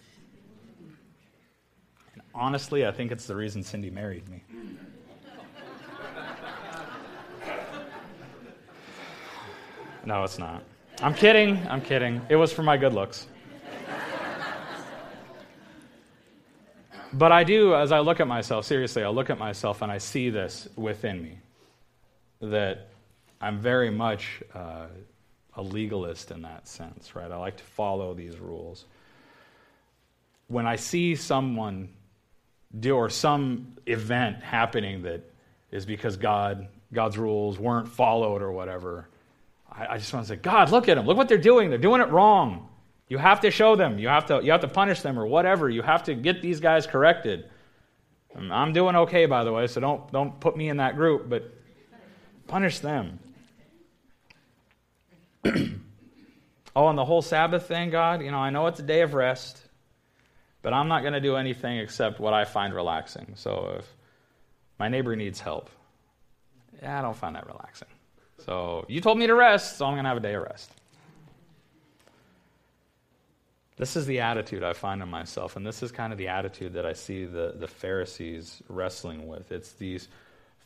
Honestly, 2.36 2.86
I 2.86 2.92
think 2.92 3.12
it's 3.12 3.26
the 3.26 3.36
reason 3.36 3.64
Cindy 3.64 3.90
married 3.90 4.28
me. 4.28 4.44
No, 10.06 10.24
it's 10.24 10.40
not. 10.40 10.64
I'm 11.02 11.14
kidding. 11.14 11.66
I'm 11.70 11.82
kidding. 11.82 12.22
It 12.30 12.36
was 12.36 12.52
for 12.52 12.64
my 12.64 12.76
good 12.76 12.94
looks. 12.94 13.28
But 17.14 17.32
I 17.32 17.44
do, 17.44 17.76
as 17.76 17.92
I 17.92 18.00
look 18.00 18.20
at 18.20 18.28
myself, 18.28 18.66
seriously, 18.66 19.04
I 19.04 19.10
look 19.10 19.30
at 19.30 19.38
myself 19.38 19.84
and 19.84 19.92
I 19.92 20.00
see 20.00 20.32
this 20.32 20.68
within 20.76 21.22
me 21.22 21.38
that 22.42 22.90
I'm 23.40 23.60
very 23.60 23.92
much 23.92 24.42
uh, 24.54 24.88
a 25.56 25.62
legalist 25.62 26.32
in 26.32 26.42
that 26.42 26.68
sense, 26.68 27.16
right? 27.16 27.32
I 27.32 27.38
like 27.38 27.58
to 27.58 27.64
follow 27.64 28.16
these 28.16 28.40
rules. 28.40 28.86
When 30.48 30.66
I 30.66 30.76
see 30.76 31.16
someone 31.16 31.90
or 32.90 33.10
some 33.10 33.76
event 33.86 34.42
happening 34.44 35.04
that 35.04 35.22
is 35.72 35.86
because 35.86 36.18
God 36.18 36.68
God's 36.92 37.18
rules 37.18 37.58
weren't 37.58 37.88
followed 37.88 38.42
or 38.42 38.52
whatever. 38.52 39.08
I, 39.72 39.88
I 39.94 39.98
just 39.98 40.14
want 40.14 40.28
to 40.28 40.34
say, 40.34 40.36
God, 40.36 40.70
look 40.70 40.88
at 40.88 40.96
them. 40.96 41.06
Look 41.08 41.18
what 41.18 41.28
they're 41.28 41.38
doing. 41.38 41.70
They're 41.70 41.80
doing 41.80 42.02
it 42.02 42.10
wrong. 42.10 42.70
You 43.08 43.18
have 43.18 43.42
to 43.42 43.52
show 43.52 43.76
them. 43.76 44.00
You 44.00 44.08
have 44.08 44.28
to 44.28 44.42
you 44.44 44.52
have 44.52 44.62
to 44.62 44.68
punish 44.68 45.02
them 45.02 45.20
or 45.20 45.26
whatever. 45.26 45.70
You 45.70 45.82
have 45.82 46.04
to 46.04 46.16
get 46.16 46.42
these 46.42 46.60
guys 46.60 46.88
corrected. 46.88 47.50
I'm 48.36 48.74
doing 48.74 48.96
okay, 48.96 49.28
by 49.28 49.44
the 49.44 49.52
way, 49.52 49.68
so 49.68 49.80
don't 49.80 50.12
don't 50.12 50.40
put 50.40 50.58
me 50.58 50.70
in 50.70 50.78
that 50.78 50.96
group, 50.96 51.30
but 51.30 51.54
punish 52.48 52.80
them. 52.80 53.20
oh, 55.46 56.88
and 56.88 56.98
the 56.98 57.06
whole 57.06 57.22
Sabbath 57.22 57.68
thing, 57.68 57.90
God, 57.90 58.24
you 58.24 58.32
know, 58.32 58.38
I 58.38 58.50
know 58.50 58.68
it's 58.68 58.80
a 58.80 58.84
day 58.84 59.02
of 59.02 59.14
rest. 59.14 59.62
But 60.64 60.74
I'm 60.74 60.88
not 60.88 61.02
going 61.02 61.14
to 61.14 61.22
do 61.22 61.36
anything 61.36 61.78
except 61.78 62.20
what 62.20 62.34
I 62.34 62.46
find 62.46 62.74
relaxing. 62.74 63.34
So 63.36 63.76
if 63.78 63.94
my 64.80 64.88
neighbor 64.88 65.16
needs 65.16 65.40
help, 65.40 65.70
yeah, 66.82 66.98
I 66.98 67.02
don't 67.02 67.16
find 67.16 67.36
that 67.36 67.46
relaxing. 67.46 67.90
So 68.46 68.86
you 68.88 69.00
told 69.02 69.20
me 69.20 69.28
to 69.28 69.36
rest, 69.36 69.78
so 69.78 69.86
I'm 69.86 69.94
going 69.94 70.06
to 70.06 70.10
have 70.10 70.18
a 70.18 70.22
day 70.22 70.34
of 70.34 70.44
rest. 70.44 70.72
This 73.76 73.96
is 73.96 74.06
the 74.06 74.22
attitude 74.22 74.64
I 74.64 74.74
find 74.74 75.02
in 75.02 75.10
myself, 75.10 75.56
and 75.56 75.66
this 75.66 75.84
is 75.84 75.92
kind 75.92 76.14
of 76.14 76.18
the 76.18 76.30
attitude 76.30 76.74
that 76.74 76.86
I 76.86 76.94
see 76.94 77.26
the, 77.26 77.56
the 77.58 77.68
Pharisees 77.68 78.62
wrestling 78.70 79.28
with. 79.28 79.52
It's 79.52 79.74
these 79.74 80.08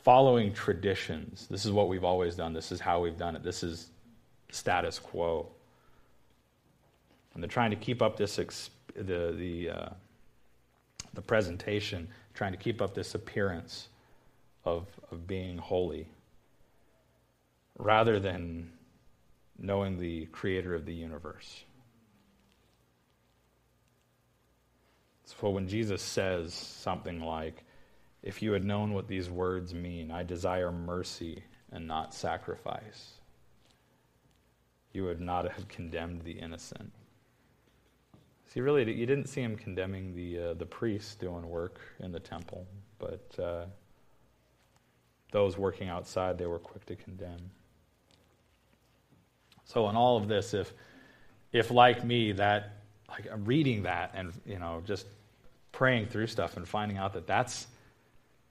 following 0.04 0.54
traditions. 0.54 1.48
This 1.50 1.66
is 1.66 1.72
what 1.72 1.88
we've 1.88 2.04
always 2.04 2.36
done, 2.36 2.54
this 2.54 2.72
is 2.72 2.80
how 2.80 3.02
we've 3.02 3.18
done 3.18 3.36
it, 3.36 3.44
this 3.44 3.64
is 3.64 3.90
status 4.52 5.00
quo. 5.00 5.48
And 7.34 7.42
they're 7.42 7.50
trying 7.50 7.72
to 7.72 7.76
keep 7.78 8.02
up 8.02 8.18
this 8.18 8.40
the 8.98 9.34
the 9.38 9.70
uh, 9.70 9.90
the 11.14 11.22
presentation, 11.22 12.08
trying 12.34 12.52
to 12.52 12.58
keep 12.58 12.82
up 12.82 12.94
this 12.94 13.16
appearance 13.16 13.90
of 14.66 14.88
of 15.12 15.28
being 15.28 15.58
holy, 15.58 16.08
rather 17.78 18.20
than 18.20 18.72
knowing 19.58 19.98
the 19.98 20.26
Creator 20.28 20.76
of 20.76 20.86
the 20.86 20.94
universe. 20.94 21.64
So 25.26 25.50
when 25.50 25.68
Jesus 25.68 26.02
says 26.02 26.54
something 26.54 27.22
like, 27.22 27.64
"If 28.24 28.42
you 28.42 28.54
had 28.54 28.64
known 28.64 28.94
what 28.94 29.08
these 29.08 29.30
words 29.30 29.74
mean, 29.74 30.12
I 30.12 30.24
desire 30.24 30.72
mercy 30.72 31.44
and 31.72 31.88
not 31.88 32.14
sacrifice." 32.14 33.14
You 34.94 35.04
would 35.04 35.22
not 35.22 35.52
have 35.52 35.68
condemned 35.68 36.24
the 36.24 36.32
innocent. 36.32 36.92
See, 38.54 38.62
really, 38.62 38.90
you 38.94 39.06
didn't 39.06 39.28
see 39.28 39.42
him 39.42 39.58
condemning 39.58 40.16
the, 40.16 40.40
uh, 40.40 40.54
the 40.54 40.66
priests 40.66 41.16
doing 41.16 41.48
work 41.50 41.80
in 42.00 42.14
the 42.14 42.20
temple, 42.20 42.66
but 42.98 43.36
uh, 43.42 43.66
those 45.32 45.58
working 45.58 45.90
outside, 45.90 46.38
they 46.38 46.46
were 46.46 46.60
quick 46.60 46.86
to 46.86 46.96
condemn. 46.96 47.52
So, 49.66 49.90
in 49.90 49.98
all 49.98 50.16
of 50.16 50.30
this, 50.30 50.54
if, 50.54 50.72
if 51.52 51.72
like 51.72 52.06
me, 52.06 52.32
that, 52.34 52.78
like, 53.10 53.28
I'm 53.30 53.44
reading 53.44 53.84
that 53.84 54.12
and, 54.14 54.32
you 54.46 54.60
know, 54.60 54.82
just 54.86 55.06
praying 55.74 56.08
through 56.08 56.28
stuff 56.28 56.56
and 56.56 56.66
finding 56.66 56.98
out 56.98 57.14
that 57.14 57.28
that's, 57.28 57.68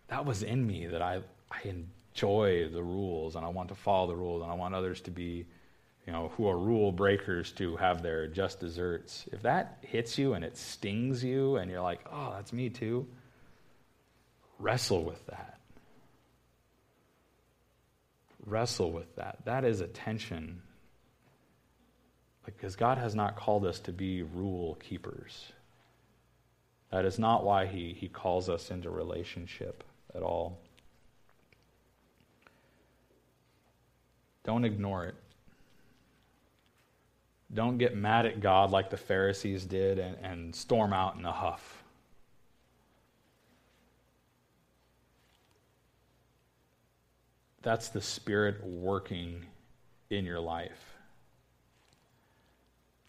that 0.08 0.26
was 0.26 0.42
in 0.42 0.66
me, 0.66 0.86
that 0.88 1.00
I, 1.00 1.22
I 1.50 1.60
enjoy 1.64 2.68
the 2.68 2.82
rules 2.82 3.34
and 3.34 3.46
I 3.46 3.48
want 3.48 3.70
to 3.70 3.74
follow 3.74 4.08
the 4.08 4.16
rules 4.16 4.42
and 4.42 4.52
I 4.52 4.54
want 4.54 4.74
others 4.74 5.00
to 5.02 5.10
be 5.10 5.46
you 6.06 6.12
know, 6.12 6.30
who 6.36 6.46
are 6.46 6.56
rule 6.56 6.92
breakers 6.92 7.50
to 7.52 7.76
have 7.76 8.02
their 8.02 8.28
just 8.28 8.60
desserts, 8.60 9.24
if 9.32 9.42
that 9.42 9.78
hits 9.80 10.16
you 10.16 10.34
and 10.34 10.44
it 10.44 10.56
stings 10.56 11.24
you 11.24 11.56
and 11.56 11.70
you're 11.70 11.82
like, 11.82 12.00
oh, 12.10 12.32
that's 12.34 12.52
me 12.52 12.70
too, 12.70 13.06
wrestle 14.58 15.02
with 15.02 15.24
that. 15.26 15.58
Wrestle 18.44 18.92
with 18.92 19.16
that. 19.16 19.38
That 19.44 19.64
is 19.64 19.80
a 19.80 19.88
tension. 19.88 20.62
Because 22.44 22.76
God 22.76 22.98
has 22.98 23.16
not 23.16 23.34
called 23.34 23.66
us 23.66 23.80
to 23.80 23.92
be 23.92 24.22
rule 24.22 24.76
keepers. 24.76 25.50
That 26.92 27.04
is 27.04 27.18
not 27.18 27.44
why 27.44 27.66
He, 27.66 27.92
he 27.98 28.06
calls 28.06 28.48
us 28.48 28.70
into 28.70 28.88
relationship 28.88 29.82
at 30.14 30.22
all. 30.22 30.60
Don't 34.44 34.64
ignore 34.64 35.06
it. 35.06 35.16
Don't 37.52 37.78
get 37.78 37.96
mad 37.96 38.26
at 38.26 38.40
God 38.40 38.70
like 38.70 38.90
the 38.90 38.96
Pharisees 38.96 39.64
did 39.64 39.98
and, 39.98 40.16
and 40.22 40.54
storm 40.54 40.92
out 40.92 41.16
in 41.16 41.24
a 41.24 41.32
huff. 41.32 41.82
That's 47.62 47.88
the 47.88 48.00
Spirit 48.00 48.64
working 48.64 49.44
in 50.10 50.24
your 50.24 50.38
life, 50.38 50.94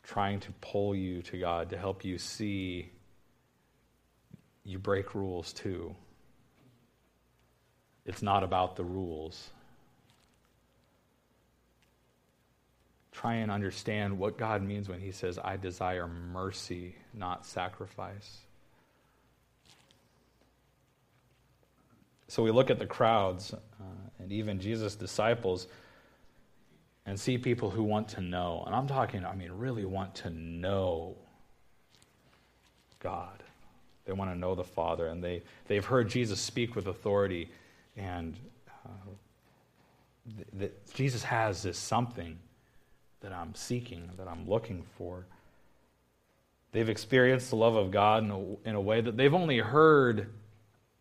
trying 0.03 0.39
to 0.41 0.51
pull 0.61 0.95
you 0.95 1.21
to 1.23 1.37
God, 1.37 1.69
to 1.69 1.77
help 1.77 2.03
you 2.03 2.17
see 2.17 2.89
you 4.63 4.79
break 4.79 5.13
rules 5.13 5.53
too. 5.53 5.95
It's 8.05 8.21
not 8.21 8.43
about 8.43 8.75
the 8.75 8.83
rules. 8.83 9.49
Try 13.17 13.35
and 13.35 13.49
understand 13.51 14.17
what 14.17 14.37
God 14.37 14.61
means 14.61 14.87
when 14.87 14.99
He 14.99 15.11
says, 15.11 15.39
I 15.43 15.57
desire 15.57 16.07
mercy, 16.07 16.95
not 17.15 17.45
sacrifice. 17.47 18.41
So 22.27 22.43
we 22.43 22.51
look 22.51 22.69
at 22.69 22.77
the 22.77 22.85
crowds 22.85 23.53
uh, 23.53 23.83
and 24.19 24.31
even 24.31 24.59
Jesus' 24.59 24.95
disciples 24.95 25.67
and 27.07 27.19
see 27.19 27.39
people 27.39 27.71
who 27.71 27.83
want 27.83 28.07
to 28.09 28.21
know. 28.21 28.63
And 28.67 28.75
I'm 28.75 28.85
talking, 28.85 29.25
I 29.25 29.33
mean, 29.33 29.51
really 29.51 29.85
want 29.85 30.13
to 30.15 30.29
know 30.29 31.15
God. 32.99 33.41
They 34.05 34.13
want 34.13 34.31
to 34.31 34.37
know 34.37 34.53
the 34.53 34.63
Father, 34.63 35.07
and 35.07 35.23
they, 35.23 35.41
they've 35.67 35.83
heard 35.83 36.07
Jesus 36.07 36.39
speak 36.39 36.75
with 36.75 36.87
authority, 36.87 37.49
and 37.95 38.37
uh, 38.85 38.89
th- 40.35 40.47
that 40.53 40.93
Jesus 40.93 41.23
has 41.23 41.63
this 41.63 41.77
something 41.77 42.37
that 43.21 43.31
I'm 43.31 43.55
seeking, 43.55 44.09
that 44.17 44.27
I'm 44.27 44.47
looking 44.47 44.83
for. 44.97 45.25
They've 46.71 46.89
experienced 46.89 47.49
the 47.49 47.55
love 47.55 47.75
of 47.75 47.91
God 47.91 48.23
in 48.23 48.31
a, 48.31 48.69
in 48.69 48.75
a 48.75 48.81
way 48.81 49.01
that 49.01 49.17
they've 49.17 49.33
only 49.33 49.57
heard, 49.59 50.29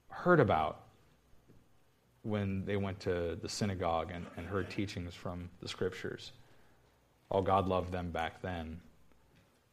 heard 0.08 0.40
about 0.40 0.80
when 2.22 2.64
they 2.64 2.76
went 2.76 3.00
to 3.00 3.36
the 3.40 3.48
synagogue 3.48 4.10
and, 4.12 4.26
and 4.36 4.46
heard 4.46 4.70
teachings 4.70 5.14
from 5.14 5.50
the 5.60 5.68
scriptures. 5.68 6.32
Oh, 7.30 7.42
God 7.42 7.68
loved 7.68 7.92
them 7.92 8.10
back 8.10 8.40
then, 8.42 8.80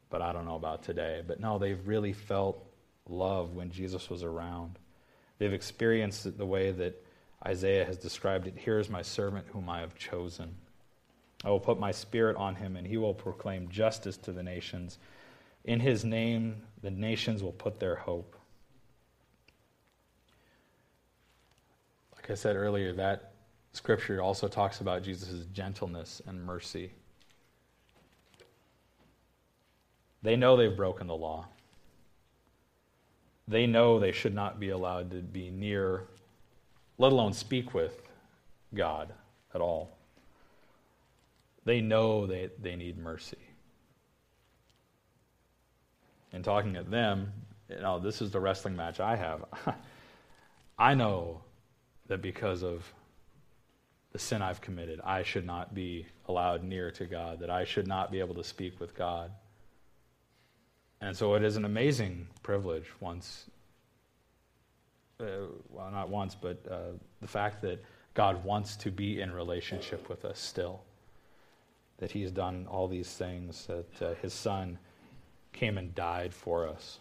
but 0.10 0.22
I 0.22 0.34
don't 0.34 0.46
know 0.46 0.56
about 0.56 0.84
today. 0.84 1.22
But 1.26 1.40
no, 1.40 1.58
they've 1.58 1.88
really 1.88 2.14
felt 2.14 2.64
love 3.08 3.54
when 3.54 3.72
Jesus 3.72 4.10
was 4.10 4.24
around. 4.24 4.78
They've 5.38 5.54
experienced 5.54 6.26
it 6.26 6.38
the 6.38 6.46
way 6.46 6.72
that 6.72 7.04
Isaiah 7.46 7.86
has 7.86 7.98
described 7.98 8.48
it. 8.48 8.56
Here 8.58 8.80
is 8.80 8.90
my 8.90 9.02
servant 9.02 9.48
whom 9.52 9.70
I 9.70 9.82
have 9.82 9.96
chosen. 9.96 10.56
I 11.44 11.50
will 11.50 11.60
put 11.60 11.80
my 11.80 11.92
spirit 11.92 12.38
on 12.38 12.56
him, 12.56 12.76
and 12.78 12.88
he 12.88 12.98
will 12.98 13.14
proclaim 13.14 13.70
justice 13.70 14.18
to 14.18 14.32
the 14.32 14.44
nations. 14.44 14.98
In 15.66 15.80
his 15.80 16.06
name, 16.06 16.62
the 16.82 16.92
nations 16.92 17.44
will 17.44 17.52
put 17.52 17.80
their 17.80 17.96
hope. 17.96 18.36
Like 22.16 22.32
I 22.32 22.36
said 22.36 22.56
earlier, 22.56 22.94
that 22.94 23.34
scripture 23.74 24.22
also 24.22 24.48
talks 24.48 24.80
about 24.80 25.04
Jesus' 25.04 25.46
gentleness 25.54 26.22
and 26.26 26.42
mercy. 26.44 26.92
They 30.22 30.38
know 30.38 30.56
they've 30.56 30.76
broken 30.76 31.08
the 31.08 31.16
law. 31.16 31.48
They 33.46 33.68
know 33.68 34.00
they 34.00 34.14
should 34.14 34.34
not 34.34 34.58
be 34.58 34.70
allowed 34.70 35.12
to 35.12 35.18
be 35.18 35.50
near, 35.50 36.06
let 36.98 37.12
alone 37.12 37.34
speak 37.34 37.74
with 37.74 38.02
God 38.74 39.12
at 39.54 39.60
all. 39.60 39.98
They 41.66 41.82
know 41.82 42.26
they, 42.26 42.50
they 42.62 42.76
need 42.76 42.98
mercy. 42.98 43.38
And 46.32 46.44
talking 46.44 46.76
at 46.76 46.90
them, 46.90 47.32
you 47.70 47.80
know, 47.80 48.00
this 48.00 48.22
is 48.22 48.32
the 48.32 48.40
wrestling 48.40 48.76
match 48.76 49.00
I 49.00 49.16
have. 49.16 49.46
I 50.78 50.96
know 50.96 51.42
that 52.08 52.22
because 52.22 52.64
of 52.64 52.92
the 54.12 54.20
sin 54.20 54.42
I've 54.42 54.60
committed, 54.60 55.00
I 55.04 55.24
should 55.24 55.46
not 55.46 55.74
be 55.74 56.06
allowed 56.28 56.64
near 56.64 56.92
to 56.92 57.06
God, 57.06 57.40
that 57.40 57.50
I 57.50 57.64
should 57.64 57.88
not 57.88 58.12
be 58.12 58.20
able 58.20 58.36
to 58.36 58.44
speak 58.44 58.80
with 58.80 58.96
God. 58.96 59.32
And 61.02 61.16
so 61.16 61.36
it 61.36 61.44
is 61.44 61.56
an 61.56 61.66
amazing 61.66 62.28
privilege 62.44 62.86
once, 63.00 63.46
uh, 65.20 65.48
well, 65.70 65.92
not 65.92 66.10
once, 66.10 66.36
but 66.36 66.66
uh, 66.70 66.98
the 67.22 67.28
fact 67.28 67.62
that 67.62 67.84
God 68.14 68.44
wants 68.44 68.76
to 68.78 68.92
be 68.92 69.22
in 69.22 69.32
relationship 69.32 70.10
with 70.10 70.26
us 70.26 70.40
still 70.40 70.82
that 71.98 72.12
he's 72.12 72.32
done 72.32 72.68
all 72.70 72.88
these 72.88 73.10
things, 73.10 73.68
that 73.68 74.02
uh, 74.02 74.14
his 74.22 74.34
son 74.34 74.78
came 75.54 75.78
and 75.78 75.94
died 75.96 76.34
for 76.34 76.68
us. 76.68 77.00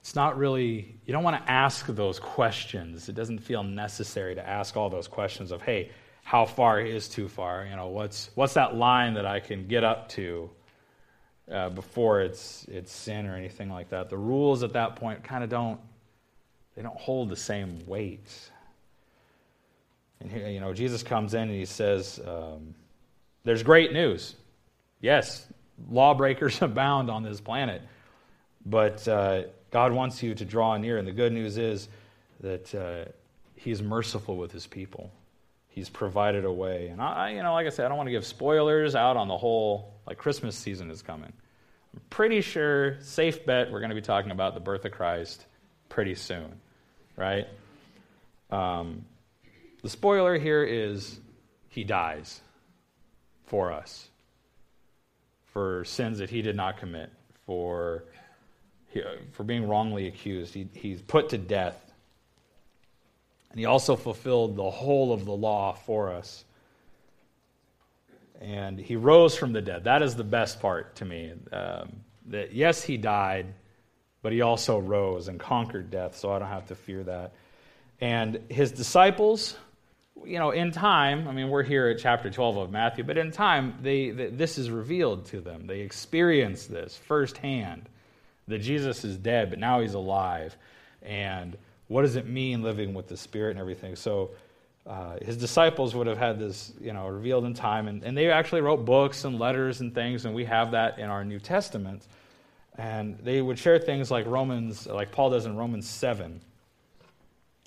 It's 0.00 0.14
not 0.14 0.36
really, 0.36 0.96
you 1.06 1.12
don't 1.12 1.24
want 1.24 1.42
to 1.42 1.50
ask 1.50 1.86
those 1.86 2.20
questions. 2.20 3.08
It 3.08 3.14
doesn't 3.14 3.38
feel 3.38 3.62
necessary 3.62 4.34
to 4.34 4.46
ask 4.46 4.76
all 4.76 4.90
those 4.90 5.08
questions 5.08 5.50
of, 5.50 5.62
hey, 5.62 5.90
how 6.24 6.44
far 6.44 6.80
is 6.80 7.08
too 7.08 7.26
far? 7.26 7.66
You 7.66 7.76
know, 7.76 7.88
what's, 7.88 8.30
what's 8.34 8.54
that 8.54 8.76
line 8.76 9.14
that 9.14 9.26
I 9.26 9.40
can 9.40 9.66
get 9.66 9.82
up 9.82 10.08
to 10.10 10.50
uh, 11.50 11.70
before 11.70 12.20
it's, 12.20 12.66
it's 12.68 12.92
sin 12.92 13.26
or 13.26 13.34
anything 13.34 13.70
like 13.70 13.88
that? 13.90 14.10
The 14.10 14.18
rules 14.18 14.62
at 14.62 14.74
that 14.74 14.96
point 14.96 15.24
kind 15.24 15.42
of 15.42 15.50
don't, 15.50 15.80
they 16.76 16.82
don't 16.82 16.98
hold 16.98 17.30
the 17.30 17.36
same 17.36 17.78
weight. 17.86 18.30
And 20.20 20.30
here, 20.30 20.48
you 20.48 20.60
know, 20.60 20.72
Jesus 20.72 21.02
comes 21.02 21.34
in 21.34 21.42
and 21.42 21.50
he 21.50 21.66
says, 21.66 22.20
um, 22.26 22.74
There's 23.44 23.62
great 23.62 23.92
news. 23.92 24.34
Yes, 25.00 25.46
lawbreakers 25.90 26.62
abound 26.62 27.10
on 27.10 27.22
this 27.22 27.40
planet, 27.40 27.82
but 28.64 29.06
uh, 29.06 29.42
God 29.70 29.92
wants 29.92 30.22
you 30.22 30.34
to 30.34 30.44
draw 30.44 30.76
near. 30.76 30.98
And 30.98 31.06
the 31.06 31.12
good 31.12 31.32
news 31.32 31.58
is 31.58 31.88
that 32.40 32.74
uh, 32.74 33.10
He's 33.56 33.82
merciful 33.82 34.36
with 34.36 34.52
His 34.52 34.66
people. 34.66 35.10
He's 35.68 35.88
provided 35.88 36.44
a 36.44 36.52
way. 36.52 36.88
And 36.88 37.02
I, 37.02 37.30
you 37.30 37.42
know, 37.42 37.52
like 37.52 37.66
I 37.66 37.70
said, 37.70 37.84
I 37.84 37.88
don't 37.88 37.96
want 37.96 38.06
to 38.06 38.12
give 38.12 38.24
spoilers 38.24 38.94
out 38.94 39.16
on 39.16 39.26
the 39.26 39.36
whole, 39.36 39.94
like 40.06 40.18
Christmas 40.18 40.54
season 40.56 40.88
is 40.90 41.02
coming. 41.02 41.32
I'm 41.92 42.00
pretty 42.10 42.40
sure, 42.42 42.96
safe 43.00 43.44
bet, 43.44 43.72
we're 43.72 43.80
going 43.80 43.90
to 43.90 43.96
be 43.96 44.00
talking 44.00 44.30
about 44.30 44.54
the 44.54 44.60
birth 44.60 44.84
of 44.84 44.92
Christ 44.92 45.46
pretty 45.88 46.14
soon, 46.14 46.60
right? 47.16 47.48
Um, 48.50 49.04
the 49.84 49.90
spoiler 49.90 50.38
here 50.38 50.64
is 50.64 51.20
he 51.68 51.84
dies 51.84 52.40
for 53.44 53.70
us, 53.70 54.08
for 55.52 55.84
sins 55.84 56.20
that 56.20 56.30
he 56.30 56.40
did 56.40 56.56
not 56.56 56.78
commit, 56.78 57.12
for, 57.44 58.04
for 59.32 59.44
being 59.44 59.68
wrongly 59.68 60.06
accused. 60.06 60.54
He, 60.54 60.68
he's 60.72 61.02
put 61.02 61.28
to 61.28 61.38
death. 61.38 61.78
And 63.50 63.60
he 63.60 63.66
also 63.66 63.94
fulfilled 63.94 64.56
the 64.56 64.70
whole 64.70 65.12
of 65.12 65.26
the 65.26 65.34
law 65.36 65.74
for 65.74 66.10
us. 66.10 66.46
And 68.40 68.78
he 68.78 68.96
rose 68.96 69.36
from 69.36 69.52
the 69.52 69.60
dead. 69.60 69.84
That 69.84 70.00
is 70.00 70.16
the 70.16 70.24
best 70.24 70.62
part 70.62 70.96
to 70.96 71.04
me. 71.04 71.34
Um, 71.52 71.92
that 72.28 72.54
yes, 72.54 72.82
he 72.82 72.96
died, 72.96 73.52
but 74.22 74.32
he 74.32 74.40
also 74.40 74.78
rose 74.78 75.28
and 75.28 75.38
conquered 75.38 75.90
death, 75.90 76.16
so 76.16 76.32
I 76.32 76.38
don't 76.38 76.48
have 76.48 76.68
to 76.68 76.74
fear 76.74 77.02
that. 77.04 77.34
And 78.00 78.40
his 78.48 78.72
disciples, 78.72 79.58
you 80.24 80.38
know, 80.38 80.50
in 80.50 80.70
time, 80.70 81.26
I 81.26 81.32
mean, 81.32 81.48
we're 81.48 81.62
here 81.62 81.88
at 81.88 81.98
chapter 81.98 82.30
12 82.30 82.56
of 82.56 82.70
Matthew, 82.70 83.04
but 83.04 83.18
in 83.18 83.30
time, 83.30 83.74
they, 83.82 84.10
they, 84.10 84.28
this 84.28 84.58
is 84.58 84.70
revealed 84.70 85.26
to 85.26 85.40
them. 85.40 85.66
They 85.66 85.80
experience 85.80 86.66
this 86.66 86.96
firsthand 86.96 87.88
that 88.46 88.58
Jesus 88.58 89.04
is 89.04 89.16
dead, 89.16 89.50
but 89.50 89.58
now 89.58 89.80
he's 89.80 89.94
alive. 89.94 90.56
And 91.02 91.56
what 91.88 92.02
does 92.02 92.16
it 92.16 92.26
mean 92.26 92.62
living 92.62 92.94
with 92.94 93.08
the 93.08 93.16
Spirit 93.16 93.52
and 93.52 93.60
everything? 93.60 93.96
So, 93.96 94.30
uh, 94.86 95.16
his 95.22 95.38
disciples 95.38 95.94
would 95.94 96.06
have 96.06 96.18
had 96.18 96.38
this, 96.38 96.72
you 96.78 96.92
know, 96.92 97.08
revealed 97.08 97.46
in 97.46 97.54
time, 97.54 97.88
and, 97.88 98.02
and 98.02 98.16
they 98.16 98.30
actually 98.30 98.60
wrote 98.60 98.84
books 98.84 99.24
and 99.24 99.38
letters 99.38 99.80
and 99.80 99.94
things, 99.94 100.26
and 100.26 100.34
we 100.34 100.44
have 100.44 100.72
that 100.72 100.98
in 100.98 101.08
our 101.08 101.24
New 101.24 101.40
Testament. 101.40 102.06
And 102.76 103.18
they 103.18 103.40
would 103.40 103.58
share 103.58 103.78
things 103.78 104.10
like 104.10 104.26
Romans, 104.26 104.86
like 104.86 105.10
Paul 105.10 105.30
does 105.30 105.46
in 105.46 105.56
Romans 105.56 105.88
7, 105.88 106.38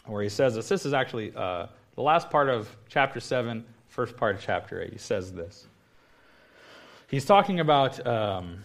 where 0.06 0.22
he 0.22 0.30
says 0.30 0.54
this. 0.54 0.70
This 0.70 0.86
is 0.86 0.94
actually 0.94 1.34
uh, 1.36 1.68
the 1.98 2.04
last 2.04 2.30
part 2.30 2.48
of 2.48 2.70
chapter 2.88 3.20
7, 3.20 3.66
first 3.88 4.16
part 4.16 4.36
of 4.36 4.42
chapter 4.42 4.82
8, 4.84 4.94
he 4.94 5.00
says 5.00 5.34
this. 5.34 5.66
He's 7.10 7.26
talking 7.26 7.60
about 7.60 8.06
um, 8.06 8.64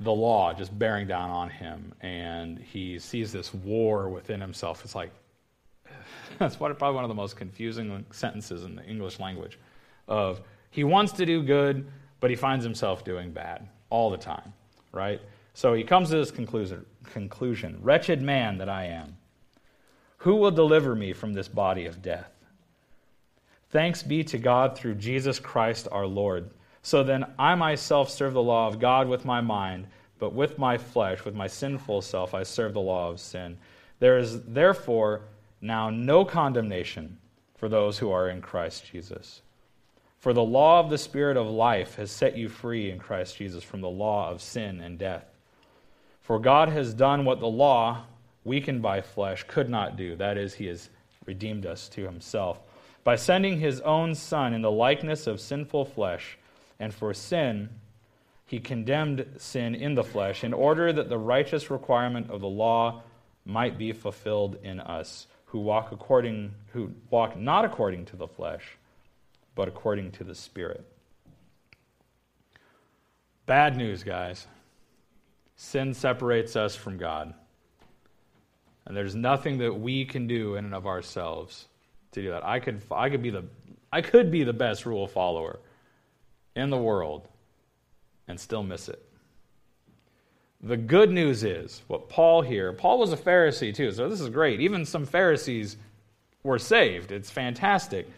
the 0.00 0.10
law 0.10 0.54
just 0.54 0.76
bearing 0.76 1.06
down 1.06 1.28
on 1.28 1.50
him, 1.50 1.92
and 2.00 2.58
he 2.58 2.98
sees 2.98 3.32
this 3.32 3.52
war 3.52 4.08
within 4.08 4.40
himself. 4.40 4.82
It's 4.82 4.94
like, 4.94 5.10
that's 6.38 6.56
probably 6.56 6.94
one 6.94 7.04
of 7.04 7.08
the 7.08 7.14
most 7.14 7.36
confusing 7.36 8.02
sentences 8.12 8.64
in 8.64 8.76
the 8.76 8.84
English 8.84 9.20
language 9.20 9.58
of 10.08 10.40
he 10.70 10.84
wants 10.84 11.12
to 11.12 11.26
do 11.26 11.42
good, 11.42 11.86
but 12.18 12.30
he 12.30 12.36
finds 12.36 12.64
himself 12.64 13.04
doing 13.04 13.30
bad 13.30 13.68
all 13.90 14.08
the 14.08 14.16
time, 14.16 14.54
right? 14.90 15.20
So 15.52 15.74
he 15.74 15.84
comes 15.84 16.08
to 16.10 16.16
this 16.16 16.30
conclusion, 16.30 16.86
conclusion 17.12 17.78
Wretched 17.82 18.22
man 18.22 18.56
that 18.56 18.70
I 18.70 18.86
am, 18.86 19.18
who 20.16 20.36
will 20.36 20.50
deliver 20.50 20.94
me 20.94 21.12
from 21.12 21.34
this 21.34 21.46
body 21.46 21.84
of 21.84 22.00
death? 22.00 22.33
Thanks 23.74 24.04
be 24.04 24.22
to 24.22 24.38
God 24.38 24.78
through 24.78 24.94
Jesus 24.94 25.40
Christ 25.40 25.88
our 25.90 26.06
Lord. 26.06 26.48
So 26.82 27.02
then, 27.02 27.24
I 27.40 27.56
myself 27.56 28.08
serve 28.08 28.32
the 28.32 28.40
law 28.40 28.68
of 28.68 28.78
God 28.78 29.08
with 29.08 29.24
my 29.24 29.40
mind, 29.40 29.88
but 30.20 30.32
with 30.32 30.58
my 30.58 30.78
flesh, 30.78 31.24
with 31.24 31.34
my 31.34 31.48
sinful 31.48 32.02
self, 32.02 32.34
I 32.34 32.44
serve 32.44 32.72
the 32.72 32.80
law 32.80 33.10
of 33.10 33.18
sin. 33.18 33.58
There 33.98 34.16
is 34.16 34.42
therefore 34.42 35.22
now 35.60 35.90
no 35.90 36.24
condemnation 36.24 37.18
for 37.56 37.68
those 37.68 37.98
who 37.98 38.12
are 38.12 38.28
in 38.28 38.40
Christ 38.40 38.88
Jesus. 38.92 39.42
For 40.20 40.32
the 40.32 40.40
law 40.40 40.78
of 40.78 40.88
the 40.88 40.96
Spirit 40.96 41.36
of 41.36 41.48
life 41.48 41.96
has 41.96 42.12
set 42.12 42.36
you 42.36 42.48
free 42.48 42.92
in 42.92 43.00
Christ 43.00 43.38
Jesus 43.38 43.64
from 43.64 43.80
the 43.80 43.90
law 43.90 44.30
of 44.30 44.40
sin 44.40 44.82
and 44.82 44.96
death. 45.00 45.24
For 46.20 46.38
God 46.38 46.68
has 46.68 46.94
done 46.94 47.24
what 47.24 47.40
the 47.40 47.48
law, 47.48 48.04
weakened 48.44 48.82
by 48.82 49.00
flesh, 49.00 49.44
could 49.48 49.68
not 49.68 49.96
do. 49.96 50.14
That 50.14 50.38
is, 50.38 50.54
He 50.54 50.66
has 50.66 50.90
redeemed 51.26 51.66
us 51.66 51.88
to 51.88 52.04
Himself 52.04 52.60
by 53.04 53.16
sending 53.16 53.60
his 53.60 53.80
own 53.82 54.14
Son 54.14 54.52
in 54.52 54.62
the 54.62 54.70
likeness 54.70 55.26
of 55.26 55.40
sinful 55.40 55.84
flesh, 55.84 56.38
and 56.80 56.92
for 56.92 57.14
sin, 57.14 57.68
he 58.46 58.58
condemned 58.58 59.26
sin 59.38 59.74
in 59.74 59.94
the 59.94 60.02
flesh 60.02 60.42
in 60.42 60.52
order 60.52 60.92
that 60.92 61.08
the 61.08 61.18
righteous 61.18 61.70
requirement 61.70 62.30
of 62.30 62.40
the 62.40 62.48
law 62.48 63.02
might 63.44 63.78
be 63.78 63.92
fulfilled 63.92 64.58
in 64.62 64.80
us 64.80 65.26
who 65.46 65.60
walk 65.60 65.92
according 65.92 66.52
who 66.72 66.90
walk 67.10 67.36
not 67.36 67.64
according 67.64 68.04
to 68.06 68.16
the 68.16 68.26
flesh 68.26 68.76
but 69.54 69.68
according 69.68 70.10
to 70.10 70.24
the 70.24 70.34
spirit 70.34 70.84
bad 73.46 73.76
news 73.76 74.02
guys 74.02 74.46
sin 75.56 75.94
separates 75.94 76.56
us 76.56 76.74
from 76.74 76.98
God. 76.98 77.34
And 78.86 78.96
there's 78.96 79.14
nothing 79.14 79.58
that 79.58 79.72
we 79.72 80.04
can 80.04 80.26
do 80.26 80.56
in 80.56 80.66
and 80.66 80.74
of 80.74 80.86
ourselves 80.86 81.68
to 82.14 82.22
do 82.22 82.30
that. 82.30 82.44
I 82.44 82.60
could, 82.60 82.82
I 82.90 83.10
could, 83.10 83.22
be, 83.22 83.30
the, 83.30 83.44
I 83.92 84.00
could 84.00 84.30
be 84.30 84.44
the 84.44 84.52
best 84.52 84.86
rule 84.86 85.06
follower 85.06 85.60
in 86.56 86.70
the 86.70 86.78
world 86.78 87.28
and 88.26 88.38
still 88.38 88.62
miss 88.62 88.88
it. 88.88 89.06
The 90.62 90.76
good 90.76 91.10
news 91.10 91.44
is 91.44 91.82
what 91.88 92.08
Paul 92.08 92.40
here, 92.40 92.72
Paul 92.72 92.98
was 92.98 93.12
a 93.12 93.16
Pharisee 93.18 93.74
too, 93.74 93.92
so 93.92 94.08
this 94.08 94.20
is 94.20 94.30
great. 94.30 94.60
Even 94.60 94.86
some 94.86 95.04
Pharisees 95.04 95.76
were 96.42 96.58
saved. 96.58 97.12
It's 97.12 97.30
fantastic. 97.30 98.08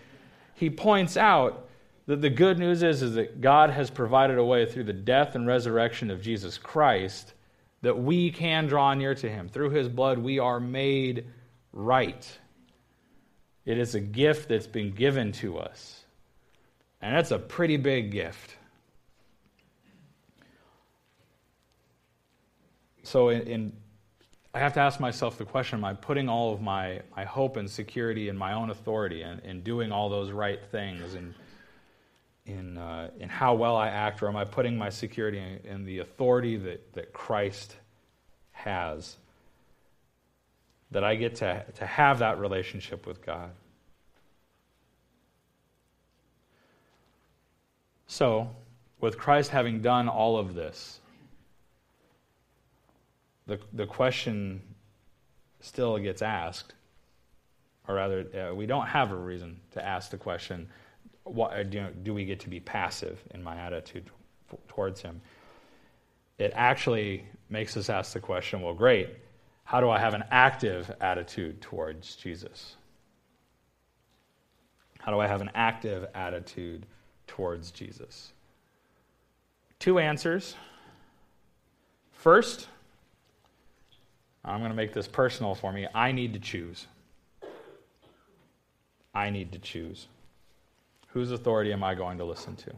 He 0.55 0.70
points 0.70 1.16
out 1.16 1.68
that 2.07 2.22
the 2.22 2.30
good 2.30 2.59
news 2.59 2.84
is, 2.84 3.03
is 3.03 3.14
that 3.14 3.40
God 3.40 3.70
has 3.70 3.90
provided 3.90 4.38
a 4.38 4.44
way 4.44 4.64
through 4.64 4.84
the 4.84 4.92
death 4.92 5.34
and 5.34 5.47
resurrection 5.47 6.11
of 6.11 6.22
Jesus 6.22 6.57
Christ 6.57 7.34
that 7.82 7.99
we 7.99 8.30
can 8.30 8.66
draw 8.66 8.94
near 8.94 9.14
to 9.16 9.28
him. 9.28 9.49
Through 9.49 9.70
his 9.70 9.88
blood, 9.88 10.18
we 10.18 10.38
are 10.38 10.61
made 10.61 11.26
right. 11.72 12.38
It 13.66 13.78
is 13.78 13.96
a 13.96 14.00
gift 14.00 14.48
that's 14.48 14.68
been 14.68 14.92
given 14.92 15.32
to 15.32 15.58
us. 15.58 16.04
And 17.02 17.14
that's 17.14 17.32
a 17.32 17.38
pretty 17.38 17.76
big 17.76 18.12
gift. 18.12 18.56
So, 23.02 23.28
in, 23.28 23.42
in, 23.42 23.72
I 24.54 24.60
have 24.60 24.72
to 24.74 24.80
ask 24.80 24.98
myself 24.98 25.36
the 25.36 25.44
question 25.44 25.78
Am 25.78 25.84
I 25.84 25.94
putting 25.94 26.28
all 26.28 26.52
of 26.52 26.60
my, 26.60 27.02
my 27.14 27.24
hope 27.24 27.56
and 27.56 27.70
security 27.70 28.28
in 28.28 28.36
my 28.38 28.54
own 28.54 28.70
authority 28.70 29.22
and, 29.22 29.40
and 29.44 29.62
doing 29.62 29.92
all 29.92 30.08
those 30.08 30.30
right 30.30 30.64
things 30.70 31.14
and 31.14 31.34
in, 32.46 32.78
uh, 32.78 33.10
in 33.18 33.28
how 33.28 33.54
well 33.54 33.76
I 33.76 33.88
act, 33.88 34.22
or 34.22 34.28
am 34.28 34.36
I 34.36 34.44
putting 34.44 34.78
my 34.78 34.88
security 34.88 35.38
in, 35.38 35.70
in 35.70 35.84
the 35.84 35.98
authority 35.98 36.56
that, 36.56 36.92
that 36.94 37.12
Christ 37.12 37.76
has? 38.52 39.16
That 40.93 41.05
I 41.05 41.16
get 41.16 41.37
to, 41.37 41.64
to 41.76 41.87
have 41.87 42.20
that 42.20 42.39
relationship 42.39 43.07
with 43.07 43.24
God. 43.24 43.51
So, 48.07 48.49
with 49.01 49.18
Christ 49.18 49.51
having 49.51 49.82
done 49.82 50.09
all 50.09 50.39
of 50.39 50.55
this, 50.55 51.01
the, 53.47 53.59
the 53.72 53.87
question 53.87 54.62
still 55.61 55.99
gets 55.99 56.22
asked, 56.22 56.74
or 57.89 57.97
rather, 57.97 58.51
uh, 58.51 58.55
we 58.55 58.66
don't 58.66 58.87
have 58.87 59.12
a 59.12 59.16
reason 59.16 59.61
to 59.72 59.84
ask 59.84 60.11
the 60.11 60.16
question 60.16 60.68
what, 61.24 61.53
uh, 61.53 61.62
do, 61.64 61.87
do 62.03 62.14
we 62.14 62.24
get 62.24 62.41
to 62.41 62.49
be 62.49 62.61
passive 62.61 63.18
in 63.34 63.43
my 63.43 63.57
attitude 63.57 64.05
towards 64.68 65.01
Him? 65.01 65.20
It 66.39 66.53
actually 66.55 67.24
makes 67.51 67.76
us 67.76 67.91
ask 67.91 68.12
the 68.12 68.20
question 68.20 68.62
well, 68.62 68.74
great, 68.74 69.11
how 69.66 69.80
do 69.80 69.90
I 69.90 69.98
have 69.98 70.14
an 70.14 70.22
active 70.30 70.94
attitude 71.00 71.60
towards 71.60 72.14
Jesus? 72.14 72.76
How 75.00 75.10
do 75.10 75.18
I 75.18 75.26
have 75.26 75.40
an 75.40 75.50
active 75.56 76.06
attitude 76.14 76.86
towards 77.26 77.72
Jesus? 77.72 78.32
Two 79.80 79.98
answers. 79.98 80.54
First, 82.12 82.68
I'm 84.44 84.60
going 84.60 84.70
to 84.70 84.76
make 84.76 84.94
this 84.94 85.08
personal 85.08 85.56
for 85.56 85.72
me. 85.72 85.88
I 85.92 86.12
need 86.12 86.32
to 86.34 86.38
choose. 86.38 86.86
I 89.12 89.30
need 89.30 89.50
to 89.50 89.58
choose. 89.58 90.06
Whose 91.08 91.32
authority 91.32 91.72
am 91.72 91.82
I 91.82 91.96
going 91.96 92.18
to 92.18 92.24
listen 92.24 92.54
to? 92.54 92.70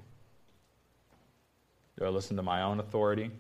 Do 1.99 2.07
I 2.07 2.09
listen 2.09 2.39
to 2.39 2.43
my 2.43 2.63
own 2.63 2.81
authority? 2.81 3.31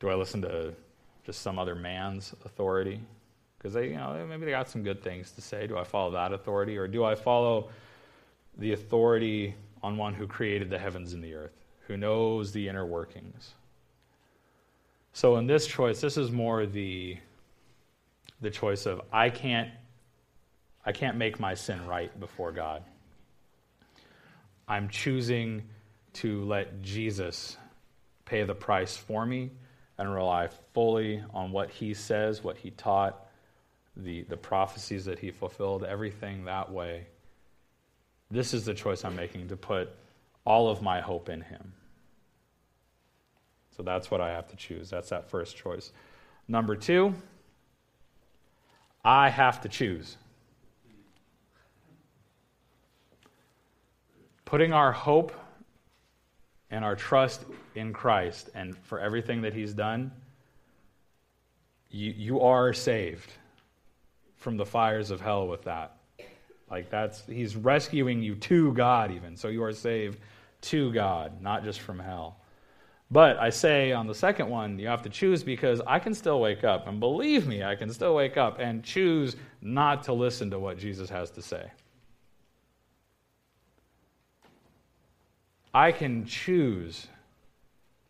Do 0.00 0.08
I 0.08 0.14
listen 0.14 0.40
to 0.40 0.72
just 1.26 1.42
some 1.42 1.58
other 1.58 1.74
man's 1.74 2.32
authority? 2.44 3.00
Because 3.58 3.74
they, 3.74 3.88
you 3.88 3.96
know, 3.96 4.24
maybe 4.28 4.44
they 4.44 4.52
got 4.52 4.68
some 4.68 4.84
good 4.84 5.02
things 5.02 5.32
to 5.32 5.42
say. 5.42 5.66
Do 5.66 5.76
I 5.76 5.82
follow 5.84 6.12
that 6.12 6.32
authority, 6.32 6.78
or 6.78 6.86
do 6.86 7.04
I 7.04 7.16
follow 7.16 7.68
the 8.56 8.72
authority 8.72 9.54
on 9.82 9.96
one 9.96 10.14
who 10.14 10.26
created 10.26 10.70
the 10.70 10.78
heavens 10.78 11.12
and 11.12 11.22
the 11.22 11.34
earth, 11.34 11.64
who 11.88 11.96
knows 11.96 12.52
the 12.52 12.68
inner 12.68 12.86
workings? 12.86 13.54
So 15.12 15.36
in 15.36 15.46
this 15.46 15.66
choice, 15.66 16.00
this 16.00 16.16
is 16.16 16.30
more 16.30 16.64
the 16.64 17.18
the 18.40 18.50
choice 18.50 18.86
of 18.86 19.00
I 19.12 19.30
can't 19.30 19.70
I 20.84 20.92
can't 20.92 21.16
make 21.16 21.40
my 21.40 21.54
sin 21.54 21.84
right 21.86 22.18
before 22.20 22.52
God. 22.52 22.84
I'm 24.68 24.88
choosing 24.88 25.62
to 26.14 26.44
let 26.44 26.82
Jesus 26.82 27.56
pay 28.24 28.44
the 28.44 28.54
price 28.54 28.96
for 28.96 29.24
me 29.26 29.50
and 29.98 30.12
rely 30.12 30.48
fully 30.74 31.22
on 31.32 31.52
what 31.52 31.70
he 31.70 31.94
says, 31.94 32.44
what 32.44 32.56
he 32.58 32.70
taught, 32.70 33.26
the, 33.96 34.22
the 34.24 34.36
prophecies 34.36 35.04
that 35.06 35.18
he 35.18 35.30
fulfilled, 35.30 35.84
everything 35.84 36.44
that 36.44 36.70
way. 36.70 37.06
This 38.30 38.52
is 38.52 38.64
the 38.64 38.74
choice 38.74 39.04
I'm 39.04 39.16
making 39.16 39.48
to 39.48 39.56
put 39.56 39.90
all 40.44 40.68
of 40.68 40.82
my 40.82 41.00
hope 41.00 41.28
in 41.28 41.40
him. 41.40 41.72
So 43.76 43.82
that's 43.82 44.10
what 44.10 44.20
I 44.20 44.30
have 44.30 44.48
to 44.48 44.56
choose. 44.56 44.90
That's 44.90 45.10
that 45.10 45.30
first 45.30 45.56
choice. 45.56 45.92
Number 46.48 46.76
two, 46.76 47.14
I 49.04 49.28
have 49.28 49.60
to 49.62 49.68
choose. 49.68 50.16
putting 54.46 54.72
our 54.72 54.92
hope 54.92 55.32
and 56.76 56.84
our 56.84 56.94
trust 56.94 57.46
in 57.74 57.90
Christ 57.94 58.50
and 58.54 58.76
for 58.76 59.00
everything 59.00 59.40
that 59.40 59.54
He's 59.54 59.72
done, 59.72 60.12
you, 61.90 62.12
you 62.14 62.40
are 62.42 62.74
saved 62.74 63.32
from 64.36 64.58
the 64.58 64.66
fires 64.66 65.10
of 65.10 65.18
hell 65.18 65.48
with 65.48 65.62
that. 65.62 65.96
Like 66.70 66.90
that's, 66.90 67.24
He's 67.26 67.56
rescuing 67.56 68.22
you 68.22 68.34
to 68.34 68.74
God, 68.74 69.10
even. 69.10 69.38
So 69.38 69.48
you 69.48 69.64
are 69.64 69.72
saved 69.72 70.20
to 70.62 70.92
God, 70.92 71.40
not 71.40 71.64
just 71.64 71.80
from 71.80 71.98
hell. 71.98 72.40
But 73.10 73.38
I 73.38 73.48
say 73.48 73.92
on 73.92 74.06
the 74.06 74.14
second 74.14 74.50
one, 74.50 74.78
you 74.78 74.88
have 74.88 75.02
to 75.02 75.08
choose 75.08 75.42
because 75.42 75.80
I 75.86 75.98
can 75.98 76.12
still 76.12 76.40
wake 76.40 76.62
up. 76.62 76.88
And 76.88 77.00
believe 77.00 77.46
me, 77.46 77.64
I 77.64 77.74
can 77.74 77.90
still 77.90 78.14
wake 78.14 78.36
up 78.36 78.58
and 78.58 78.82
choose 78.82 79.36
not 79.62 80.02
to 80.04 80.12
listen 80.12 80.50
to 80.50 80.58
what 80.58 80.76
Jesus 80.76 81.08
has 81.08 81.30
to 81.30 81.42
say. 81.42 81.70
I 85.76 85.92
can 85.92 86.24
choose 86.24 87.06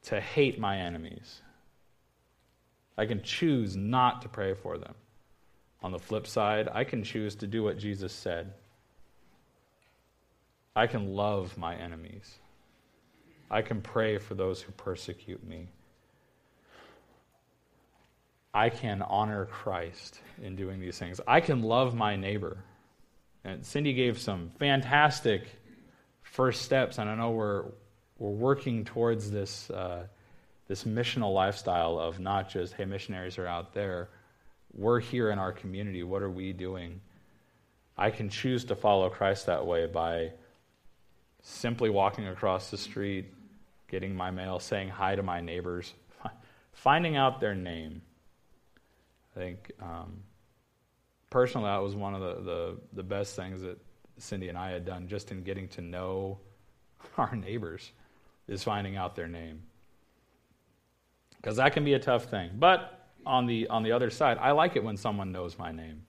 to 0.04 0.20
hate 0.20 0.56
my 0.56 0.78
enemies. 0.78 1.42
I 2.96 3.06
can 3.06 3.24
choose 3.24 3.74
not 3.74 4.22
to 4.22 4.28
pray 4.28 4.54
for 4.54 4.78
them. 4.78 4.94
On 5.82 5.90
the 5.90 5.98
flip 5.98 6.28
side, 6.28 6.68
I 6.72 6.84
can 6.84 7.02
choose 7.02 7.34
to 7.34 7.48
do 7.48 7.64
what 7.64 7.76
Jesus 7.76 8.12
said. 8.12 8.52
I 10.76 10.86
can 10.86 11.16
love 11.16 11.58
my 11.58 11.74
enemies. 11.74 12.36
I 13.50 13.62
can 13.62 13.80
pray 13.82 14.18
for 14.18 14.36
those 14.36 14.62
who 14.62 14.70
persecute 14.70 15.44
me. 15.44 15.66
I 18.54 18.68
can 18.68 19.02
honor 19.02 19.46
Christ 19.46 20.20
in 20.40 20.54
doing 20.54 20.78
these 20.78 21.00
things. 21.00 21.20
I 21.26 21.40
can 21.40 21.62
love 21.62 21.96
my 21.96 22.14
neighbor. 22.14 22.58
And 23.42 23.66
Cindy 23.66 23.92
gave 23.92 24.20
some 24.20 24.52
fantastic 24.56 25.48
first 26.36 26.60
steps, 26.60 26.98
and 26.98 27.08
I 27.08 27.14
know 27.14 27.30
we're 27.30 27.64
we're 28.18 28.28
working 28.30 28.84
towards 28.84 29.30
this 29.30 29.70
uh, 29.70 30.06
this 30.68 30.84
missional 30.84 31.32
lifestyle 31.32 31.98
of 31.98 32.20
not 32.20 32.50
just 32.50 32.74
hey 32.74 32.84
missionaries 32.84 33.38
are 33.38 33.46
out 33.46 33.72
there, 33.72 34.10
we're 34.74 35.00
here 35.00 35.30
in 35.30 35.38
our 35.38 35.50
community. 35.50 36.02
What 36.02 36.20
are 36.20 36.30
we 36.30 36.52
doing? 36.52 37.00
I 37.96 38.10
can 38.10 38.28
choose 38.28 38.66
to 38.66 38.76
follow 38.76 39.08
Christ 39.08 39.46
that 39.46 39.64
way 39.64 39.86
by 39.86 40.32
simply 41.42 41.88
walking 41.88 42.28
across 42.28 42.70
the 42.70 42.76
street, 42.76 43.32
getting 43.88 44.14
my 44.14 44.30
mail, 44.30 44.58
saying 44.58 44.90
hi 44.90 45.16
to 45.16 45.22
my 45.22 45.40
neighbors, 45.40 45.94
finding 46.74 47.16
out 47.16 47.40
their 47.40 47.54
name. 47.54 48.02
I 49.34 49.38
think 49.38 49.72
um, 49.80 50.18
personally 51.30 51.68
that 51.68 51.82
was 51.82 51.94
one 51.94 52.14
of 52.14 52.20
the, 52.20 52.42
the, 52.42 52.76
the 52.92 53.02
best 53.02 53.34
things 53.36 53.62
that 53.62 53.78
Cindy 54.18 54.48
and 54.48 54.56
I 54.56 54.70
had 54.70 54.84
done 54.84 55.08
just 55.08 55.30
in 55.30 55.42
getting 55.42 55.68
to 55.68 55.80
know 55.80 56.38
our 57.18 57.34
neighbors 57.34 57.92
is 58.48 58.62
finding 58.62 58.96
out 58.96 59.16
their 59.16 59.28
name. 59.28 59.62
Because 61.36 61.56
that 61.56 61.72
can 61.72 61.84
be 61.84 61.94
a 61.94 61.98
tough 61.98 62.24
thing. 62.24 62.50
But 62.58 63.08
on 63.24 63.46
the, 63.46 63.68
on 63.68 63.82
the 63.82 63.92
other 63.92 64.10
side, 64.10 64.38
I 64.40 64.52
like 64.52 64.76
it 64.76 64.84
when 64.84 64.96
someone 64.96 65.32
knows 65.32 65.58
my 65.58 65.72
name. 65.72 66.02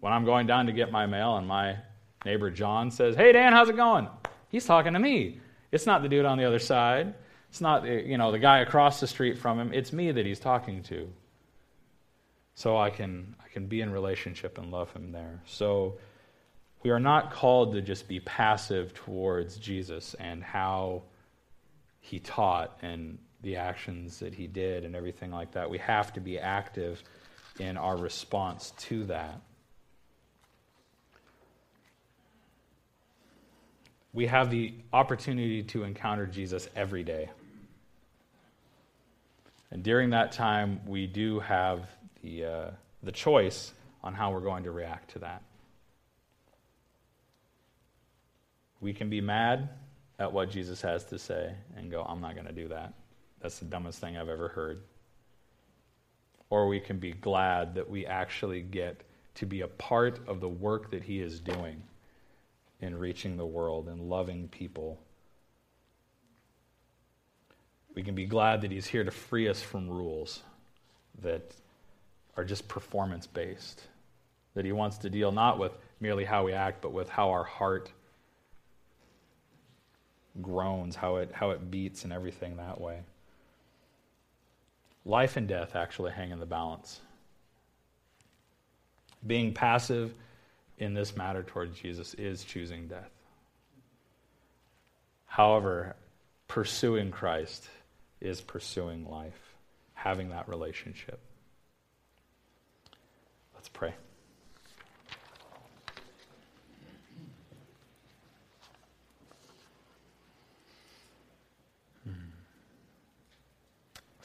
When 0.00 0.12
I'm 0.12 0.24
going 0.24 0.46
down 0.46 0.66
to 0.66 0.72
get 0.72 0.92
my 0.92 1.06
mail 1.06 1.36
and 1.36 1.46
my 1.46 1.76
neighbor 2.24 2.50
John 2.50 2.90
says, 2.90 3.16
Hey, 3.16 3.32
Dan, 3.32 3.52
how's 3.52 3.68
it 3.68 3.76
going? 3.76 4.08
He's 4.48 4.64
talking 4.64 4.92
to 4.92 4.98
me. 4.98 5.40
It's 5.72 5.86
not 5.86 6.02
the 6.02 6.08
dude 6.08 6.24
on 6.24 6.38
the 6.38 6.44
other 6.44 6.58
side. 6.58 7.14
It's 7.50 7.60
not 7.60 7.86
eh, 7.86 8.02
you 8.06 8.18
know, 8.18 8.32
the 8.32 8.38
guy 8.38 8.58
across 8.58 9.00
the 9.00 9.06
street 9.06 9.38
from 9.38 9.58
him. 9.58 9.72
It's 9.72 9.92
me 9.92 10.12
that 10.12 10.24
he's 10.24 10.40
talking 10.40 10.82
to. 10.84 11.10
So 12.54 12.76
I 12.76 12.90
can, 12.90 13.36
I 13.44 13.48
can 13.48 13.66
be 13.66 13.80
in 13.80 13.90
relationship 13.90 14.58
and 14.58 14.70
love 14.70 14.92
him 14.92 15.12
there. 15.12 15.40
So 15.46 15.98
we 16.82 16.90
are 16.90 17.00
not 17.00 17.32
called 17.32 17.72
to 17.72 17.82
just 17.82 18.06
be 18.06 18.20
passive 18.20 18.94
towards 18.94 19.56
Jesus 19.56 20.14
and 20.14 20.42
how 20.42 21.02
he 22.00 22.18
taught 22.18 22.78
and 22.82 23.18
the 23.42 23.56
actions 23.56 24.18
that 24.20 24.34
he 24.34 24.46
did 24.46 24.84
and 24.84 24.94
everything 24.94 25.30
like 25.30 25.52
that. 25.52 25.68
We 25.68 25.78
have 25.78 26.12
to 26.14 26.20
be 26.20 26.38
active 26.38 27.02
in 27.58 27.76
our 27.76 27.96
response 27.96 28.72
to 28.78 29.04
that. 29.06 29.40
We 34.12 34.26
have 34.26 34.50
the 34.50 34.74
opportunity 34.92 35.62
to 35.64 35.84
encounter 35.84 36.26
Jesus 36.26 36.68
every 36.74 37.04
day. 37.04 37.28
And 39.70 39.82
during 39.82 40.10
that 40.10 40.32
time, 40.32 40.80
we 40.86 41.06
do 41.06 41.40
have 41.40 41.88
the, 42.22 42.44
uh, 42.44 42.70
the 43.02 43.12
choice 43.12 43.72
on 44.02 44.14
how 44.14 44.32
we're 44.32 44.40
going 44.40 44.64
to 44.64 44.70
react 44.70 45.10
to 45.10 45.18
that. 45.20 45.42
We 48.80 48.92
can 48.92 49.10
be 49.10 49.20
mad 49.20 49.68
at 50.18 50.32
what 50.32 50.50
Jesus 50.50 50.80
has 50.82 51.04
to 51.06 51.18
say 51.18 51.54
and 51.76 51.90
go, 51.90 52.02
I'm 52.02 52.20
not 52.20 52.34
going 52.34 52.46
to 52.46 52.52
do 52.52 52.68
that. 52.68 52.92
That's 53.40 53.58
the 53.58 53.66
dumbest 53.66 54.00
thing 54.00 54.16
I've 54.16 54.28
ever 54.28 54.48
heard. 54.48 54.82
Or 56.50 56.66
we 56.66 56.80
can 56.80 56.98
be 56.98 57.12
glad 57.12 57.74
that 57.74 57.88
we 57.88 58.06
actually 58.06 58.62
get 58.62 59.02
to 59.36 59.46
be 59.46 59.60
a 59.60 59.68
part 59.68 60.20
of 60.26 60.40
the 60.40 60.48
work 60.48 60.90
that 60.90 61.04
he 61.04 61.20
is 61.20 61.40
doing 61.40 61.82
in 62.80 62.98
reaching 62.98 63.36
the 63.36 63.46
world 63.46 63.88
and 63.88 64.08
loving 64.08 64.48
people. 64.48 64.98
We 67.94 68.02
can 68.02 68.14
be 68.14 68.26
glad 68.26 68.62
that 68.62 68.70
he's 68.70 68.86
here 68.86 69.04
to 69.04 69.10
free 69.10 69.48
us 69.48 69.60
from 69.60 69.88
rules 69.88 70.42
that 71.22 71.52
are 72.36 72.44
just 72.44 72.68
performance 72.68 73.26
based. 73.26 73.82
That 74.54 74.64
he 74.64 74.72
wants 74.72 74.98
to 74.98 75.10
deal 75.10 75.32
not 75.32 75.58
with 75.58 75.72
merely 76.00 76.24
how 76.24 76.44
we 76.44 76.52
act, 76.52 76.80
but 76.80 76.92
with 76.92 77.08
how 77.08 77.30
our 77.30 77.44
heart 77.44 77.92
groans, 80.42 80.96
how 80.96 81.16
it, 81.16 81.30
how 81.32 81.50
it 81.50 81.70
beats, 81.70 82.04
and 82.04 82.12
everything 82.12 82.56
that 82.56 82.80
way. 82.80 83.00
Life 85.04 85.36
and 85.36 85.48
death 85.48 85.74
actually 85.74 86.12
hang 86.12 86.30
in 86.30 86.38
the 86.38 86.46
balance. 86.46 87.00
Being 89.26 89.54
passive 89.54 90.12
in 90.78 90.94
this 90.94 91.16
matter 91.16 91.42
towards 91.42 91.78
Jesus 91.78 92.14
is 92.14 92.44
choosing 92.44 92.88
death. 92.88 93.10
However, 95.26 95.96
pursuing 96.46 97.10
Christ 97.10 97.68
is 98.20 98.40
pursuing 98.40 99.08
life, 99.08 99.54
having 99.94 100.30
that 100.30 100.48
relationship. 100.48 101.20
Let's 103.54 103.68
pray. 103.68 103.94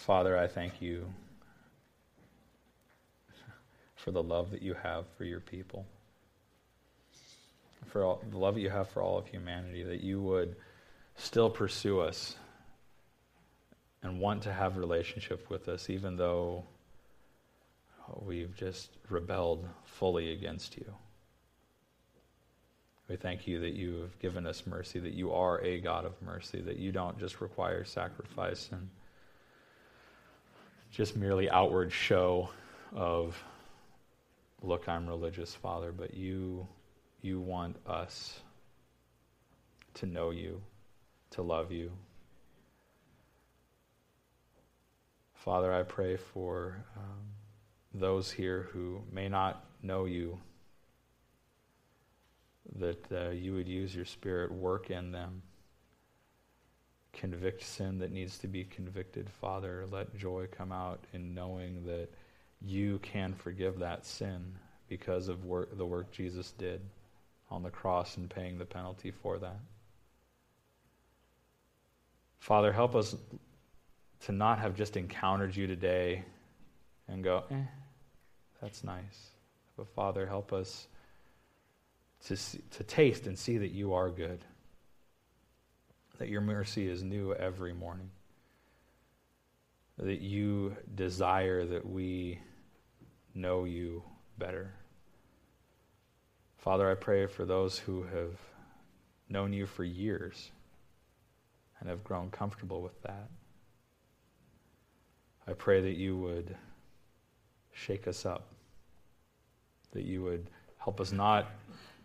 Father, 0.06 0.38
I 0.38 0.47
thank 0.47 0.82
you 0.82 1.06
for 3.95 4.12
the 4.12 4.22
love 4.22 4.51
that 4.51 4.62
you 4.62 4.74
have 4.74 5.06
for 5.18 5.24
your 5.24 5.39
people, 5.39 5.86
for 7.86 8.04
all, 8.04 8.22
the 8.30 8.38
love 8.38 8.56
that 8.56 8.60
you 8.60 8.70
have 8.70 8.89
for 8.89 9.01
all 9.01 9.18
of 9.18 9.28
humanity, 9.28 9.82
that 9.84 10.01
you 10.01 10.22
would 10.22 10.58
still 11.16 11.49
pursue 11.49 12.01
us 12.01 12.36
and 14.01 14.20
want 14.20 14.43
to 14.43 14.51
have 14.51 14.76
a 14.76 14.80
relationship 14.82 15.49
with 15.49 15.70
us, 15.70 15.89
even 15.89 16.18
though 16.18 16.66
we've 18.20 18.58
just 18.58 18.89
rebelled 19.08 19.66
fully 19.86 20.34
against 20.34 20.76
you. 20.76 20.93
We 23.08 23.16
thank 23.16 23.47
you 23.47 23.62
that 23.62 23.72
you 23.72 24.01
have 24.01 24.20
given 24.20 24.45
us 24.45 24.68
mercy, 24.68 24.99
that 24.99 25.14
you 25.14 25.32
are 25.32 25.62
a 25.62 25.80
God 25.80 26.04
of 26.04 26.22
mercy, 26.22 26.60
that 26.60 26.76
you 26.76 26.91
don't 26.91 27.18
just 27.18 27.39
require 27.39 27.86
sacrifice 27.86 28.68
and 28.74 28.89
just 30.94 31.16
merely 31.16 31.50
outward 31.50 31.91
show 31.91 32.50
of 32.94 33.44
look 34.62 34.88
i'm 34.88 35.08
religious 35.08 35.56
father 35.56 35.91
but 35.91 36.14
you 36.14 36.68
you 37.24 37.41
want 37.41 37.76
us 37.88 38.39
to 39.96 40.06
know 40.06 40.32
you 40.32 40.62
to 41.32 41.41
love 41.41 41.72
you. 41.72 41.91
Father 45.34 45.74
i 45.74 45.82
pray 45.82 46.16
for 46.16 46.86
um, 46.96 47.26
those 47.94 48.32
here 48.32 48.68
who 48.72 49.02
may 49.12 49.28
not 49.28 49.66
know 49.82 50.06
you 50.06 50.39
that 52.80 53.12
uh, 53.12 53.30
you 53.32 53.54
would 53.54 53.68
use 53.68 53.96
your 53.96 54.06
spirit 54.06 54.52
work 54.52 54.89
in 54.91 55.12
them 55.12 55.41
convict 57.14 57.64
sin 57.64 57.99
that 57.99 58.11
needs 58.11 58.38
to 58.39 58.47
be 58.47 58.64
convicted, 58.64 59.30
Father. 59.30 59.86
Let 59.89 60.18
joy 60.18 60.47
come 60.51 60.72
out 60.72 60.99
in 61.14 61.34
knowing 61.34 61.86
that 61.86 62.09
you 62.61 62.99
can 62.99 63.34
forgive 63.34 63.80
that 63.80 64.05
sin 64.05 64.43
because 64.89 65.28
of 65.28 65.45
work, 65.45 65.78
the 65.78 65.86
work 65.86 66.11
Jesus 66.11 66.51
did 66.51 66.82
on 67.49 67.64
the 67.64 67.70
cross 67.70 68.18
and 68.18 68.30
paying 68.30 68.57
the 68.57 68.66
penalty 68.66 69.11
for 69.11 69.38
that. 69.38 69.59
Father, 72.39 72.74
help 72.74 72.95
us 72.95 73.16
to 74.26 74.32
not 74.32 74.59
have 74.59 74.76
just 74.76 74.97
encountered 74.97 75.55
you 75.55 75.68
today 75.68 76.24
and 77.07 77.24
go, 77.24 77.43
eh, 77.51 77.55
that's 78.61 78.84
nice. 78.84 79.32
But 79.78 79.88
Father, 79.89 80.26
help 80.26 80.51
us 80.51 80.88
to, 82.28 82.36
see, 82.36 82.59
to 82.72 82.84
taste 82.84 83.28
and 83.28 83.38
see 83.38 83.57
that 83.57 83.72
you 83.72 83.93
are 83.93 84.09
good 84.09 84.43
that 86.24 86.30
your 86.30 86.39
mercy 86.39 86.88
is 86.88 87.03
new 87.03 87.34
every 87.34 87.74
morning, 87.74 88.09
that 89.97 90.21
you 90.21 90.74
desire 90.95 91.65
that 91.65 91.86
we 91.86 92.39
know 93.36 93.65
you 93.65 94.01
better. 94.38 94.71
Father, 96.55 96.89
I 96.89 96.95
pray 96.95 97.26
for 97.26 97.43
those 97.43 97.78
who 97.78 98.03
have 98.03 98.39
known 99.28 99.51
you 99.51 99.65
for 99.65 99.84
years 99.84 100.51
and 101.82 101.89
have 101.89 102.05
grown 102.05 102.30
comfortable 102.30 102.82
with 102.82 103.01
that. 103.01 103.28
I 105.45 105.51
pray 105.51 105.82
that 105.82 105.97
you 105.97 106.15
would 106.15 106.55
shake 107.74 108.07
us 108.07 108.26
up, 108.26 108.47
that 109.91 110.05
you 110.05 110.24
would 110.24 110.49
help 110.78 111.01
us 111.01 111.11
not 111.11 111.47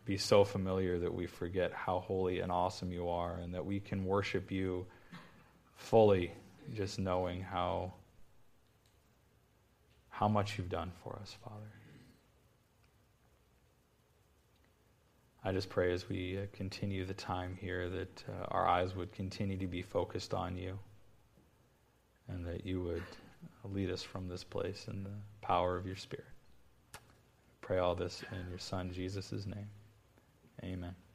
be 0.09 0.17
so 0.17 0.43
familiar 0.43 0.99
that 0.99 1.13
we 1.13 1.27
forget 1.27 1.71
how 1.71 1.99
holy 2.01 2.41
and 2.41 2.51
awesome 2.51 2.91
you 2.91 3.11
are, 3.11 3.35
and 3.35 3.53
that 3.53 3.67
we 3.67 3.79
can 3.79 4.07
worship 4.07 4.51
you 4.51 4.87
fully, 5.77 6.33
just 6.75 6.99
knowing 6.99 7.43
how, 7.43 7.93
how 10.09 10.27
much 10.27 10.57
you've 10.57 10.71
done 10.71 10.91
for 11.05 11.19
us, 11.21 11.37
Father. 11.45 11.71
I 15.45 15.53
just 15.53 15.69
pray 15.69 15.93
as 15.93 16.09
we 16.09 16.39
uh, 16.39 16.47
continue 16.55 17.05
the 17.05 17.13
time 17.13 17.59
here 17.61 17.91
that 17.91 18.25
uh, 18.31 18.47
our 18.49 18.67
eyes 18.67 18.97
would 18.97 19.13
continue 19.13 19.59
to 19.59 19.67
be 19.67 19.83
focused 19.83 20.33
on 20.33 20.57
you 20.57 20.79
and 22.29 22.47
that 22.47 22.65
you 22.65 22.83
would 22.83 23.05
lead 23.63 23.91
us 23.91 24.03
from 24.03 24.27
this 24.27 24.43
place 24.43 24.87
in 24.89 25.05
the 25.05 25.11
power 25.43 25.77
of 25.77 25.87
your 25.87 25.97
Spirit. 25.97 26.25
Pray 27.61 27.77
all 27.77 27.95
this 27.95 28.23
in 28.33 28.49
your 28.49 28.59
Son, 28.59 28.91
Jesus' 28.91 29.45
name. 29.45 29.69
Amen. 30.63 31.08